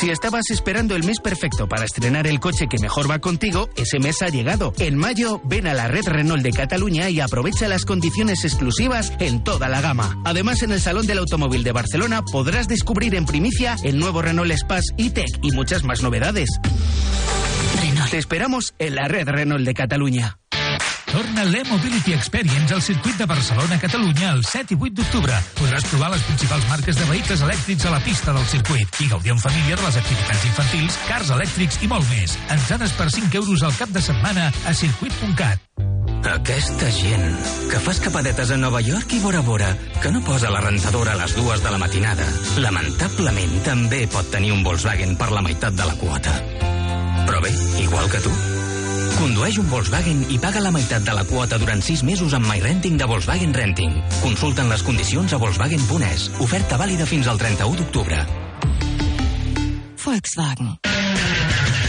Si 0.06 0.12
estabas 0.12 0.52
esperando 0.52 0.96
el 0.96 1.04
mes 1.04 1.20
perfecto 1.20 1.68
para 1.68 1.84
estrenar 1.84 2.28
el 2.28 2.40
coche 2.40 2.68
que 2.70 2.78
mejor 2.78 3.10
va 3.10 3.18
contigo, 3.18 3.72
ese 3.76 3.98
mes 3.98 4.22
ha 4.22 4.28
llegado. 4.28 4.72
En 4.78 4.96
mayo, 4.96 5.42
ven 5.44 5.66
a 5.66 5.74
la 5.74 5.88
red 5.88 6.06
Renault 6.06 6.44
de 6.44 6.52
Cataluña 6.52 7.10
y 7.10 7.22
aprovecha 7.22 7.68
las 7.68 7.86
condiciones 7.86 8.46
exclusivas 8.46 9.14
en 9.18 9.44
toda 9.44 9.68
la 9.68 9.82
gama. 9.82 10.22
Además, 10.24 10.62
en 10.62 10.74
el 10.74 10.80
Salón 10.80 11.08
del 11.08 11.18
Automóvil 11.18 11.64
de 11.64 11.72
Barcelona 11.72 12.22
podrás 12.22 12.68
descubrir 12.68 13.16
en 13.16 13.26
primicia 13.26 13.78
el 13.84 13.98
nuevo 13.98 14.22
Renault 14.22 14.52
Espace 14.52 14.94
e-Tech 14.96 15.40
y 15.42 15.50
muchas 15.54 15.84
más 15.84 16.04
novedades. 16.04 16.52
Te 18.12 18.20
esperamos 18.20 18.76
en 18.78 18.94
la 18.94 19.08
red 19.08 19.28
Renault 19.28 19.66
de 19.66 19.74
Cataluña. 19.74 20.38
Torna 21.12 21.44
l'e-Mobility 21.46 22.14
Experience 22.14 22.74
al 22.74 22.82
circuit 22.82 23.18
de 23.18 23.28
Barcelona-Catalunya 23.30 24.32
el 24.34 24.44
7 24.46 24.74
i 24.74 24.78
8 24.80 24.98
d'octubre. 25.00 25.38
Podràs 25.60 25.86
provar 25.92 26.10
les 26.14 26.24
principals 26.28 26.66
marques 26.72 26.98
de 27.00 27.08
vehicles 27.10 27.44
elèctrics 27.46 27.86
a 27.86 27.94
la 27.94 28.02
pista 28.04 28.34
del 28.36 28.48
circuit 28.50 29.02
i 29.02 29.10
gaudir 29.12 29.36
en 29.36 29.42
família 29.42 29.78
de 29.78 29.86
les 29.86 30.00
activitats 30.02 30.48
infantils, 30.50 31.00
cars 31.08 31.32
elèctrics 31.38 31.82
i 31.86 31.92
molt 31.92 32.10
més. 32.10 32.38
Entrades 32.50 32.96
per 32.98 33.12
5 33.14 33.42
euros 33.44 33.64
al 33.64 33.76
cap 33.78 33.94
de 33.96 34.04
setmana 34.04 34.50
a 34.66 34.74
circuit.cat. 34.74 35.62
Aquesta 36.26 36.90
gent 36.90 37.28
que 37.70 37.80
fa 37.86 37.94
escapadetes 37.94 38.50
a 38.50 38.58
Nova 38.58 38.82
York 38.82 39.14
i 39.14 39.20
Bora 39.22 39.44
Bora, 39.46 39.70
que 40.02 40.10
no 40.12 40.24
posa 40.26 40.50
la 40.50 40.64
rentadora 40.64 41.14
a 41.14 41.20
les 41.22 41.36
dues 41.38 41.62
de 41.62 41.70
la 41.70 41.78
matinada, 41.78 42.26
lamentablement 42.58 43.56
també 43.68 44.06
pot 44.10 44.34
tenir 44.34 44.56
un 44.58 44.66
Volkswagen 44.66 45.14
per 45.22 45.30
la 45.36 45.46
meitat 45.46 45.78
de 45.78 45.86
la 45.86 45.96
quota. 46.02 46.34
Però 47.30 47.46
bé, 47.46 47.54
igual 47.86 48.10
que 48.10 48.26
tu. 48.26 48.34
Condueix 49.16 49.56
un 49.62 49.70
Volkswagen 49.72 50.26
i 50.34 50.38
paga 50.44 50.60
la 50.60 50.74
meitat 50.76 51.06
de 51.08 51.14
la 51.16 51.24
quota 51.30 51.60
durant 51.62 51.80
6 51.84 52.04
mesos 52.08 52.34
amb 52.36 52.50
MyRenting 52.50 52.98
de 53.00 53.08
Volkswagen 53.08 53.56
Renting. 53.56 53.96
Consulten 54.20 54.68
les 54.72 54.84
condicions 54.84 55.32
a 55.32 55.40
Volkswagen.es. 55.40 56.28
Oferta 56.44 56.80
vàlida 56.82 57.08
fins 57.08 57.32
al 57.32 57.40
31 57.40 57.80
d'octubre. 57.80 58.20
Volkswagen. 60.04 60.76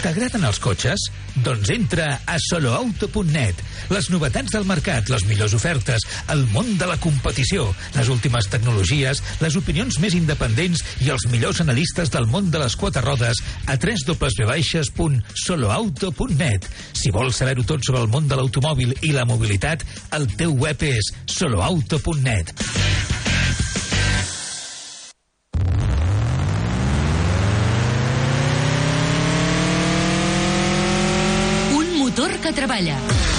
T'agraden 0.03 0.43
els 0.47 0.59
cotxes? 0.61 1.01
Doncs 1.43 1.69
entra 1.73 2.19
a 2.25 2.37
soloauto.net. 2.41 3.55
Les 3.93 4.09
novetats 4.13 4.51
del 4.53 4.65
mercat, 4.69 5.09
les 5.11 5.25
millors 5.29 5.53
ofertes, 5.57 6.01
el 6.33 6.41
món 6.53 6.67
de 6.79 6.87
la 6.89 6.97
competició, 7.01 7.75
les 7.97 8.07
últimes 8.13 8.45
tecnologies, 8.51 9.21
les 9.43 9.55
opinions 9.59 9.99
més 10.03 10.13
independents 10.17 10.79
i 11.05 11.07
els 11.13 11.25
millors 11.33 11.61
analistes 11.65 12.07
del 12.13 12.25
món 12.31 12.45
de 12.53 12.59
les 12.61 12.75
quatre 12.79 13.01
rodes 13.05 13.37
a 13.65 13.75
www.soloauto.net. 13.75 16.61
Si 16.93 17.09
vols 17.11 17.37
saber-ho 17.41 17.63
tot 17.67 17.81
sobre 17.83 18.01
el 18.05 18.11
món 18.13 18.25
de 18.29 18.35
l'automòbil 18.39 18.89
i 19.01 19.11
la 19.15 19.27
mobilitat, 19.29 19.79
el 20.17 20.25
teu 20.39 20.51
web 20.55 20.79
és 20.87 21.05
soloauto.net. 21.25 22.45
motor 32.65 33.36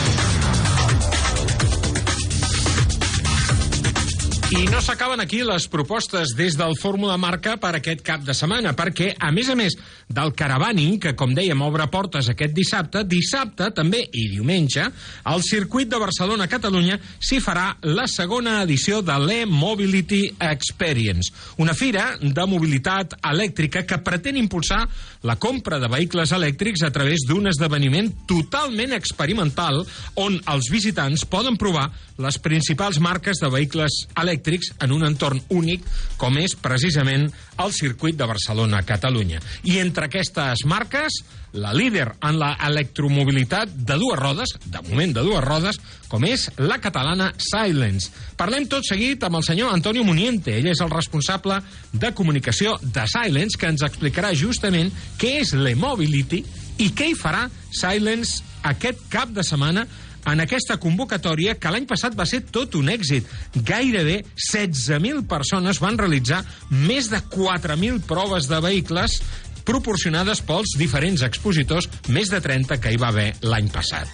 I 4.59 4.64
no 4.66 4.80
s'acaben 4.82 5.20
aquí 5.22 5.44
les 5.46 5.68
propostes 5.70 6.32
des 6.34 6.56
del 6.59 6.72
Fórmula 6.74 7.14
Marca 7.16 7.52
per 7.62 7.76
aquest 7.76 8.00
cap 8.02 8.24
de 8.26 8.34
setmana, 8.34 8.72
perquè, 8.74 9.12
a 9.14 9.28
més 9.30 9.46
a 9.52 9.54
més 9.54 9.76
del 10.11 10.32
Caravaning, 10.34 10.96
que, 10.98 11.12
com 11.14 11.30
dèiem, 11.36 11.61
obre 11.62 11.84
portes 11.92 12.26
aquest 12.32 12.56
dissabte, 12.56 13.04
dissabte 13.06 13.68
també 13.76 14.00
i 14.02 14.24
diumenge, 14.32 14.82
al 15.30 15.44
circuit 15.46 15.86
de 15.92 16.00
Barcelona-Catalunya 16.02 16.96
s'hi 17.22 17.38
farà 17.44 17.68
la 17.86 18.09
segona 18.11 18.56
edició 18.64 18.98
de 18.98 19.14
l'e-Mobility 19.28 20.24
Experience, 20.48 21.30
una 21.62 21.76
fira 21.78 22.09
de 22.18 22.48
mobilitat 22.50 23.14
elèctrica 23.30 23.84
que 23.86 24.00
pretén 24.02 24.40
impulsar 24.42 24.80
la 25.22 25.38
compra 25.38 25.78
de 25.78 25.92
vehicles 25.92 26.34
elèctrics 26.34 26.82
a 26.82 26.90
través 26.90 27.22
d'un 27.30 27.46
esdeveniment 27.46 28.11
totalment 28.26 28.98
experimental 28.98 29.84
on 30.18 30.42
els 30.50 30.72
visitants 30.74 31.22
poden 31.30 31.54
provar 31.59 31.92
les 32.18 32.42
principals 32.42 32.98
marques 32.98 33.38
de 33.38 33.54
vehicles 33.54 34.02
elèctrics 34.18 34.47
en 34.80 34.92
un 34.92 35.05
entorn 35.05 35.40
únic 35.55 35.84
com 36.16 36.38
és 36.40 36.55
precisament 36.59 37.28
el 37.59 37.74
circuit 37.74 38.16
de 38.16 38.26
Barcelona-Catalunya. 38.28 39.40
I 39.68 39.78
entre 39.82 40.09
aquestes 40.09 40.64
marques, 40.66 41.20
la 41.53 41.72
líder 41.72 42.07
en 42.22 42.38
la 42.38 42.53
electromobilitat 42.68 43.70
de 43.72 43.96
dues 44.01 44.18
rodes, 44.18 44.55
de 44.64 44.82
moment 44.88 45.14
de 45.16 45.24
dues 45.24 45.44
rodes, 45.44 45.80
com 46.09 46.24
és 46.28 46.49
la 46.61 46.78
catalana 46.80 47.32
Silence. 47.38 48.12
Parlem 48.36 48.68
tot 48.68 48.86
seguit 48.86 49.24
amb 49.24 49.40
el 49.40 49.46
senyor 49.46 49.72
Antonio 49.74 50.05
Muniente. 50.05 50.57
Ell 50.59 50.70
és 50.72 50.82
el 50.84 50.92
responsable 50.92 51.61
de 51.92 52.12
comunicació 52.14 52.76
de 52.82 53.07
Silence, 53.11 53.59
que 53.59 53.70
ens 53.72 53.84
explicarà 53.86 54.34
justament 54.36 54.92
què 55.20 55.38
és 55.42 55.55
l'e-mobility 55.57 56.44
i 56.78 56.92
què 56.94 57.11
hi 57.11 57.16
farà 57.18 57.49
Silence 57.74 58.44
aquest 58.68 59.09
cap 59.11 59.32
de 59.34 59.44
setmana 59.46 59.86
en 60.27 60.43
aquesta 60.43 60.79
convocatòria 60.83 61.57
que 61.61 61.71
l'any 61.73 61.87
passat 61.89 62.16
va 62.19 62.27
ser 62.29 62.43
tot 62.51 62.75
un 62.79 62.91
èxit. 62.93 63.29
Gairebé 63.55 64.23
16.000 64.35 65.27
persones 65.31 65.81
van 65.83 65.99
realitzar 66.01 66.43
més 66.73 67.11
de 67.12 67.21
4.000 67.21 68.03
proves 68.09 68.49
de 68.51 68.61
vehicles 68.64 69.21
proporcionades 69.69 70.41
pels 70.49 70.77
diferents 70.81 71.23
expositors, 71.27 71.89
més 72.09 72.31
de 72.33 72.41
30 72.41 72.79
que 72.81 72.93
hi 72.95 73.01
va 73.01 73.11
haver 73.12 73.35
l'any 73.45 73.69
passat. 73.73 74.09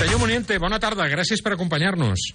Senyor 0.00 0.18
Muniente, 0.18 0.58
bona 0.58 0.80
tarda, 0.82 1.06
gràcies 1.06 1.42
per 1.44 1.54
acompanyar-nos. 1.54 2.32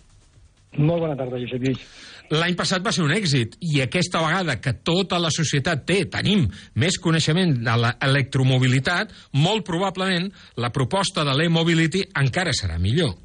Molt 0.78 1.03
bona 1.03 1.18
tarda, 1.20 1.41
Josep 1.41 1.66
Lluís. 1.66 1.84
L'any 2.30 2.57
passat 2.57 2.84
va 2.86 2.93
ser 2.93 3.05
un 3.05 3.13
èxit 3.15 3.55
i 3.65 3.82
aquesta 3.82 4.21
vegada 4.21 4.59
que 4.61 4.75
tota 4.86 5.17
la 5.21 5.32
societat 5.34 5.86
té, 5.89 6.03
tenim 6.13 6.45
més 6.77 6.99
coneixement 7.01 7.55
de 7.65 7.77
l'electromobilitat, 7.84 9.15
molt 9.34 9.65
probablement 9.65 10.30
la 10.57 10.69
proposta 10.75 11.25
de 11.25 11.34
l'e-mobility 11.34 12.05
encara 12.21 12.53
serà 12.53 12.77
millor. 12.82 13.15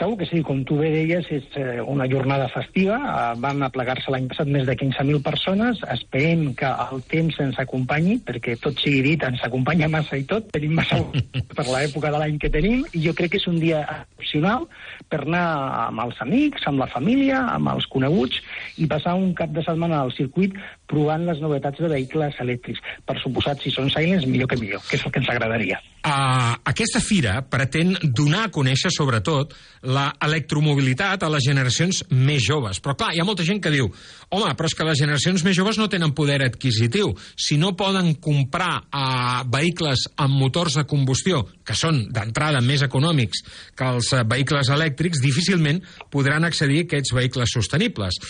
Segur 0.00 0.16
que 0.16 0.24
sí, 0.24 0.38
com 0.40 0.62
tu 0.64 0.78
bé 0.80 0.88
deies, 0.94 1.26
és 1.28 1.56
eh, 1.60 1.82
una 1.84 2.06
jornada 2.08 2.46
festiva. 2.48 2.96
Eh, 2.96 3.40
van 3.42 3.60
aplegar-se 3.66 4.08
l'any 4.08 4.30
passat 4.30 4.48
més 4.48 4.64
de 4.64 4.72
15.000 4.80 5.20
persones. 5.20 5.82
Esperem 5.92 6.46
que 6.56 6.70
el 6.86 7.02
temps 7.10 7.36
ens 7.44 7.58
acompanyi, 7.60 8.16
perquè 8.24 8.54
tot 8.62 8.80
sigui 8.80 9.02
dit, 9.10 9.26
ens 9.28 9.44
acompanya 9.44 9.90
massa 9.92 10.16
i 10.16 10.24
tot. 10.30 10.48
Tenim 10.56 10.78
massa 10.80 11.02
per 11.58 11.66
l'època 11.68 12.14
de 12.14 12.22
l'any 12.22 12.40
que 12.40 12.48
tenim, 12.54 12.86
i 12.96 13.04
jo 13.04 13.12
crec 13.18 13.34
que 13.34 13.42
és 13.42 13.48
un 13.50 13.60
dia 13.60 13.82
excepcional 13.84 14.64
per 15.12 15.20
anar 15.26 15.44
amb 15.90 16.06
els 16.06 16.24
amics, 16.24 16.64
amb 16.70 16.80
la 16.80 16.88
família, 16.88 17.42
amb 17.52 17.68
els 17.74 17.84
coneguts, 17.92 18.40
i 18.80 18.88
passar 18.88 19.18
un 19.20 19.34
cap 19.36 19.52
de 19.52 19.66
setmana 19.68 20.00
al 20.00 20.14
circuit 20.16 20.56
provant 20.90 21.24
les 21.28 21.40
novetats 21.42 21.80
de 21.80 21.90
vehicles 21.90 22.36
elèctrics. 22.42 22.82
Per 23.06 23.16
suposat, 23.22 23.62
si 23.62 23.72
són 23.74 23.90
silents, 23.92 24.26
millor 24.26 24.50
que 24.50 24.58
millor, 24.60 24.82
que 24.88 24.98
és 24.98 25.06
el 25.06 25.14
que 25.14 25.22
ens 25.22 25.30
agradaria. 25.32 25.78
Uh, 26.00 26.56
aquesta 26.70 26.96
fira 27.04 27.34
pretén 27.44 27.92
donar 28.16 28.46
a 28.46 28.52
conèixer, 28.52 28.88
sobretot, 28.94 29.52
la 29.84 30.06
electromobilitat 30.24 31.20
a 31.22 31.28
les 31.32 31.44
generacions 31.44 32.02
més 32.10 32.40
joves. 32.46 32.80
Però, 32.80 32.94
clar, 32.96 33.10
hi 33.12 33.20
ha 33.20 33.26
molta 33.28 33.44
gent 33.44 33.60
que 33.60 33.72
diu 33.74 33.90
home, 34.30 34.54
però 34.56 34.70
és 34.70 34.76
que 34.78 34.86
les 34.88 35.02
generacions 35.02 35.44
més 35.44 35.58
joves 35.58 35.76
no 35.80 35.90
tenen 35.92 36.14
poder 36.16 36.40
adquisitiu. 36.46 37.12
Si 37.36 37.58
no 37.60 37.74
poden 37.76 38.14
comprar 38.22 38.72
uh, 38.80 39.42
vehicles 39.52 40.06
amb 40.16 40.40
motors 40.40 40.78
de 40.80 40.86
combustió, 40.88 41.44
que 41.66 41.76
són 41.76 42.06
d'entrada 42.14 42.64
més 42.64 42.86
econòmics 42.86 43.44
que 43.76 43.92
els 43.96 44.10
uh, 44.16 44.24
vehicles 44.24 44.72
elèctrics, 44.72 45.20
difícilment 45.20 45.82
podran 46.10 46.48
accedir 46.48 46.84
a 46.84 46.88
aquests 46.88 47.14
vehicles 47.16 47.56
sostenibles. 47.60 48.20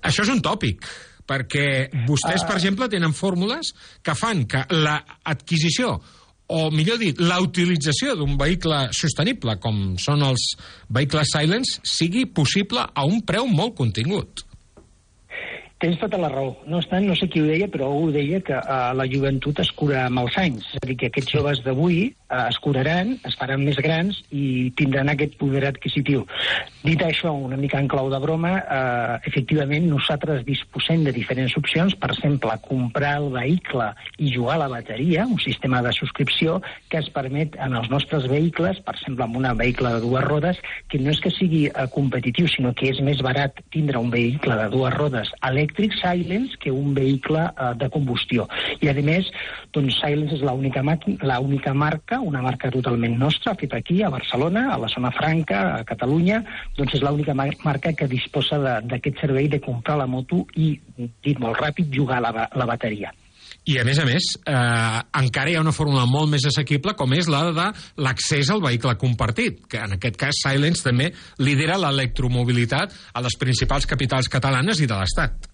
Això 0.00 0.24
és 0.24 0.32
un 0.32 0.40
tòpic 0.44 0.88
perquè 1.30 1.66
vostès, 2.08 2.42
per 2.42 2.58
exemple, 2.58 2.90
tenen 2.90 3.14
fórmules 3.14 3.70
que 4.02 4.16
fan 4.18 4.46
que 4.50 4.66
l'adquisició 4.74 6.00
o 6.50 6.66
millor 6.74 6.98
dit, 6.98 7.18
la 7.22 7.38
utilització 7.42 8.16
d'un 8.18 8.34
vehicle 8.38 8.88
sostenible, 8.96 9.54
com 9.62 9.94
són 10.02 10.24
els 10.26 10.48
vehicles 10.90 11.30
silents, 11.36 11.76
sigui 11.86 12.24
possible 12.26 12.82
a 12.82 13.04
un 13.06 13.22
preu 13.26 13.46
molt 13.46 13.76
contingut. 13.78 14.42
Tens 15.80 15.96
tota 16.02 16.18
la 16.20 16.28
raó. 16.28 16.56
No 16.68 16.80
obstant, 16.82 17.06
no 17.08 17.14
sé 17.16 17.30
qui 17.30 17.40
ho 17.40 17.46
deia, 17.48 17.70
però 17.72 17.86
algú 17.88 18.10
deia 18.12 18.42
que 18.44 18.58
uh, 18.58 18.90
la 18.98 19.06
joventut 19.08 19.62
es 19.62 19.70
cura 19.78 20.02
amb 20.08 20.20
els 20.24 20.36
anys. 20.42 20.66
És 20.74 20.82
a 20.82 20.88
dir, 20.90 20.98
que 21.00 21.08
aquests 21.08 21.32
joves 21.38 21.62
d'avui 21.64 22.00
eh, 22.10 22.12
es 22.48 22.58
curaran, 22.62 23.16
es 23.26 23.36
faran 23.38 23.64
més 23.64 23.78
grans 23.82 24.20
i 24.30 24.70
tindran 24.78 25.10
aquest 25.12 25.36
poder 25.40 25.64
adquisitiu. 25.68 26.24
Dit 26.84 27.02
això, 27.04 27.32
una 27.34 27.58
mica 27.60 27.80
en 27.80 27.88
clau 27.90 28.10
de 28.12 28.20
broma, 28.22 28.52
eh, 28.60 29.18
efectivament 29.30 29.88
nosaltres 29.90 30.44
disposem 30.46 31.04
de 31.04 31.12
diferents 31.12 31.56
opcions, 31.58 31.96
per 32.00 32.12
exemple, 32.14 32.56
comprar 32.66 33.16
el 33.20 33.30
vehicle 33.34 33.90
i 34.18 34.32
jugar 34.34 34.56
a 34.56 34.62
la 34.64 34.70
bateria, 34.72 35.26
un 35.26 35.40
sistema 35.42 35.82
de 35.82 35.92
subscripció 35.92 36.60
que 36.88 36.98
es 37.02 37.10
permet 37.10 37.56
en 37.58 37.74
els 37.76 37.90
nostres 37.90 38.28
vehicles, 38.30 38.80
per 38.86 38.94
exemple, 38.96 39.24
amb 39.24 39.36
un 39.40 39.48
vehicle 39.58 39.94
de 39.96 40.00
dues 40.04 40.24
rodes, 40.24 40.60
que 40.88 40.98
no 41.02 41.10
és 41.10 41.20
que 41.20 41.32
sigui 41.34 41.66
eh, 41.68 41.86
competitiu, 41.92 42.48
sinó 42.48 42.72
que 42.76 42.90
és 42.92 43.02
més 43.04 43.20
barat 43.24 43.60
tindre 43.74 43.98
un 43.98 44.10
vehicle 44.12 44.56
de 44.56 44.68
dues 44.72 44.94
rodes 44.94 45.30
elèctric 45.46 45.94
Silence 45.98 46.58
que 46.60 46.70
un 46.70 46.94
vehicle 46.94 47.44
eh, 47.50 47.72
de 47.80 47.90
combustió. 47.92 48.46
I, 48.80 48.90
a 48.90 48.94
més, 49.04 49.28
doncs, 49.74 49.98
Silence 50.00 50.38
és 50.38 50.44
l'única 50.46 51.74
marca, 51.74 52.19
una 52.20 52.42
marca 52.42 52.70
totalment 52.70 53.16
nostra, 53.18 53.54
feta 53.58 53.80
aquí, 53.80 54.02
a 54.02 54.10
Barcelona, 54.12 54.68
a 54.74 54.78
la 54.78 54.88
zona 54.88 55.10
franca, 55.14 55.62
a 55.78 55.84
Catalunya, 55.88 56.42
doncs 56.76 56.98
és 56.98 57.04
l'única 57.04 57.34
mar 57.34 57.50
marca 57.64 57.92
que 57.96 58.08
disposa 58.10 58.60
d'aquest 58.84 59.20
servei 59.20 59.48
de 59.48 59.60
comprar 59.60 59.98
la 60.00 60.08
moto 60.10 60.44
i, 60.56 60.74
dit 60.96 61.40
molt 61.40 61.58
ràpid, 61.60 61.90
jugar 61.94 62.20
la, 62.24 62.32
la 62.54 62.68
bateria. 62.68 63.12
I, 63.68 63.76
a 63.76 63.84
més 63.84 63.98
a 64.00 64.06
més, 64.08 64.26
eh, 64.48 65.00
encara 65.20 65.50
hi 65.52 65.56
ha 65.58 65.62
una 65.62 65.74
fórmula 65.76 66.06
molt 66.08 66.30
més 66.32 66.46
assequible, 66.48 66.94
com 66.96 67.12
és 67.12 67.28
la 67.30 67.42
de 67.52 67.66
l'accés 68.00 68.50
al 68.50 68.62
vehicle 68.64 68.96
compartit, 69.00 69.60
que 69.68 69.82
en 69.84 69.98
aquest 69.98 70.16
cas 70.20 70.40
Silence 70.46 70.86
també 70.86 71.10
lidera 71.42 71.78
l'electromobilitat 71.82 72.96
a 73.12 73.24
les 73.26 73.36
principals 73.40 73.86
capitals 73.90 74.32
catalanes 74.32 74.80
i 74.80 74.88
de 74.88 74.96
l'Estat. 74.96 75.49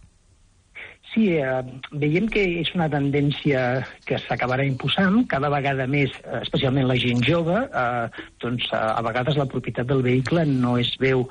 Sí, 1.17 1.31
eh, 1.41 1.63
veiem 1.97 2.27
que 2.29 2.43
és 2.61 2.69
una 2.77 2.91
tendència 2.93 3.61
que 4.05 4.19
s'acabarà 4.21 4.67
imposant. 4.69 5.23
Cada 5.31 5.49
vegada 5.49 5.87
més, 5.89 6.13
eh, 6.21 6.43
especialment 6.43 6.91
la 6.91 6.99
gent 7.01 7.23
jove, 7.25 7.57
eh, 7.57 8.25
doncs 8.45 8.67
eh, 8.69 8.77
a 8.77 9.01
vegades 9.07 9.39
la 9.41 9.47
propietat 9.49 9.89
del 9.89 10.05
vehicle 10.05 10.45
no 10.51 10.75
es 10.77 10.93
veu 11.01 11.25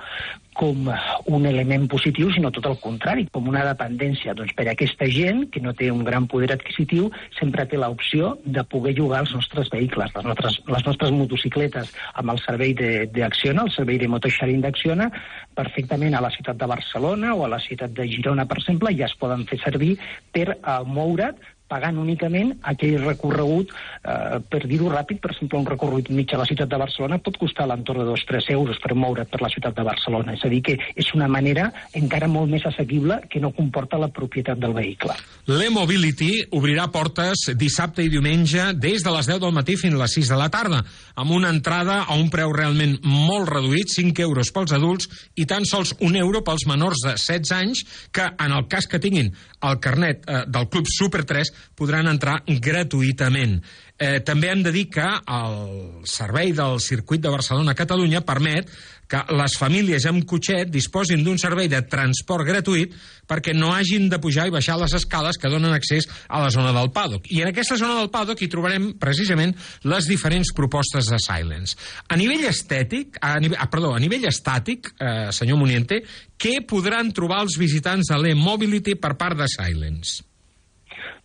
com 0.55 0.89
un 1.35 1.45
element 1.45 1.87
positiu, 1.91 2.31
sinó 2.33 2.51
tot 2.55 2.65
el 2.69 2.77
contrari, 2.81 3.27
com 3.35 3.49
una 3.51 3.65
dependència. 3.67 4.33
Doncs 4.37 4.55
per 4.57 4.67
a 4.69 4.73
aquesta 4.73 5.07
gent, 5.11 5.45
que 5.51 5.61
no 5.63 5.75
té 5.77 5.91
un 5.91 6.03
gran 6.07 6.27
poder 6.31 6.53
adquisitiu, 6.55 7.09
sempre 7.37 7.67
té 7.69 7.79
l'opció 7.79 8.35
de 8.45 8.63
poder 8.71 8.95
jugar 8.97 9.21
als 9.21 9.33
nostres 9.35 9.71
vehicles, 9.73 10.13
les 10.15 10.29
nostres, 10.29 10.59
les 10.71 10.87
nostres 10.87 11.13
motocicletes 11.15 11.91
amb 12.15 12.35
el 12.35 12.41
servei 12.45 12.75
d'Acciona, 12.75 13.67
el 13.67 13.73
servei 13.75 13.99
de 14.01 14.09
motosharing 14.11 14.63
d'Acciona, 14.63 15.09
perfectament 15.57 16.15
a 16.15 16.23
la 16.23 16.31
ciutat 16.33 16.59
de 16.61 16.71
Barcelona 16.71 17.35
o 17.35 17.45
a 17.45 17.51
la 17.51 17.61
ciutat 17.63 17.93
de 17.95 18.07
Girona, 18.11 18.47
per 18.47 18.61
exemple, 18.61 18.95
ja 18.95 19.09
es 19.09 19.17
poden 19.19 19.45
fer 19.49 19.59
servir 19.63 19.95
per 20.35 20.55
moure't 20.87 21.35
pagant 21.67 21.97
únicament 21.97 22.53
aquell 22.69 22.99
recorregut, 23.01 23.71
eh, 24.03 24.39
per 24.49 24.61
dir-ho 24.67 24.89
ràpid, 24.91 25.19
per 25.21 25.31
exemple, 25.31 25.59
un 25.59 25.65
recorregut 25.65 26.09
mig 26.09 26.33
a 26.33 26.37
la 26.37 26.45
ciutat 26.45 26.69
de 26.69 26.77
Barcelona 26.77 27.17
pot 27.17 27.37
costar 27.41 27.67
l'entorn 27.67 28.03
de 28.03 28.05
2-3 28.11 28.51
euros 28.53 28.77
per 28.83 28.93
moure't 28.93 29.29
per 29.31 29.41
la 29.41 29.49
ciutat 29.49 29.75
de 29.75 29.83
Barcelona. 29.83 30.33
És 30.33 30.45
a 30.45 30.49
dir, 30.49 30.61
que 30.61 30.77
és 30.95 31.13
una 31.15 31.27
manera 31.27 31.71
encara 31.93 32.27
molt 32.27 32.51
més 32.51 32.65
assequible 32.65 33.21
que 33.29 33.39
no 33.39 33.51
comporta 33.51 33.97
la 33.97 34.11
propietat 34.13 34.59
del 34.61 34.73
vehicle. 34.73 35.15
L'e-Mobility 35.47 36.31
obrirà 36.51 36.87
portes 36.93 37.49
dissabte 37.57 38.03
i 38.05 38.09
diumenge 38.13 38.71
des 38.77 39.03
de 39.03 39.11
les 39.15 39.27
10 39.27 39.41
del 39.41 39.55
matí 39.55 39.75
fins 39.77 39.97
a 39.97 40.03
les 40.03 40.17
6 40.19 40.29
de 40.29 40.39
la 40.39 40.49
tarda, 40.53 40.83
amb 41.15 41.31
una 41.31 41.49
entrada 41.49 42.03
a 42.05 42.15
un 42.15 42.29
preu 42.29 42.53
realment 42.53 42.99
molt 43.03 43.49
reduït, 43.49 43.89
5 43.89 44.21
euros 44.21 44.51
pels 44.53 44.75
adults 44.75 45.09
i 45.35 45.45
tan 45.49 45.65
sols 45.65 45.95
un 46.01 46.15
euro 46.15 46.43
pels 46.45 46.67
menors 46.69 47.01
de 47.05 47.15
16 47.17 47.51
anys, 47.57 47.83
que 48.11 48.25
en 48.25 48.53
el 48.53 48.67
cas 48.69 48.87
que 48.87 49.01
tinguin 49.01 49.33
el 49.65 49.79
carnet 49.81 50.23
eh, 50.27 50.43
del 50.47 50.69
Club 50.69 50.85
Super 50.89 51.23
3 51.25 51.54
podran 51.75 52.09
entrar 52.11 52.41
gratuïtament. 52.45 53.59
Eh, 53.95 54.19
també 54.27 54.49
hem 54.51 54.59
de 54.63 54.73
dir 54.75 54.89
que 54.91 55.05
el 55.07 56.03
servei 56.03 56.51
del 56.51 56.81
circuit 56.83 57.21
de 57.23 57.31
Barcelona-Catalunya 57.31 58.25
permet 58.27 58.67
que 59.07 59.21
les 59.37 59.55
famílies 59.55 60.05
amb 60.09 60.25
cotxet 60.27 60.67
disposin 60.73 61.23
d'un 61.23 61.37
servei 61.39 61.69
de 61.71 61.79
transport 61.87 62.43
gratuït 62.47 62.91
perquè 63.29 63.53
no 63.55 63.71
hagin 63.71 64.09
de 64.09 64.19
pujar 64.21 64.47
i 64.49 64.53
baixar 64.53 64.75
les 64.81 64.97
escales 64.97 65.39
que 65.39 65.51
donen 65.51 65.73
accés 65.73 66.09
a 66.27 66.41
la 66.43 66.51
zona 66.51 66.73
del 66.75 66.91
paddock. 66.91 67.29
I 67.31 67.43
en 67.45 67.53
aquesta 67.53 67.77
zona 67.79 67.99
del 68.01 68.11
paddock 68.13 68.41
hi 68.41 68.51
trobarem 68.51 68.91
precisament 68.99 69.55
les 69.87 70.11
diferents 70.11 70.51
propostes 70.57 71.09
de 71.11 71.21
Silence. 71.21 71.77
A 72.09 72.19
nivell 72.19 72.47
estètic, 72.49 73.19
a 73.21 73.37
nivell, 73.39 73.59
ah, 73.61 73.69
perdó, 73.71 73.93
a 73.95 74.01
nivell 74.03 74.27
estàtic, 74.29 74.91
eh, 74.99 75.31
senyor 75.31 75.61
Muniente, 75.61 76.01
què 76.37 76.59
podran 76.67 77.13
trobar 77.15 77.45
els 77.45 77.57
visitants 77.61 78.11
de 78.11 78.19
l'e-Mobility 78.19 78.99
per 78.99 79.15
part 79.15 79.39
de 79.39 79.47
Silence? 79.47 80.25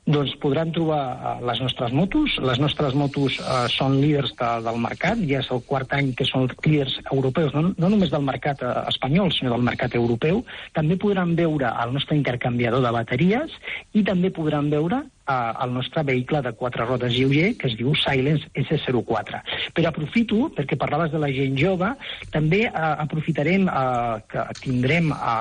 Doncs 0.07 0.33
podran 0.43 0.73
trobar 0.73 1.03
uh, 1.13 1.35
les 1.47 1.61
nostres 1.61 1.93
motos. 1.93 2.37
Les 2.43 2.61
nostres 2.63 2.97
motos 2.97 3.37
uh, 3.43 3.67
són 3.73 3.99
líders 4.01 4.33
de, 4.39 4.51
del 4.65 4.81
mercat, 4.83 5.21
ja 5.29 5.43
és 5.43 5.51
el 5.53 5.63
quart 5.69 5.93
any 5.97 6.13
que 6.17 6.27
són 6.29 6.49
líders 6.65 6.97
europeus, 7.13 7.55
no, 7.55 7.75
no 7.77 7.93
només 7.93 8.13
del 8.13 8.25
mercat 8.27 8.65
uh, 8.65 8.75
espanyol, 8.91 9.33
sinó 9.37 9.55
del 9.55 9.67
mercat 9.67 9.95
europeu. 9.99 10.43
També 10.77 10.99
podran 11.01 11.37
veure 11.39 11.73
el 11.85 11.95
nostre 11.97 12.19
intercanviador 12.19 12.85
de 12.85 12.95
bateries 12.97 13.57
i 13.93 14.05
també 14.07 14.33
podran 14.35 14.73
veure 14.73 15.05
eh, 15.29 15.53
el 15.65 15.73
nostre 15.75 16.03
vehicle 16.03 16.43
de 16.43 16.53
quatre 16.53 16.85
rodes 16.85 17.13
lleuger, 17.15 17.57
que 17.59 17.69
es 17.69 17.77
diu 17.79 17.95
Silence 17.99 18.49
S04. 18.55 19.43
Però 19.77 19.91
aprofito, 19.91 20.49
perquè 20.57 20.79
parlaves 20.81 21.13
de 21.13 21.21
la 21.23 21.31
gent 21.35 21.57
jove, 21.59 21.93
també 22.35 22.65
eh, 22.67 22.73
aprofitarem 22.75 23.69
eh, 23.69 24.17
que 24.31 24.47
tindrem 24.63 25.13
a, 25.15 25.37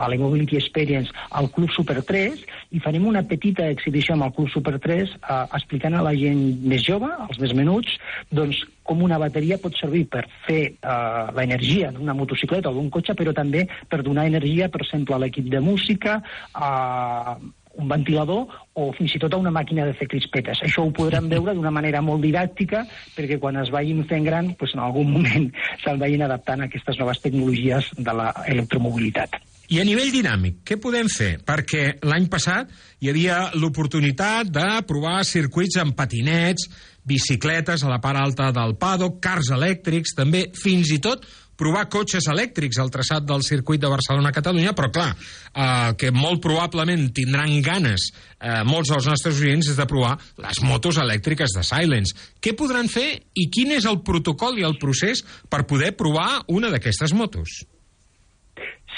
a, 0.00 0.08
l'E-Mobility 0.10 0.58
Experience 0.60 1.14
al 1.30 1.50
Club 1.54 1.72
Super 1.74 2.00
3 2.06 2.44
i 2.76 2.82
farem 2.82 3.06
una 3.06 3.22
petita 3.26 3.68
exhibició 3.70 4.16
amb 4.16 4.28
el 4.28 4.34
Club 4.36 4.50
Super 4.54 4.78
3 4.78 5.16
eh, 5.16 5.40
explicant 5.60 5.96
a 5.96 6.04
la 6.06 6.14
gent 6.18 6.42
més 6.66 6.84
jove, 6.86 7.10
als 7.28 7.40
més 7.42 7.54
menuts, 7.56 7.98
doncs 8.30 8.62
com 8.90 9.04
una 9.06 9.20
bateria 9.22 9.60
pot 9.62 9.76
servir 9.78 10.06
per 10.10 10.24
fer 10.48 10.62
eh, 10.72 11.24
l'energia 11.36 11.92
d'una 11.94 12.16
motocicleta 12.16 12.72
o 12.72 12.74
d'un 12.74 12.90
cotxe, 12.90 13.14
però 13.14 13.34
també 13.36 13.66
per 13.88 14.02
donar 14.02 14.26
energia, 14.26 14.70
per 14.72 14.82
exemple, 14.82 15.14
a 15.14 15.22
l'equip 15.22 15.46
de 15.52 15.60
música, 15.62 16.18
a 16.54 17.36
un 17.80 17.88
ventilador 17.90 18.46
o 18.80 18.88
fins 18.96 19.14
i 19.16 19.20
tot 19.22 19.34
a 19.34 19.40
una 19.40 19.52
màquina 19.54 19.86
de 19.88 19.94
fer 19.98 20.08
crispetes. 20.10 20.62
Això 20.66 20.84
ho 20.86 20.92
podran 20.96 21.28
veure 21.34 21.54
d'una 21.56 21.72
manera 21.74 22.02
molt 22.04 22.22
didàctica 22.24 22.84
perquè 23.16 23.40
quan 23.42 23.60
es 23.62 23.72
vagin 23.74 24.04
fent 24.10 24.26
gran, 24.28 24.52
doncs 24.58 24.76
en 24.76 24.84
algun 24.84 25.10
moment 25.16 25.48
se'l 25.84 26.00
vagin 26.00 26.26
adaptant 26.26 26.64
a 26.64 26.70
aquestes 26.70 27.00
noves 27.00 27.22
tecnologies 27.24 27.90
de 27.98 28.18
l'electromobilitat. 28.20 29.40
I 29.70 29.78
a 29.78 29.84
nivell 29.86 30.10
dinàmic, 30.10 30.64
què 30.66 30.80
podem 30.82 31.06
fer? 31.06 31.36
Perquè 31.46 32.00
l'any 32.02 32.24
passat 32.30 32.72
hi 32.98 33.10
havia 33.12 33.52
l'oportunitat 33.54 34.48
de 34.50 34.66
provar 34.88 35.20
circuits 35.22 35.78
amb 35.78 35.94
patinets, 35.94 36.66
bicicletes 37.06 37.84
a 37.84 37.92
la 37.92 38.00
part 38.02 38.18
alta 38.18 38.50
del 38.54 38.74
paddock, 38.80 39.20
cars 39.22 39.52
elèctrics, 39.54 40.16
també 40.18 40.48
fins 40.58 40.90
i 40.90 40.98
tot 40.98 41.22
provar 41.60 41.86
cotxes 41.92 42.28
elèctrics 42.32 42.80
al 42.80 42.92
traçat 42.92 43.26
del 43.28 43.44
circuit 43.46 43.82
de 43.82 43.90
Barcelona-Catalunya, 43.92 44.72
però 44.76 44.90
clar, 44.94 45.10
eh, 45.12 45.92
que 46.00 46.12
molt 46.16 46.40
probablement 46.44 47.10
tindran 47.16 47.52
ganes 47.64 48.10
eh, 48.10 48.62
molts 48.68 48.92
dels 48.92 49.10
nostres 49.10 49.40
oients 49.44 49.68
és 49.72 49.78
de 49.78 49.88
provar 49.90 50.16
les 50.40 50.62
motos 50.64 51.00
elèctriques 51.02 51.56
de 51.56 51.66
Silence. 51.66 52.16
Què 52.40 52.56
podran 52.56 52.88
fer 52.88 53.08
i 53.34 53.50
quin 53.52 53.76
és 53.76 53.88
el 53.90 54.00
protocol 54.06 54.58
i 54.58 54.66
el 54.66 54.78
procés 54.80 55.24
per 55.50 55.66
poder 55.68 55.92
provar 55.98 56.46
una 56.48 56.72
d'aquestes 56.72 57.12
motos? 57.16 57.60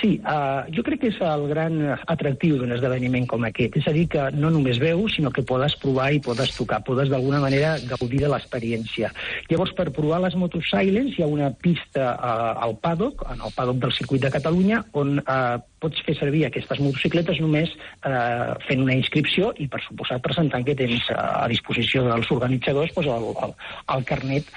Sí, 0.02 0.16
uh, 0.26 0.66
jo 0.74 0.82
crec 0.82 0.98
que 1.04 1.10
és 1.12 1.18
el 1.22 1.44
gran 1.46 1.76
atractiu 2.10 2.56
d'un 2.58 2.74
esdeveniment 2.74 3.28
com 3.30 3.44
aquest. 3.46 3.76
És 3.78 3.86
a 3.86 3.94
dir, 3.94 4.08
que 4.10 4.24
no 4.34 4.50
només 4.50 4.80
veus, 4.82 5.14
sinó 5.14 5.30
que 5.30 5.44
podes 5.46 5.76
provar 5.78 6.08
i 6.10 6.18
podes 6.24 6.50
tocar, 6.56 6.80
podes 6.82 7.12
d'alguna 7.12 7.38
manera 7.44 7.76
gaudir 7.86 8.24
de 8.24 8.32
l'experiència. 8.32 9.12
Llavors, 9.46 9.76
per 9.78 9.92
provar 9.94 10.18
les 10.24 10.34
motos 10.34 10.66
Silence 10.72 11.14
hi 11.14 11.22
ha 11.22 11.30
una 11.30 11.52
pista 11.54 12.16
uh, 12.16 12.64
al 12.66 12.74
paddock, 12.82 13.22
en 13.30 13.46
el 13.46 13.54
paddock 13.54 13.78
del 13.86 13.94
circuit 13.94 14.26
de 14.26 14.34
Catalunya, 14.34 14.82
on 14.98 15.20
uh, 15.22 15.62
pots 15.82 16.02
fer 16.06 16.14
servir 16.18 16.44
aquestes 16.46 16.80
motocicletes 16.82 17.40
només 17.42 17.72
eh, 17.74 18.54
fent 18.68 18.84
una 18.84 18.94
inscripció 18.94 19.50
i, 19.58 19.66
per 19.70 19.82
suposat, 19.84 20.22
presentant 20.24 20.64
que 20.66 20.76
tens 20.78 21.08
eh, 21.10 21.18
a 21.18 21.48
disposició 21.50 22.04
dels 22.06 22.30
organitzadors 22.34 22.94
doncs, 22.94 23.10
el, 23.10 23.28
el, 23.48 23.54
el 23.96 24.06
carnet 24.08 24.50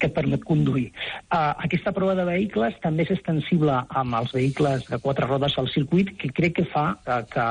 que 0.00 0.08
et 0.08 0.16
permet 0.16 0.42
conduir. 0.46 0.88
Uh, 1.28 1.52
aquesta 1.66 1.92
prova 1.92 2.14
de 2.16 2.24
vehicles 2.24 2.76
també 2.80 3.04
és 3.04 3.12
extensible 3.12 3.74
amb 4.00 4.16
els 4.16 4.32
vehicles 4.32 4.86
de 4.90 4.98
quatre 4.98 5.26
rodes 5.26 5.56
al 5.58 5.70
circuit, 5.70 6.10
que 6.18 6.32
crec 6.34 6.56
que 6.58 6.66
fa 6.68 6.90
uh, 6.98 7.20
que 7.30 7.46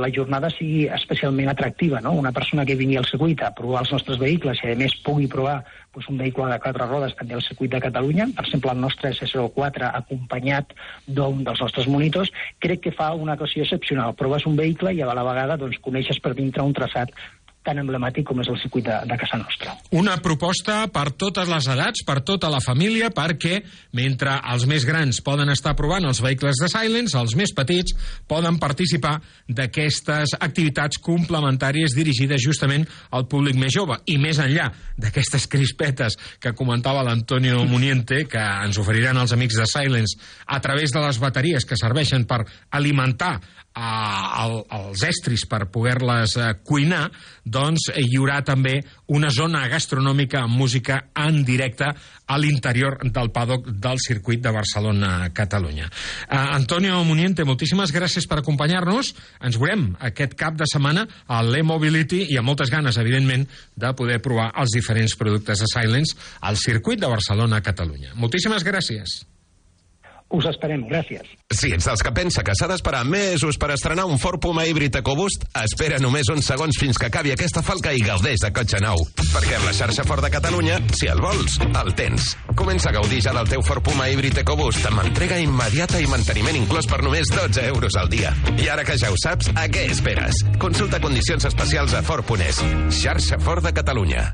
la 0.00 0.10
jornada 0.14 0.50
sigui 0.54 0.86
especialment 0.88 1.50
atractiva. 1.52 2.00
No? 2.00 2.14
Una 2.16 2.32
persona 2.32 2.64
que 2.66 2.78
vingui 2.78 2.96
al 2.96 3.08
circuit 3.08 3.42
a 3.44 3.52
provar 3.56 3.84
els 3.84 3.92
nostres 3.94 4.20
vehicles 4.20 4.62
i, 4.64 4.72
a 4.72 4.78
més, 4.80 4.96
pugui 5.04 5.28
provar 5.30 5.60
doncs, 5.94 6.08
un 6.08 6.20
vehicle 6.20 6.46
de 6.50 6.58
quatre 6.62 6.86
rodes 6.86 7.16
també 7.18 7.34
al 7.36 7.44
circuit 7.44 7.72
de 7.72 7.82
Catalunya, 7.82 8.28
per 8.36 8.46
exemple, 8.46 8.72
el 8.72 8.80
nostre 8.84 9.10
SSO4 9.12 9.90
acompanyat 9.90 10.74
d'un 11.06 11.42
dels 11.44 11.60
nostres 11.60 11.88
monitors, 11.90 12.30
crec 12.62 12.84
que 12.86 12.94
fa 12.94 13.10
una 13.14 13.34
ocasió 13.38 13.66
excepcional. 13.66 14.14
Proves 14.14 14.46
un 14.46 14.56
vehicle 14.56 14.94
i 14.94 15.02
a 15.02 15.10
la 15.10 15.26
vegada 15.26 15.58
doncs, 15.60 15.80
coneixes 15.82 16.20
per 16.22 16.34
dintre 16.38 16.62
un 16.62 16.76
traçat 16.76 17.12
tan 17.66 17.76
emblemàtic 17.82 18.24
com 18.24 18.40
és 18.40 18.48
el 18.48 18.56
circuit 18.62 18.86
de, 18.86 18.94
de 19.04 19.16
casa 19.20 19.36
nostra. 19.40 19.74
Una 19.96 20.16
proposta 20.24 20.78
per 20.92 21.10
totes 21.20 21.48
les 21.50 21.68
edats, 21.74 22.04
per 22.08 22.20
tota 22.24 22.48
la 22.52 22.62
família, 22.64 23.10
perquè 23.12 23.58
mentre 23.96 24.38
els 24.52 24.64
més 24.70 24.86
grans 24.88 25.20
poden 25.24 25.52
estar 25.52 25.74
provant 25.76 26.06
els 26.08 26.22
vehicles 26.24 26.60
de 26.62 26.70
Silence, 26.72 27.18
els 27.20 27.36
més 27.36 27.52
petits 27.56 27.92
poden 28.30 28.56
participar 28.62 29.18
d'aquestes 29.48 30.38
activitats 30.40 31.02
complementàries 31.04 31.96
dirigides 31.96 32.40
justament 32.40 32.86
al 33.12 33.28
públic 33.28 33.58
més 33.60 33.76
jove. 33.76 34.00
I 34.08 34.16
més 34.22 34.40
enllà 34.40 34.70
d'aquestes 34.96 35.44
crispetes 35.50 36.16
que 36.40 36.56
comentava 36.56 37.04
l'Antonio 37.04 37.66
Muniente, 37.68 38.24
que 38.30 38.40
ens 38.40 38.80
oferiran 38.80 39.20
els 39.20 39.36
amics 39.36 39.60
de 39.60 39.68
Silence 39.68 40.16
a 40.46 40.60
través 40.64 40.96
de 40.96 41.04
les 41.04 41.20
bateries 41.20 41.68
que 41.68 41.76
serveixen 41.76 42.24
per 42.24 42.40
alimentar 42.72 43.36
el, 43.78 44.54
els 44.74 45.02
estris 45.06 45.44
per 45.48 45.64
poder-les 45.70 46.34
eh, 46.36 46.48
cuinar, 46.66 47.04
doncs 47.44 47.90
hi 47.94 48.16
haurà 48.18 48.40
també 48.46 48.80
una 49.14 49.30
zona 49.30 49.62
gastronòmica 49.70 50.42
amb 50.44 50.58
música 50.58 51.00
en 51.14 51.42
directe 51.46 51.86
a 51.86 52.38
l'interior 52.38 52.98
del 53.04 53.30
paddock 53.34 53.70
del 53.70 54.02
circuit 54.02 54.42
de 54.42 54.52
Barcelona-Catalunya. 54.54 55.86
Eh, 55.86 56.36
Antonio 56.36 57.02
Muniente, 57.04 57.46
moltíssimes 57.46 57.94
gràcies 57.94 58.26
per 58.26 58.40
acompanyar-nos. 58.42 59.14
Ens 59.46 59.58
veurem 59.60 59.90
aquest 60.10 60.36
cap 60.38 60.58
de 60.58 60.68
setmana 60.70 61.06
a 61.26 61.42
l'e-Mobility 61.46 62.26
i 62.34 62.38
amb 62.40 62.50
moltes 62.50 62.72
ganes, 62.74 62.98
evidentment, 62.98 63.46
de 63.76 63.94
poder 63.96 64.20
provar 64.22 64.50
els 64.60 64.74
diferents 64.74 65.16
productes 65.18 65.62
de 65.62 65.70
Silence 65.70 66.16
al 66.40 66.58
circuit 66.58 67.00
de 67.00 67.10
Barcelona-Catalunya. 67.10 68.16
Moltíssimes 68.18 68.66
gràcies. 68.66 69.20
Us 70.30 70.46
esperem, 70.46 70.84
gràcies. 70.86 71.26
Si 71.50 71.72
ets 71.74 71.88
dels 71.88 72.02
que 72.06 72.12
pensa 72.14 72.44
que 72.46 72.54
s'ha 72.54 72.68
d'esperar 72.70 73.02
mesos 73.02 73.56
per 73.58 73.72
estrenar 73.74 74.04
un 74.06 74.20
Ford 74.22 74.38
Puma 74.38 74.62
híbrid 74.66 74.94
EcoBoost, 75.00 75.48
espera 75.58 75.98
només 75.98 76.30
uns 76.30 76.46
segons 76.46 76.78
fins 76.78 77.00
que 77.00 77.08
acabi 77.08 77.32
aquesta 77.34 77.64
falca 77.66 77.90
i 77.90 78.04
gaudeix 78.06 78.44
de 78.44 78.52
cotxe 78.54 78.78
nou. 78.84 79.02
Perquè 79.18 79.58
amb 79.58 79.66
la 79.66 79.74
xarxa 79.74 80.06
Ford 80.06 80.22
de 80.22 80.30
Catalunya, 80.30 80.78
si 80.94 81.10
el 81.10 81.18
vols, 81.24 81.58
el 81.66 81.92
tens. 81.98 82.30
Comença 82.54 82.92
a 82.92 82.96
gaudir 83.00 83.18
ja 83.26 83.34
del 83.34 83.50
teu 83.50 83.64
Ford 83.66 83.82
Puma 83.82 84.06
híbrid 84.06 84.38
EcoBoost 84.44 84.86
amb 84.92 85.02
entrega 85.02 85.40
immediata 85.42 85.98
i 85.98 86.06
manteniment 86.10 86.60
inclòs 86.62 86.86
per 86.86 87.02
només 87.02 87.34
12 87.34 87.66
euros 87.74 87.98
al 87.98 88.12
dia. 88.12 88.30
I 88.54 88.70
ara 88.70 88.86
que 88.86 88.98
ja 89.02 89.10
ho 89.10 89.18
saps, 89.18 89.50
a 89.58 89.66
què 89.66 89.88
esperes? 89.90 90.44
Consulta 90.62 91.02
condicions 91.02 91.50
especials 91.50 91.98
a 91.98 92.06
Ford.es. 92.06 92.62
Xarxa 93.02 93.42
Ford 93.42 93.66
de 93.66 93.74
Catalunya. 93.74 94.28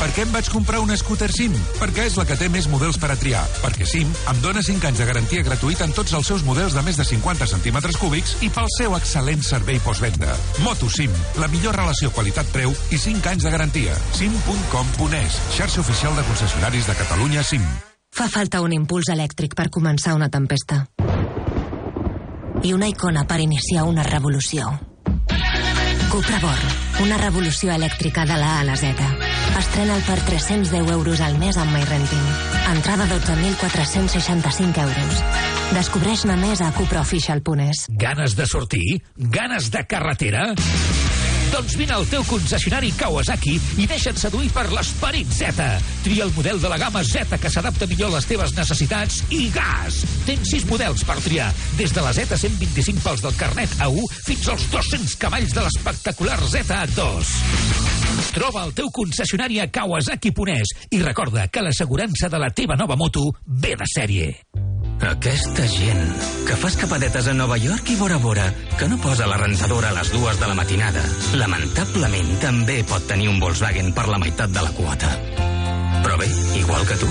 Per 0.00 0.08
què 0.16 0.22
em 0.24 0.30
vaig 0.32 0.46
comprar 0.48 0.78
un 0.80 0.88
scooter 0.96 1.28
SIM? 1.28 1.52
Perquè 1.76 2.06
és 2.08 2.14
la 2.16 2.24
que 2.24 2.36
té 2.40 2.46
més 2.48 2.64
models 2.72 2.96
per 2.96 3.10
a 3.12 3.16
triar. 3.20 3.42
Perquè 3.60 3.84
SIM 3.84 4.08
em 4.32 4.38
dona 4.40 4.62
5 4.64 4.88
anys 4.88 5.02
de 5.02 5.08
garantia 5.10 5.44
gratuïta 5.44 5.84
en 5.84 5.92
tots 5.92 6.14
els 6.16 6.30
seus 6.30 6.44
models 6.46 6.72
de 6.72 6.84
més 6.86 6.96
de 6.96 7.04
50 7.04 7.48
centímetres 7.50 7.98
cúbics 8.00 8.38
i 8.40 8.48
pel 8.48 8.70
seu 8.78 8.96
excel·lent 8.96 9.44
servei 9.44 9.76
postvenda. 9.84 10.32
Moto 10.64 10.88
SIM, 10.88 11.12
la 11.36 11.50
millor 11.52 11.76
relació 11.76 12.08
qualitat-preu 12.16 12.72
i 12.72 12.96
5 12.96 13.28
anys 13.34 13.44
de 13.44 13.52
garantia. 13.52 14.00
sim.com.es, 14.16 15.38
xarxa 15.58 15.84
oficial 15.84 16.16
de 16.16 16.24
concessionaris 16.32 16.88
de 16.88 16.96
Catalunya 17.04 17.44
SIM. 17.44 17.68
Fa 18.16 18.32
falta 18.32 18.64
un 18.64 18.72
impuls 18.72 19.12
elèctric 19.12 19.52
per 19.54 19.68
començar 19.68 20.16
una 20.16 20.30
tempesta. 20.32 20.86
I 22.64 22.72
una 22.72 22.88
icona 22.88 23.28
per 23.28 23.40
iniciar 23.44 23.84
una 23.84 24.02
revolució. 24.02 24.72
Cupra 26.10 26.40
Born, 26.40 26.72
una 27.00 27.16
revolució 27.18 27.72
elèctrica 27.72 28.24
de 28.28 28.36
la 28.36 28.56
A 28.56 28.60
a 28.60 28.64
la 28.68 28.76
Z. 28.76 29.06
Estrena'l 29.58 30.02
per 30.06 30.18
310 30.26 30.90
euros 30.92 31.20
al 31.24 31.38
mes 31.40 31.56
amb 31.60 31.72
MyRenting. 31.72 32.26
Entrada 32.74 33.06
12.465 33.10 34.84
euros. 34.84 35.22
Descobreix-ne 35.76 36.36
més 36.40 36.60
a 36.60 36.72
cupraofficial.es. 36.76 37.86
Ganes 37.90 38.36
de 38.36 38.46
sortir? 38.46 39.00
Ganes 39.16 39.70
de 39.70 39.86
carretera? 39.86 40.50
Doncs 41.50 41.74
vine 41.74 41.94
al 41.96 42.06
teu 42.06 42.22
concessionari 42.28 42.92
Kawasaki 42.94 43.56
i 43.82 43.86
deixa't 43.90 44.18
seduir 44.20 44.50
per 44.54 44.68
l'esperit 44.70 45.30
Z. 45.34 45.66
Tria 46.04 46.26
el 46.26 46.32
model 46.36 46.60
de 46.62 46.70
la 46.70 46.78
gamma 46.78 47.02
Z 47.04 47.38
que 47.42 47.50
s'adapta 47.50 47.88
millor 47.90 48.12
a 48.12 48.18
les 48.18 48.28
teves 48.30 48.54
necessitats 48.54 49.20
i 49.34 49.48
gas. 49.54 50.00
Tens 50.28 50.54
sis 50.54 50.66
models 50.70 51.02
per 51.08 51.18
triar, 51.24 51.50
des 51.78 51.94
de 51.96 52.04
la 52.04 52.14
Z125 52.14 53.02
pels 53.02 53.24
del 53.26 53.36
carnet 53.40 53.74
A1 53.82 54.06
fins 54.28 54.48
als 54.54 54.68
200 54.70 55.18
cavalls 55.20 55.54
de 55.56 55.66
l'espectacular 55.66 56.38
Z2. 56.38 57.30
Troba 58.36 58.64
el 58.68 58.74
teu 58.78 58.90
concessionari 58.94 59.58
a 59.58 59.70
Kawasaki-Ponès 59.74 60.76
i 60.94 61.02
recorda 61.02 61.48
que 61.50 61.66
l'assegurança 61.66 62.30
de 62.30 62.38
la 62.38 62.54
teva 62.54 62.78
nova 62.78 62.98
moto 63.00 63.26
ve 63.46 63.74
de 63.74 63.90
sèrie. 63.90 64.34
Aquesta 65.00 65.64
gent 65.64 66.02
que 66.44 66.56
fa 66.60 66.68
escapadetes 66.68 67.24
a 67.30 67.32
Nova 67.32 67.56
York 67.56 67.88
i 67.88 67.96
Bora 67.96 68.18
Bora, 68.20 68.50
que 68.76 68.88
no 68.88 68.98
posa 69.00 69.24
la 69.30 69.38
rentadora 69.40 69.88
a 69.88 69.96
les 69.96 70.10
dues 70.12 70.36
de 70.36 70.50
la 70.50 70.56
matinada, 70.58 71.00
lamentablement 71.40 72.30
també 72.42 72.80
pot 72.84 73.06
tenir 73.08 73.30
un 73.30 73.38
Volkswagen 73.40 73.94
per 73.96 74.06
la 74.10 74.18
meitat 74.20 74.52
de 74.52 74.64
la 74.64 74.72
quota. 74.76 75.10
Però 76.04 76.18
bé, 76.20 76.28
igual 76.60 76.84
que 76.88 76.98
tu. 77.00 77.08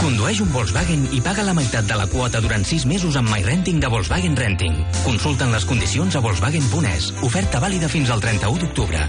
Condueix 0.00 0.40
un 0.44 0.50
Volkswagen 0.52 1.06
i 1.16 1.20
paga 1.24 1.44
la 1.46 1.54
meitat 1.56 1.86
de 1.88 1.96
la 1.98 2.08
quota 2.10 2.42
durant 2.44 2.66
6 2.66 2.86
mesos 2.90 3.16
amb 3.16 3.30
MyRenting 3.32 3.78
de 3.82 3.90
Volkswagen 3.92 4.36
Renting. 4.36 4.76
Consulten 5.04 5.54
les 5.54 5.64
condicions 5.68 6.18
a 6.18 6.24
Volkswagen.es. 6.24 7.12
Oferta 7.26 7.62
vàlida 7.62 7.88
fins 7.92 8.10
al 8.10 8.24
31 8.24 8.60
d'octubre. 8.64 9.06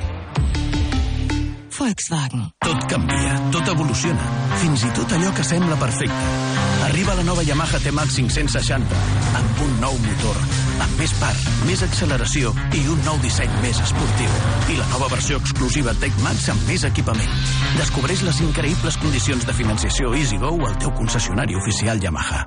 Volkswagen. 1.77 2.47
Tot 2.65 2.87
canvia, 2.89 3.35
tot 3.53 3.73
evoluciona, 3.73 4.31
fins 4.61 4.87
i 4.87 4.93
tot 4.97 5.17
allò 5.17 5.33
que 5.37 5.45
sembla 5.45 5.77
perfecte. 5.81 6.56
Arriba 6.87 7.13
la 7.15 7.23
nova 7.23 7.43
Yamaha 7.43 7.79
T-Max 7.83 8.15
560, 8.15 8.99
amb 9.35 9.57
un 9.59 9.73
nou 9.81 9.97
motor, 9.99 10.37
amb 10.85 11.01
més 11.01 11.11
part, 11.19 11.49
més 11.67 11.81
acceleració 11.83 12.53
i 12.71 12.85
un 12.87 13.01
nou 13.03 13.19
disseny 13.19 13.51
més 13.59 13.81
esportiu. 13.83 14.37
I 14.71 14.77
la 14.79 14.87
nova 14.93 15.09
versió 15.11 15.35
exclusiva 15.41 15.91
Tech 15.99 16.15
Max 16.23 16.47
amb 16.53 16.63
més 16.71 16.87
equipament. 16.87 17.33
Descobreix 17.75 18.23
les 18.23 18.39
increïbles 18.45 18.99
condicions 19.03 19.43
de 19.43 19.57
financiació 19.57 20.13
EasyGo 20.15 20.53
al 20.63 20.79
teu 20.79 20.95
concessionari 20.95 21.59
oficial 21.59 21.99
Yamaha. 21.99 22.45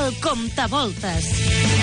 El 0.00 0.16
comptavoltes. 0.24 1.77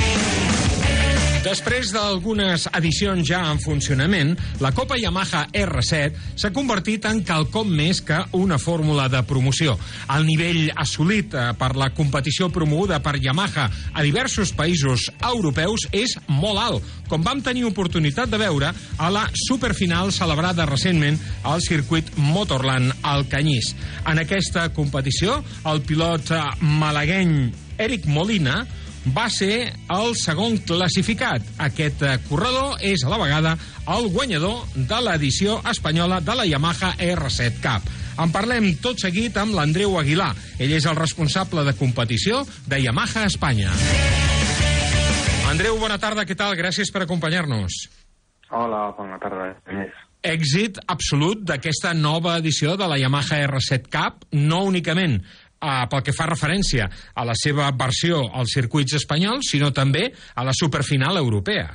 Després 1.45 1.91
d'algunes 1.93 2.63
edicions 2.73 3.21
ja 3.27 3.43
en 3.51 3.59
funcionament, 3.61 4.31
la 4.63 4.71
Copa 4.73 4.95
Yamaha 4.97 5.43
R7 5.53 6.37
s'ha 6.41 6.49
convertit 6.55 7.03
en 7.05 7.19
quelcom 7.21 7.69
més 7.69 7.99
que 8.01 8.17
una 8.33 8.57
fórmula 8.57 9.05
de 9.13 9.19
promoció. 9.29 9.75
El 10.15 10.25
nivell 10.25 10.71
assolit 10.81 11.35
eh, 11.37 11.51
per 11.59 11.75
la 11.77 11.91
competició 11.93 12.47
promoguda 12.49 12.97
per 13.05 13.19
Yamaha 13.21 13.67
a 13.93 14.01
diversos 14.01 14.55
països 14.57 15.05
europeus 15.19 15.85
és 15.93 16.15
molt 16.31 16.63
alt, 16.63 16.87
com 17.11 17.21
vam 17.21 17.43
tenir 17.45 17.67
oportunitat 17.69 18.31
de 18.33 18.39
veure 18.41 18.71
a 18.73 19.09
la 19.13 19.27
superfinal 19.45 20.09
celebrada 20.15 20.65
recentment 20.65 21.19
al 21.45 21.61
circuit 21.61 22.09
Motorland 22.17 23.05
al 23.05 23.27
Canyís. 23.29 23.75
En 24.09 24.17
aquesta 24.23 24.71
competició, 24.73 25.43
el 25.69 25.85
pilot 25.85 26.33
eh, 26.33 26.41
malagueny 26.81 27.37
Eric 27.85 28.09
Molina 28.09 28.63
va 29.13 29.27
ser 29.29 29.73
el 29.93 30.15
segon 30.17 30.57
classificat. 30.65 31.43
Aquest 31.61 32.01
eh, 32.01 32.15
corredor 32.29 32.81
és 32.81 33.03
a 33.05 33.11
la 33.11 33.19
vegada 33.21 33.55
el 33.95 34.09
guanyador 34.13 34.63
de 34.75 35.01
l'edició 35.05 35.59
espanyola 35.69 36.21
de 36.25 36.35
la 36.37 36.47
Yamaha 36.49 36.95
R7 36.97 37.61
Cup. 37.61 37.91
En 38.23 38.31
parlem 38.31 38.71
tot 38.81 39.01
seguit 39.01 39.35
amb 39.37 39.53
l'Andreu 39.57 39.97
Aguilar. 39.99 40.31
Ell 40.57 40.73
és 40.77 40.87
el 40.87 40.95
responsable 40.97 41.65
de 41.67 41.75
competició 41.77 42.45
de 42.65 42.79
Yamaha 42.81 43.27
Espanya. 43.27 43.73
Andreu, 45.51 45.77
bona 45.79 45.99
tarda, 46.01 46.25
què 46.25 46.35
tal? 46.35 46.55
Gràcies 46.57 46.89
per 46.91 47.03
acompanyar-nos. 47.05 47.85
Hola, 48.55 48.89
bona 48.97 49.19
tarda. 49.21 49.51
Èxit 50.25 50.79
absolut 50.89 51.43
d'aquesta 51.45 51.93
nova 51.93 52.39
edició 52.39 52.73
de 52.79 52.87
la 52.89 52.97
Yamaha 52.97 53.43
R7 53.45 53.91
Cup, 53.93 54.25
no 54.33 54.63
únicament 54.65 55.19
eh, 55.61 55.85
pel 55.91 56.03
que 56.03 56.13
fa 56.13 56.27
referència 56.29 56.89
a 57.15 57.25
la 57.25 57.35
seva 57.35 57.71
versió 57.71 58.21
als 58.33 58.53
circuits 58.57 58.95
espanyols, 58.99 59.49
sinó 59.51 59.71
també 59.71 60.11
a 60.35 60.43
la 60.43 60.53
superfinal 60.53 61.17
europea. 61.17 61.69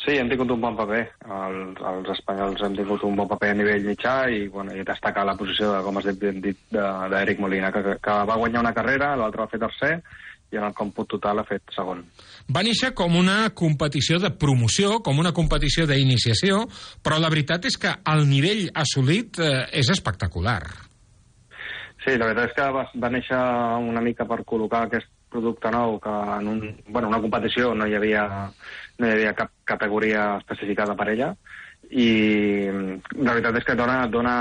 Sí, 0.00 0.14
hem 0.16 0.30
tingut 0.30 0.48
un 0.54 0.62
bon 0.62 0.76
paper. 0.78 1.02
Els, 1.28 1.80
els 1.90 2.08
espanyols 2.14 2.62
hem 2.64 2.72
tingut 2.78 3.02
un 3.04 3.18
bon 3.18 3.28
paper 3.28 3.50
a 3.52 3.56
nivell 3.58 3.84
mitjà 3.84 4.14
i, 4.32 4.46
bueno, 4.48 4.72
i 4.72 4.80
destacar 4.86 5.26
la 5.28 5.34
posició, 5.36 5.74
de, 5.74 5.82
com 5.84 5.98
has 6.00 6.08
dit, 6.14 6.40
dit, 6.40 6.56
de- 6.72 6.86
d'Eric 7.12 7.38
Molina, 7.44 7.68
que, 7.74 7.82
que 8.00 8.14
va 8.30 8.38
guanyar 8.40 8.62
una 8.64 8.72
carrera, 8.72 9.12
l'altre 9.20 9.44
va 9.44 9.50
fer 9.52 9.60
tercer, 9.60 9.92
i 10.50 10.56
en 10.58 10.64
el 10.66 10.72
còmput 10.74 11.06
total 11.12 11.38
ha 11.38 11.44
fet 11.46 11.68
segon. 11.76 12.00
Va 12.50 12.64
néixer 12.66 12.94
com 12.96 13.14
una 13.14 13.50
competició 13.54 14.16
de 14.18 14.32
promoció, 14.32 14.96
com 15.04 15.20
una 15.20 15.34
competició 15.36 15.84
d'iniciació, 15.86 16.64
però 17.04 17.20
la 17.20 17.28
veritat 17.30 17.68
és 17.68 17.76
que 17.78 17.92
el 18.10 18.24
nivell 18.26 18.70
assolit 18.74 19.38
eh, 19.38 19.66
és 19.78 19.92
espectacular. 19.92 20.62
Sí, 22.04 22.16
la 22.16 22.30
veritat 22.30 22.48
és 22.48 22.56
que 22.56 22.66
va, 22.72 22.84
va 23.02 23.10
néixer 23.12 23.38
una 23.84 24.00
mica 24.04 24.24
per 24.28 24.40
col·locar 24.48 24.86
aquest 24.86 25.10
producte 25.30 25.70
nou 25.70 25.98
que 26.02 26.12
en 26.38 26.48
un, 26.48 26.60
bueno, 26.88 27.10
una 27.12 27.20
competició 27.20 27.74
no 27.76 27.86
hi 27.86 27.94
havia, 27.98 28.24
no 28.98 29.06
hi 29.06 29.12
havia 29.14 29.34
cap 29.38 29.52
categoria 29.68 30.24
especificada 30.40 30.96
per 30.98 31.10
ella 31.12 31.34
i 31.90 32.08
la 32.70 33.34
veritat 33.34 33.60
és 33.60 33.66
que 33.68 33.76
dona, 33.78 34.00
dona 34.10 34.34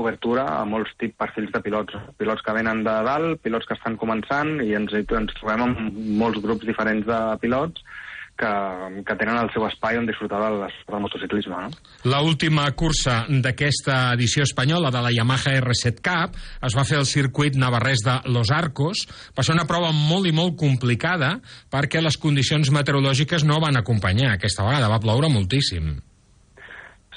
obertura 0.00 0.44
a 0.56 0.64
molts 0.68 0.92
tipus 0.98 1.18
perfils 1.18 1.50
de 1.54 1.62
pilots. 1.64 1.96
Pilots 2.18 2.44
que 2.46 2.54
venen 2.54 2.84
de 2.86 2.94
dalt, 3.06 3.40
pilots 3.42 3.66
que 3.66 3.74
estan 3.78 3.96
començant, 3.98 4.58
i 4.62 4.74
ens, 4.78 4.92
ens 4.94 5.34
trobem 5.38 5.64
amb 5.66 5.98
molts 6.20 6.42
grups 6.44 6.66
diferents 6.68 7.06
de 7.06 7.20
pilots 7.42 7.82
que, 8.40 8.50
que 9.04 9.16
tenen 9.20 9.38
el 9.38 9.50
seu 9.54 9.66
espai 9.68 9.98
on 10.00 10.08
disfrutar 10.08 10.40
del, 10.42 10.58
del 10.64 11.02
motociclisme. 11.04 11.60
No? 11.66 11.70
La 12.10 12.22
última 12.24 12.64
cursa 12.72 13.22
d'aquesta 13.28 14.14
edició 14.16 14.46
espanyola 14.48 14.92
de 14.94 15.04
la 15.04 15.12
Yamaha 15.14 15.58
R7 15.60 16.00
Cup 16.04 16.38
es 16.66 16.76
va 16.76 16.86
fer 16.88 17.00
al 17.00 17.08
circuit 17.08 17.58
navarrès 17.60 18.04
de 18.06 18.16
Los 18.32 18.52
Arcos. 18.54 19.06
Va 19.36 19.44
ser 19.46 19.56
una 19.56 19.68
prova 19.68 19.92
molt 19.96 20.30
i 20.30 20.34
molt 20.36 20.56
complicada 20.60 21.36
perquè 21.72 22.02
les 22.02 22.18
condicions 22.20 22.72
meteorològiques 22.72 23.44
no 23.44 23.60
van 23.62 23.80
acompanyar 23.80 24.34
aquesta 24.34 24.64
vegada, 24.66 24.90
va 24.92 25.02
ploure 25.02 25.30
moltíssim. 25.32 25.98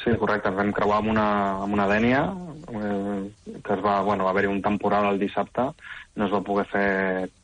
Sí, 0.03 0.11
correcte. 0.19 0.51
Ens 0.51 0.59
vam 0.59 0.71
creuar 0.75 0.99
amb 0.99 1.13
una, 1.13 1.27
amb 1.63 1.77
una 1.77 1.87
dènia, 1.87 2.25
eh, 2.67 3.19
que 3.63 3.75
es 3.77 3.83
va, 3.83 4.01
bueno, 4.03 4.25
va 4.27 4.33
haver-hi 4.33 4.51
un 4.51 4.59
temporal 4.61 5.13
el 5.13 5.21
dissabte, 5.21 5.69
no 6.15 6.27
es 6.27 6.33
va 6.33 6.43
poder 6.45 6.65
fer 6.69 6.87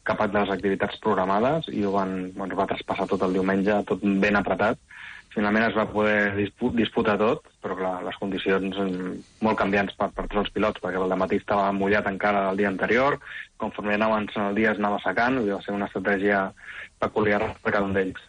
cap 0.05 0.21
de 0.25 0.39
les 0.39 0.51
activitats 0.53 0.99
programades 1.01 1.69
i 1.73 1.83
ho 1.85 1.93
van, 1.95 2.31
bueno, 2.35 2.57
va 2.59 2.69
traspassar 2.69 3.07
tot 3.09 3.25
el 3.25 3.33
diumenge, 3.37 3.81
tot 3.89 4.03
ben 4.03 4.37
apretat. 4.37 4.77
Finalment 5.33 5.67
es 5.67 5.75
va 5.77 5.85
poder 5.89 6.33
dispu 6.37 6.71
disputar 6.73 7.15
tot, 7.21 7.45
però 7.61 7.75
clar, 7.77 7.93
les 8.05 8.17
condicions 8.21 8.77
mm, 8.81 9.11
molt 9.45 9.59
canviants 9.61 9.93
per, 9.97 10.09
per 10.15 10.25
tots 10.25 10.41
els 10.43 10.55
pilots, 10.55 10.81
perquè 10.81 11.01
el 11.01 11.17
matí 11.21 11.37
estava 11.37 11.69
mullat 11.73 12.09
encara 12.09 12.47
el 12.49 12.57
dia 12.61 12.71
anterior, 12.71 13.19
conforme 13.61 13.97
avançant 14.01 14.49
el 14.49 14.57
dia 14.57 14.73
es 14.73 14.81
anava 14.81 15.01
secant, 15.05 15.41
i 15.43 15.53
va 15.53 15.61
ser 15.65 15.77
una 15.77 15.89
estratègia 15.89 16.47
peculiar 16.99 17.43
per 17.61 17.75
cada 17.77 17.85
un 17.85 17.93
d'ells. 17.97 18.28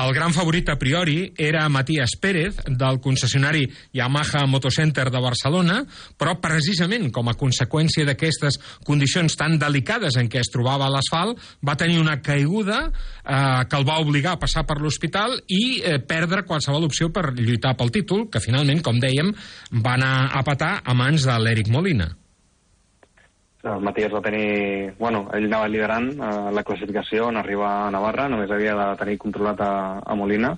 El 0.00 0.12
gran 0.14 0.34
favorit 0.34 0.68
a 0.70 0.78
priori 0.78 1.32
era 1.38 1.68
Matías 1.68 2.16
Pérez, 2.20 2.60
del 2.66 3.00
concessionari 3.00 3.64
Yamaha 3.92 4.44
Motocenter 4.46 5.08
de 5.10 5.22
Barcelona, 5.22 5.80
però 6.18 6.36
precisament 6.42 7.10
com 7.14 7.28
a 7.30 7.36
conseqüència 7.38 8.06
d'aquestes 8.06 8.60
condicions 8.86 9.36
tan 9.38 9.58
delicades 9.58 10.18
en 10.20 10.30
què 10.30 10.42
es 10.42 10.52
trobava 10.52 10.90
l'asfalt, 10.92 11.40
va 11.66 11.78
tenir 11.80 11.98
una 12.00 12.20
caiguda 12.22 12.80
eh, 12.86 13.64
que 13.66 13.80
el 13.80 13.88
va 13.88 14.00
obligar 14.02 14.36
a 14.36 14.42
passar 14.42 14.66
per 14.68 14.78
l'hospital 14.80 15.38
i 15.48 15.80
eh, 15.80 15.98
perdre 15.98 16.46
qualsevol 16.46 16.86
opció 16.86 17.10
per 17.14 17.32
lluitar 17.34 17.76
pel 17.76 17.92
títol, 17.94 18.28
que 18.30 18.42
finalment, 18.42 18.82
com 18.82 19.00
dèiem, 19.02 19.34
va 19.82 19.96
anar 19.98 20.14
a 20.36 20.46
patar 20.46 20.80
a 20.84 20.94
mans 20.94 21.26
de 21.26 21.38
l'Eric 21.42 21.70
Molina. 21.72 22.12
El 23.62 23.82
Matías 23.84 24.12
va 24.12 24.22
tenir... 24.24 24.94
Bueno, 24.98 25.26
ell 25.36 25.46
anava 25.50 25.68
liderant 25.68 26.12
eh, 26.16 26.28
la 26.56 26.64
classificació 26.64 27.28
en 27.28 27.36
arribar 27.36 27.72
a 27.82 27.90
Navarra, 27.92 28.28
només 28.32 28.52
havia 28.52 28.76
de 28.78 28.86
tenir 29.02 29.18
controlat 29.20 29.60
a, 29.60 29.72
a 30.00 30.16
Molina, 30.16 30.54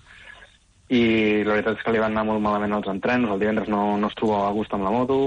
i 0.93 1.03
la 1.43 1.57
veritat 1.57 1.79
és 1.81 1.83
que 1.83 1.95
li 1.95 2.03
van 2.03 2.13
anar 2.13 2.27
molt 2.29 2.43
malament 2.45 2.77
els 2.77 2.91
entrens, 2.93 3.31
el 3.31 3.41
divendres 3.43 3.71
no, 3.73 3.97
no 3.99 4.11
es 4.11 4.19
trobava 4.19 4.51
a 4.51 4.55
gust 4.55 4.75
amb 4.77 4.87
la 4.87 4.93
moto, 4.95 5.19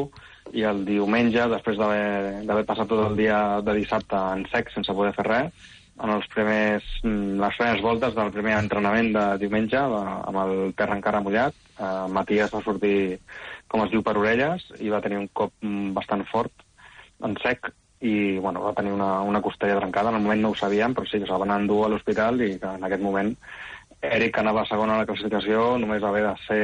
i 0.54 0.64
el 0.68 0.84
diumenge, 0.88 1.48
després 1.52 1.80
d'haver 1.80 2.68
passat 2.70 2.88
tot 2.88 3.02
el 3.10 3.18
dia 3.18 3.40
de 3.66 3.74
dissabte 3.80 4.20
en 4.36 4.46
sec, 4.52 4.70
sense 4.72 4.94
poder 4.96 5.16
fer 5.18 5.26
res, 5.28 5.72
en 5.96 6.12
els 6.12 6.28
primers, 6.32 6.86
mm, 7.04 7.40
les 7.42 7.58
primeres 7.58 7.84
voltes 7.84 8.16
del 8.16 8.32
primer 8.36 8.58
entrenament 8.60 9.12
de 9.16 9.26
diumenge, 9.42 9.80
amb 9.80 10.40
el 10.44 10.56
terra 10.80 10.96
encara 10.96 11.24
mullat, 11.24 11.56
eh, 11.80 11.92
Matías 12.12 12.54
va 12.56 12.64
sortir, 12.64 13.20
com 13.68 13.84
es 13.84 13.92
diu, 13.92 14.04
per 14.04 14.16
orelles, 14.20 14.68
i 14.80 14.92
va 14.94 15.02
tenir 15.04 15.20
un 15.24 15.30
cop 15.34 15.52
mm, 15.62 15.94
bastant 15.98 16.26
fort, 16.32 16.65
en 17.24 17.38
sec 17.44 17.72
i 18.06 18.38
bueno, 18.38 18.62
va 18.62 18.74
tenir 18.76 18.92
una, 18.94 19.22
una 19.22 19.42
costella 19.42 19.80
trencada. 19.80 20.10
En 20.10 20.20
el 20.20 20.26
moment 20.26 20.42
no 20.44 20.52
ho 20.52 20.60
sabíem, 20.60 20.94
però 20.94 21.08
sí 21.08 21.22
que 21.22 21.30
se'l 21.30 21.42
van 21.42 21.56
endur 21.56 21.86
a 21.86 21.90
l'hospital 21.94 22.42
i 22.44 22.56
que 22.60 22.76
en 22.78 22.84
aquest 22.84 23.04
moment 23.04 23.32
Eric, 24.06 24.36
que 24.36 24.42
anava 24.44 24.66
segon 24.70 24.92
a 24.92 25.00
la 25.00 25.08
classificació, 25.08 25.78
només 25.82 26.04
va 26.04 26.12
haver 26.12 26.26
de 26.28 26.34
ser 26.44 26.62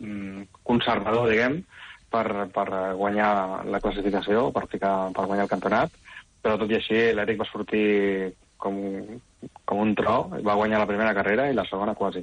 mm, 0.00 0.44
conservador, 0.62 1.30
diguem, 1.30 1.58
per, 2.12 2.46
per 2.54 2.68
guanyar 3.00 3.64
la 3.66 3.80
classificació, 3.82 4.50
per, 4.54 4.68
ficar, 4.70 4.94
per 5.16 5.26
guanyar 5.26 5.48
el 5.48 5.50
campionat, 5.50 5.96
però 6.44 6.58
tot 6.60 6.70
i 6.70 6.78
així 6.78 7.00
l'Eric 7.16 7.40
va 7.40 7.48
sortir 7.50 7.84
com, 8.60 8.78
com 9.64 9.82
un 9.82 9.94
tro, 9.98 10.16
va 10.46 10.58
guanyar 10.60 10.84
la 10.84 10.90
primera 10.90 11.14
carrera 11.16 11.48
i 11.50 11.56
la 11.56 11.66
segona 11.70 11.96
quasi 11.98 12.22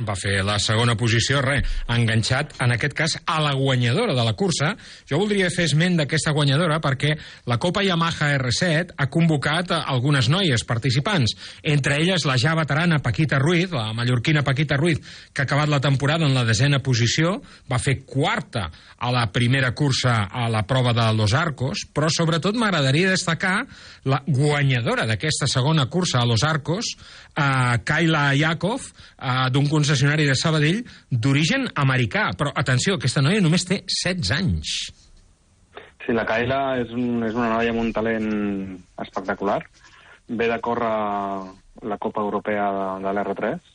va 0.00 0.14
fer 0.16 0.40
la 0.46 0.56
segona 0.62 0.96
posició, 0.98 1.42
res, 1.44 1.68
enganxat, 1.92 2.54
en 2.64 2.72
aquest 2.74 2.94
cas, 2.96 3.16
a 3.26 3.40
la 3.44 3.52
guanyadora 3.58 4.14
de 4.16 4.24
la 4.24 4.34
cursa. 4.38 4.72
Jo 5.08 5.20
voldria 5.20 5.50
fer 5.52 5.66
esment 5.68 5.98
d'aquesta 6.00 6.32
guanyadora 6.32 6.80
perquè 6.82 7.14
la 7.50 7.58
Copa 7.62 7.84
Yamaha 7.84 8.32
R7 8.38 8.96
ha 8.96 9.08
convocat 9.12 9.74
algunes 9.76 10.30
noies 10.32 10.64
participants, 10.68 11.36
entre 11.62 11.98
elles 12.00 12.26
la 12.28 12.38
ja 12.40 12.54
veterana 12.58 13.02
Paquita 13.04 13.38
Ruiz, 13.38 13.70
la 13.72 13.92
mallorquina 13.96 14.44
Paquita 14.46 14.78
Ruiz, 14.80 15.00
que 15.32 15.42
ha 15.42 15.48
acabat 15.48 15.68
la 15.68 15.80
temporada 15.80 16.26
en 16.26 16.34
la 16.34 16.46
desena 16.48 16.80
posició, 16.82 17.40
va 17.70 17.80
fer 17.82 18.00
quarta 18.06 18.68
a 18.98 19.12
la 19.12 19.26
primera 19.32 19.72
cursa 19.74 20.28
a 20.30 20.48
la 20.48 20.64
prova 20.66 20.92
de 20.96 21.06
Los 21.16 21.34
Arcos, 21.34 21.86
però 21.92 22.08
sobretot 22.10 22.56
m'agradaria 22.56 23.12
destacar 23.12 23.66
la 24.08 24.22
guanyadora 24.26 25.06
d'aquesta 25.06 25.48
segona 25.50 25.86
cursa 25.90 26.20
a 26.20 26.26
Los 26.26 26.44
Arcos, 26.46 26.94
eh, 27.36 27.78
Kaila 27.84 28.32
Yakov, 28.34 28.80
eh, 29.18 29.50
d'un 29.50 29.68
concessionari 29.82 30.28
de 30.28 30.38
Sabadell 30.38 30.82
d'origen 31.10 31.66
americà. 31.82 32.28
Però, 32.38 32.52
atenció, 32.54 32.94
aquesta 32.96 33.22
noia 33.24 33.42
només 33.42 33.66
té 33.66 33.82
16 33.82 34.30
anys. 34.36 34.76
Sí, 36.02 36.14
la 36.14 36.26
Kaila 36.26 36.60
és, 36.82 36.94
un, 36.94 37.22
és 37.26 37.34
una 37.34 37.50
noia 37.56 37.74
amb 37.74 37.82
un 37.82 37.90
talent 37.94 38.30
espectacular. 39.02 39.60
Ve 40.30 40.48
de 40.50 40.58
córrer 40.62 40.94
la 41.88 41.98
Copa 41.98 42.22
Europea 42.22 42.68
de, 42.76 42.88
de 43.02 43.14
l'R3 43.18 43.70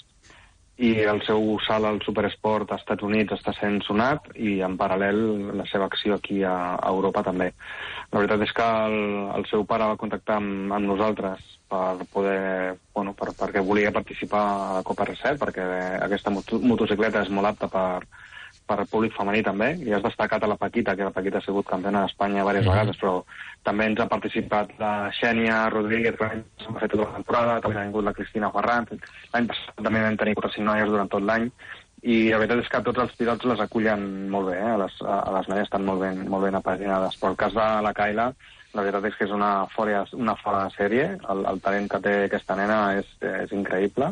i 0.88 0.91
el 1.10 1.24
seu 1.26 1.55
salt 1.66 1.89
al 1.89 1.99
Superesport 2.05 2.72
als 2.72 2.84
Estats 2.84 3.03
Units 3.03 3.34
està 3.34 3.51
sent 3.58 3.80
sonat 3.84 4.30
i 4.38 4.60
en 4.64 4.76
paral·lel 4.80 5.22
la 5.58 5.66
seva 5.68 5.88
acció 5.89 6.16
aquí 6.16 6.43
a, 6.45 6.78
a 6.78 6.91
Europa 6.93 7.26
també. 7.26 7.49
La 8.12 8.22
veritat 8.22 8.43
és 8.45 8.53
que 8.55 8.66
el, 8.88 8.97
el 9.36 9.45
seu 9.49 9.66
pare 9.68 9.88
va 9.89 9.99
contactar 9.99 10.38
amb, 10.39 10.72
amb 10.74 10.88
nosaltres 10.88 11.43
per 11.68 12.05
poder, 12.14 12.78
bueno, 12.95 13.12
per, 13.14 13.34
perquè 13.36 13.64
volia 13.64 13.91
participar 13.91 14.43
a 14.43 14.70
la 14.78 14.84
Copa 14.88 15.05
R7, 15.05 15.36
perquè 15.41 15.66
aquesta 16.05 16.32
moto, 16.32 16.62
motocicleta 16.64 17.26
és 17.26 17.32
molt 17.34 17.51
apta 17.51 17.68
per, 17.68 18.08
per 18.68 18.78
al 18.80 18.89
públic 18.91 19.16
femení 19.16 19.41
també, 19.43 19.70
i 19.84 19.93
has 19.95 20.03
destacat 20.03 20.43
a 20.43 20.49
la 20.51 20.60
Paquita, 20.60 20.95
que 20.95 21.08
la 21.08 21.16
Paquita 21.16 21.39
ha 21.39 21.45
sigut 21.45 21.68
campiona 21.68 22.03
d'Espanya 22.03 22.41
diverses 22.41 22.66
mm 22.66 22.70
-hmm. 22.70 22.76
vegades, 22.76 22.97
però 23.01 23.14
també 23.64 23.86
ens 23.86 23.99
ha 23.99 24.08
participat 24.08 24.72
la 24.80 25.12
Xènia 25.20 25.70
Rodríguez, 25.70 26.16
que 26.16 26.28
s'ha 26.64 26.80
fet 26.80 26.91
tota 26.91 27.10
la 27.10 27.16
temporada, 27.16 27.62
també 27.62 27.80
ha 27.80 27.84
vingut 27.84 28.03
la 28.03 28.14
Cristina 28.14 28.51
Ferran, 28.51 28.88
l'any 29.34 29.47
passat 29.47 29.84
també 29.84 30.01
vam 30.01 30.18
tenir 30.18 30.36
4 30.36 30.49
o 30.49 30.53
5 30.53 30.64
noies 30.64 30.89
durant 30.89 31.10
tot 31.10 31.22
l'any, 31.22 31.51
i 32.03 32.27
la 32.29 32.37
veritat 32.41 32.61
és 32.61 32.69
que 32.71 32.83
tots 32.85 33.01
els 33.01 33.15
pilots 33.17 33.47
les 33.49 33.63
acullen 33.63 34.03
molt 34.29 34.51
bé, 34.51 34.59
eh? 34.59 34.75
les, 34.83 34.99
a 35.01 35.31
les 35.39 35.49
noies 35.49 35.65
estan 35.65 35.85
molt 35.87 36.03
ben, 36.05 36.21
molt 36.29 36.45
ben 36.45 36.59
apaginades, 36.59 37.17
però 37.17 37.33
el 37.33 37.41
cas 37.41 37.57
de 37.57 37.67
la 37.85 37.93
Kaila 37.97 38.31
la 38.77 38.83
veritat 38.83 39.07
és 39.09 39.15
que 39.17 39.25
és 39.25 39.33
una 39.33 39.51
fora, 39.73 40.03
una 40.13 40.35
fora 40.37 40.65
de 40.65 40.75
sèrie. 40.75 41.05
El, 41.31 41.43
el 41.49 41.61
talent 41.65 41.87
que 41.89 42.01
té 42.03 42.13
aquesta 42.25 42.57
nena 42.59 42.77
és, 42.99 43.09
és 43.25 43.53
increïble. 43.55 44.11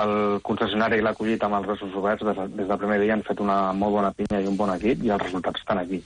El 0.00 0.14
concessionari 0.46 0.98
l'ha 1.04 1.12
acollit 1.14 1.44
amb 1.46 1.60
els 1.60 1.68
braços 1.68 1.94
oberts. 2.00 2.24
Des, 2.26 2.40
des 2.56 2.70
del 2.72 2.80
primer 2.80 2.98
dia 3.04 3.14
han 3.14 3.26
fet 3.26 3.42
una 3.44 3.60
molt 3.76 3.98
bona 4.00 4.12
pinya 4.16 4.40
i 4.42 4.50
un 4.50 4.58
bon 4.58 4.72
equip 4.74 5.04
i 5.06 5.14
els 5.14 5.22
resultats 5.22 5.62
estan 5.62 5.84
aquí. 5.84 6.02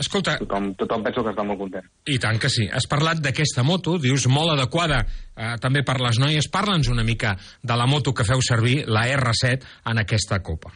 Escolta... 0.00 0.38
Tothom, 0.40 0.72
tothom 0.80 1.02
penso 1.04 1.24
que 1.24 1.32
està 1.34 1.44
molt 1.46 1.60
content. 1.60 1.88
I 2.08 2.18
tant 2.22 2.38
que 2.40 2.50
sí. 2.52 2.68
Has 2.72 2.88
parlat 2.90 3.20
d'aquesta 3.24 3.64
moto, 3.66 3.98
dius, 4.00 4.28
molt 4.32 4.54
adequada 4.54 5.02
eh, 5.02 5.56
també 5.62 5.84
per 5.84 5.98
les 6.00 6.20
noies. 6.22 6.48
Parla'ns 6.52 6.88
una 6.92 7.04
mica 7.04 7.34
de 7.62 7.76
la 7.76 7.88
moto 7.90 8.14
que 8.16 8.26
feu 8.28 8.40
servir, 8.44 8.82
la 8.88 9.04
R7, 9.10 9.68
en 9.92 10.02
aquesta 10.02 10.40
Copa. 10.42 10.72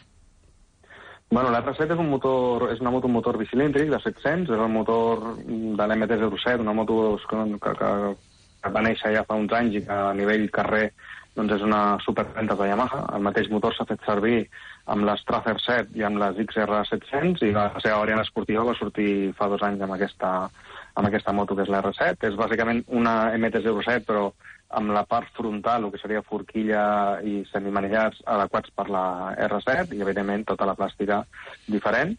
Bueno, 1.28 1.50
l'R7 1.50 1.90
és, 1.90 1.98
un 1.98 2.06
motor, 2.12 2.68
és 2.70 2.80
una 2.80 2.92
moto 2.94 3.08
un 3.08 3.16
motor 3.16 3.36
bicilíndric 3.40 3.90
de 3.90 3.98
700, 3.98 4.52
és 4.54 4.62
el 4.62 4.70
motor 4.70 5.24
de 5.42 5.88
l'MT-07, 5.88 6.60
una 6.62 6.74
moto 6.76 7.16
que, 7.18 7.40
que, 7.58 7.72
que, 7.80 7.90
que 8.62 8.72
va 8.76 8.82
néixer 8.86 9.10
ja 9.16 9.24
fa 9.26 9.38
uns 9.38 9.54
anys 9.58 9.80
i 9.80 9.82
que 9.88 9.96
a 9.96 10.12
nivell 10.14 10.46
carrer 10.54 10.84
doncs 11.36 11.56
és 11.58 11.64
una 11.66 11.98
superventa 12.04 12.54
de 12.56 12.70
Yamaha. 12.70 13.02
El 13.18 13.26
mateix 13.26 13.50
motor 13.52 13.74
s'ha 13.74 13.88
fet 13.90 14.06
servir 14.06 14.46
amb 14.86 15.06
les 15.06 15.22
Tracer 15.26 15.56
7 15.62 15.98
i 15.98 16.04
amb 16.06 16.20
les 16.22 16.36
XR700 16.44 17.42
i 17.46 17.54
la 17.54 17.68
seva 17.82 18.00
variant 18.02 18.22
esportiva 18.22 18.64
va 18.68 18.76
sortir 18.78 19.32
fa 19.38 19.48
dos 19.50 19.62
anys 19.66 19.82
amb 19.82 19.96
aquesta, 19.96 20.32
amb 20.94 21.08
aquesta 21.08 21.34
moto 21.34 21.56
que 21.56 21.66
és 21.66 21.72
l'R7. 21.72 22.28
És 22.28 22.38
bàsicament 22.38 22.84
una 23.00 23.16
MT-07 23.34 24.06
però 24.06 24.28
amb 24.78 24.92
la 24.94 25.04
part 25.06 25.30
frontal, 25.36 25.84
el 25.86 25.94
que 25.94 26.02
seria 26.02 26.24
forquilla 26.26 26.84
i 27.22 27.40
semimanillats 27.50 28.22
adequats 28.26 28.72
per 28.74 28.88
la 28.90 29.34
R7 29.48 29.94
i, 29.94 30.02
evidentment, 30.06 30.46
tota 30.46 30.66
la 30.66 30.76
plàstica 30.78 31.22
diferent. 31.66 32.16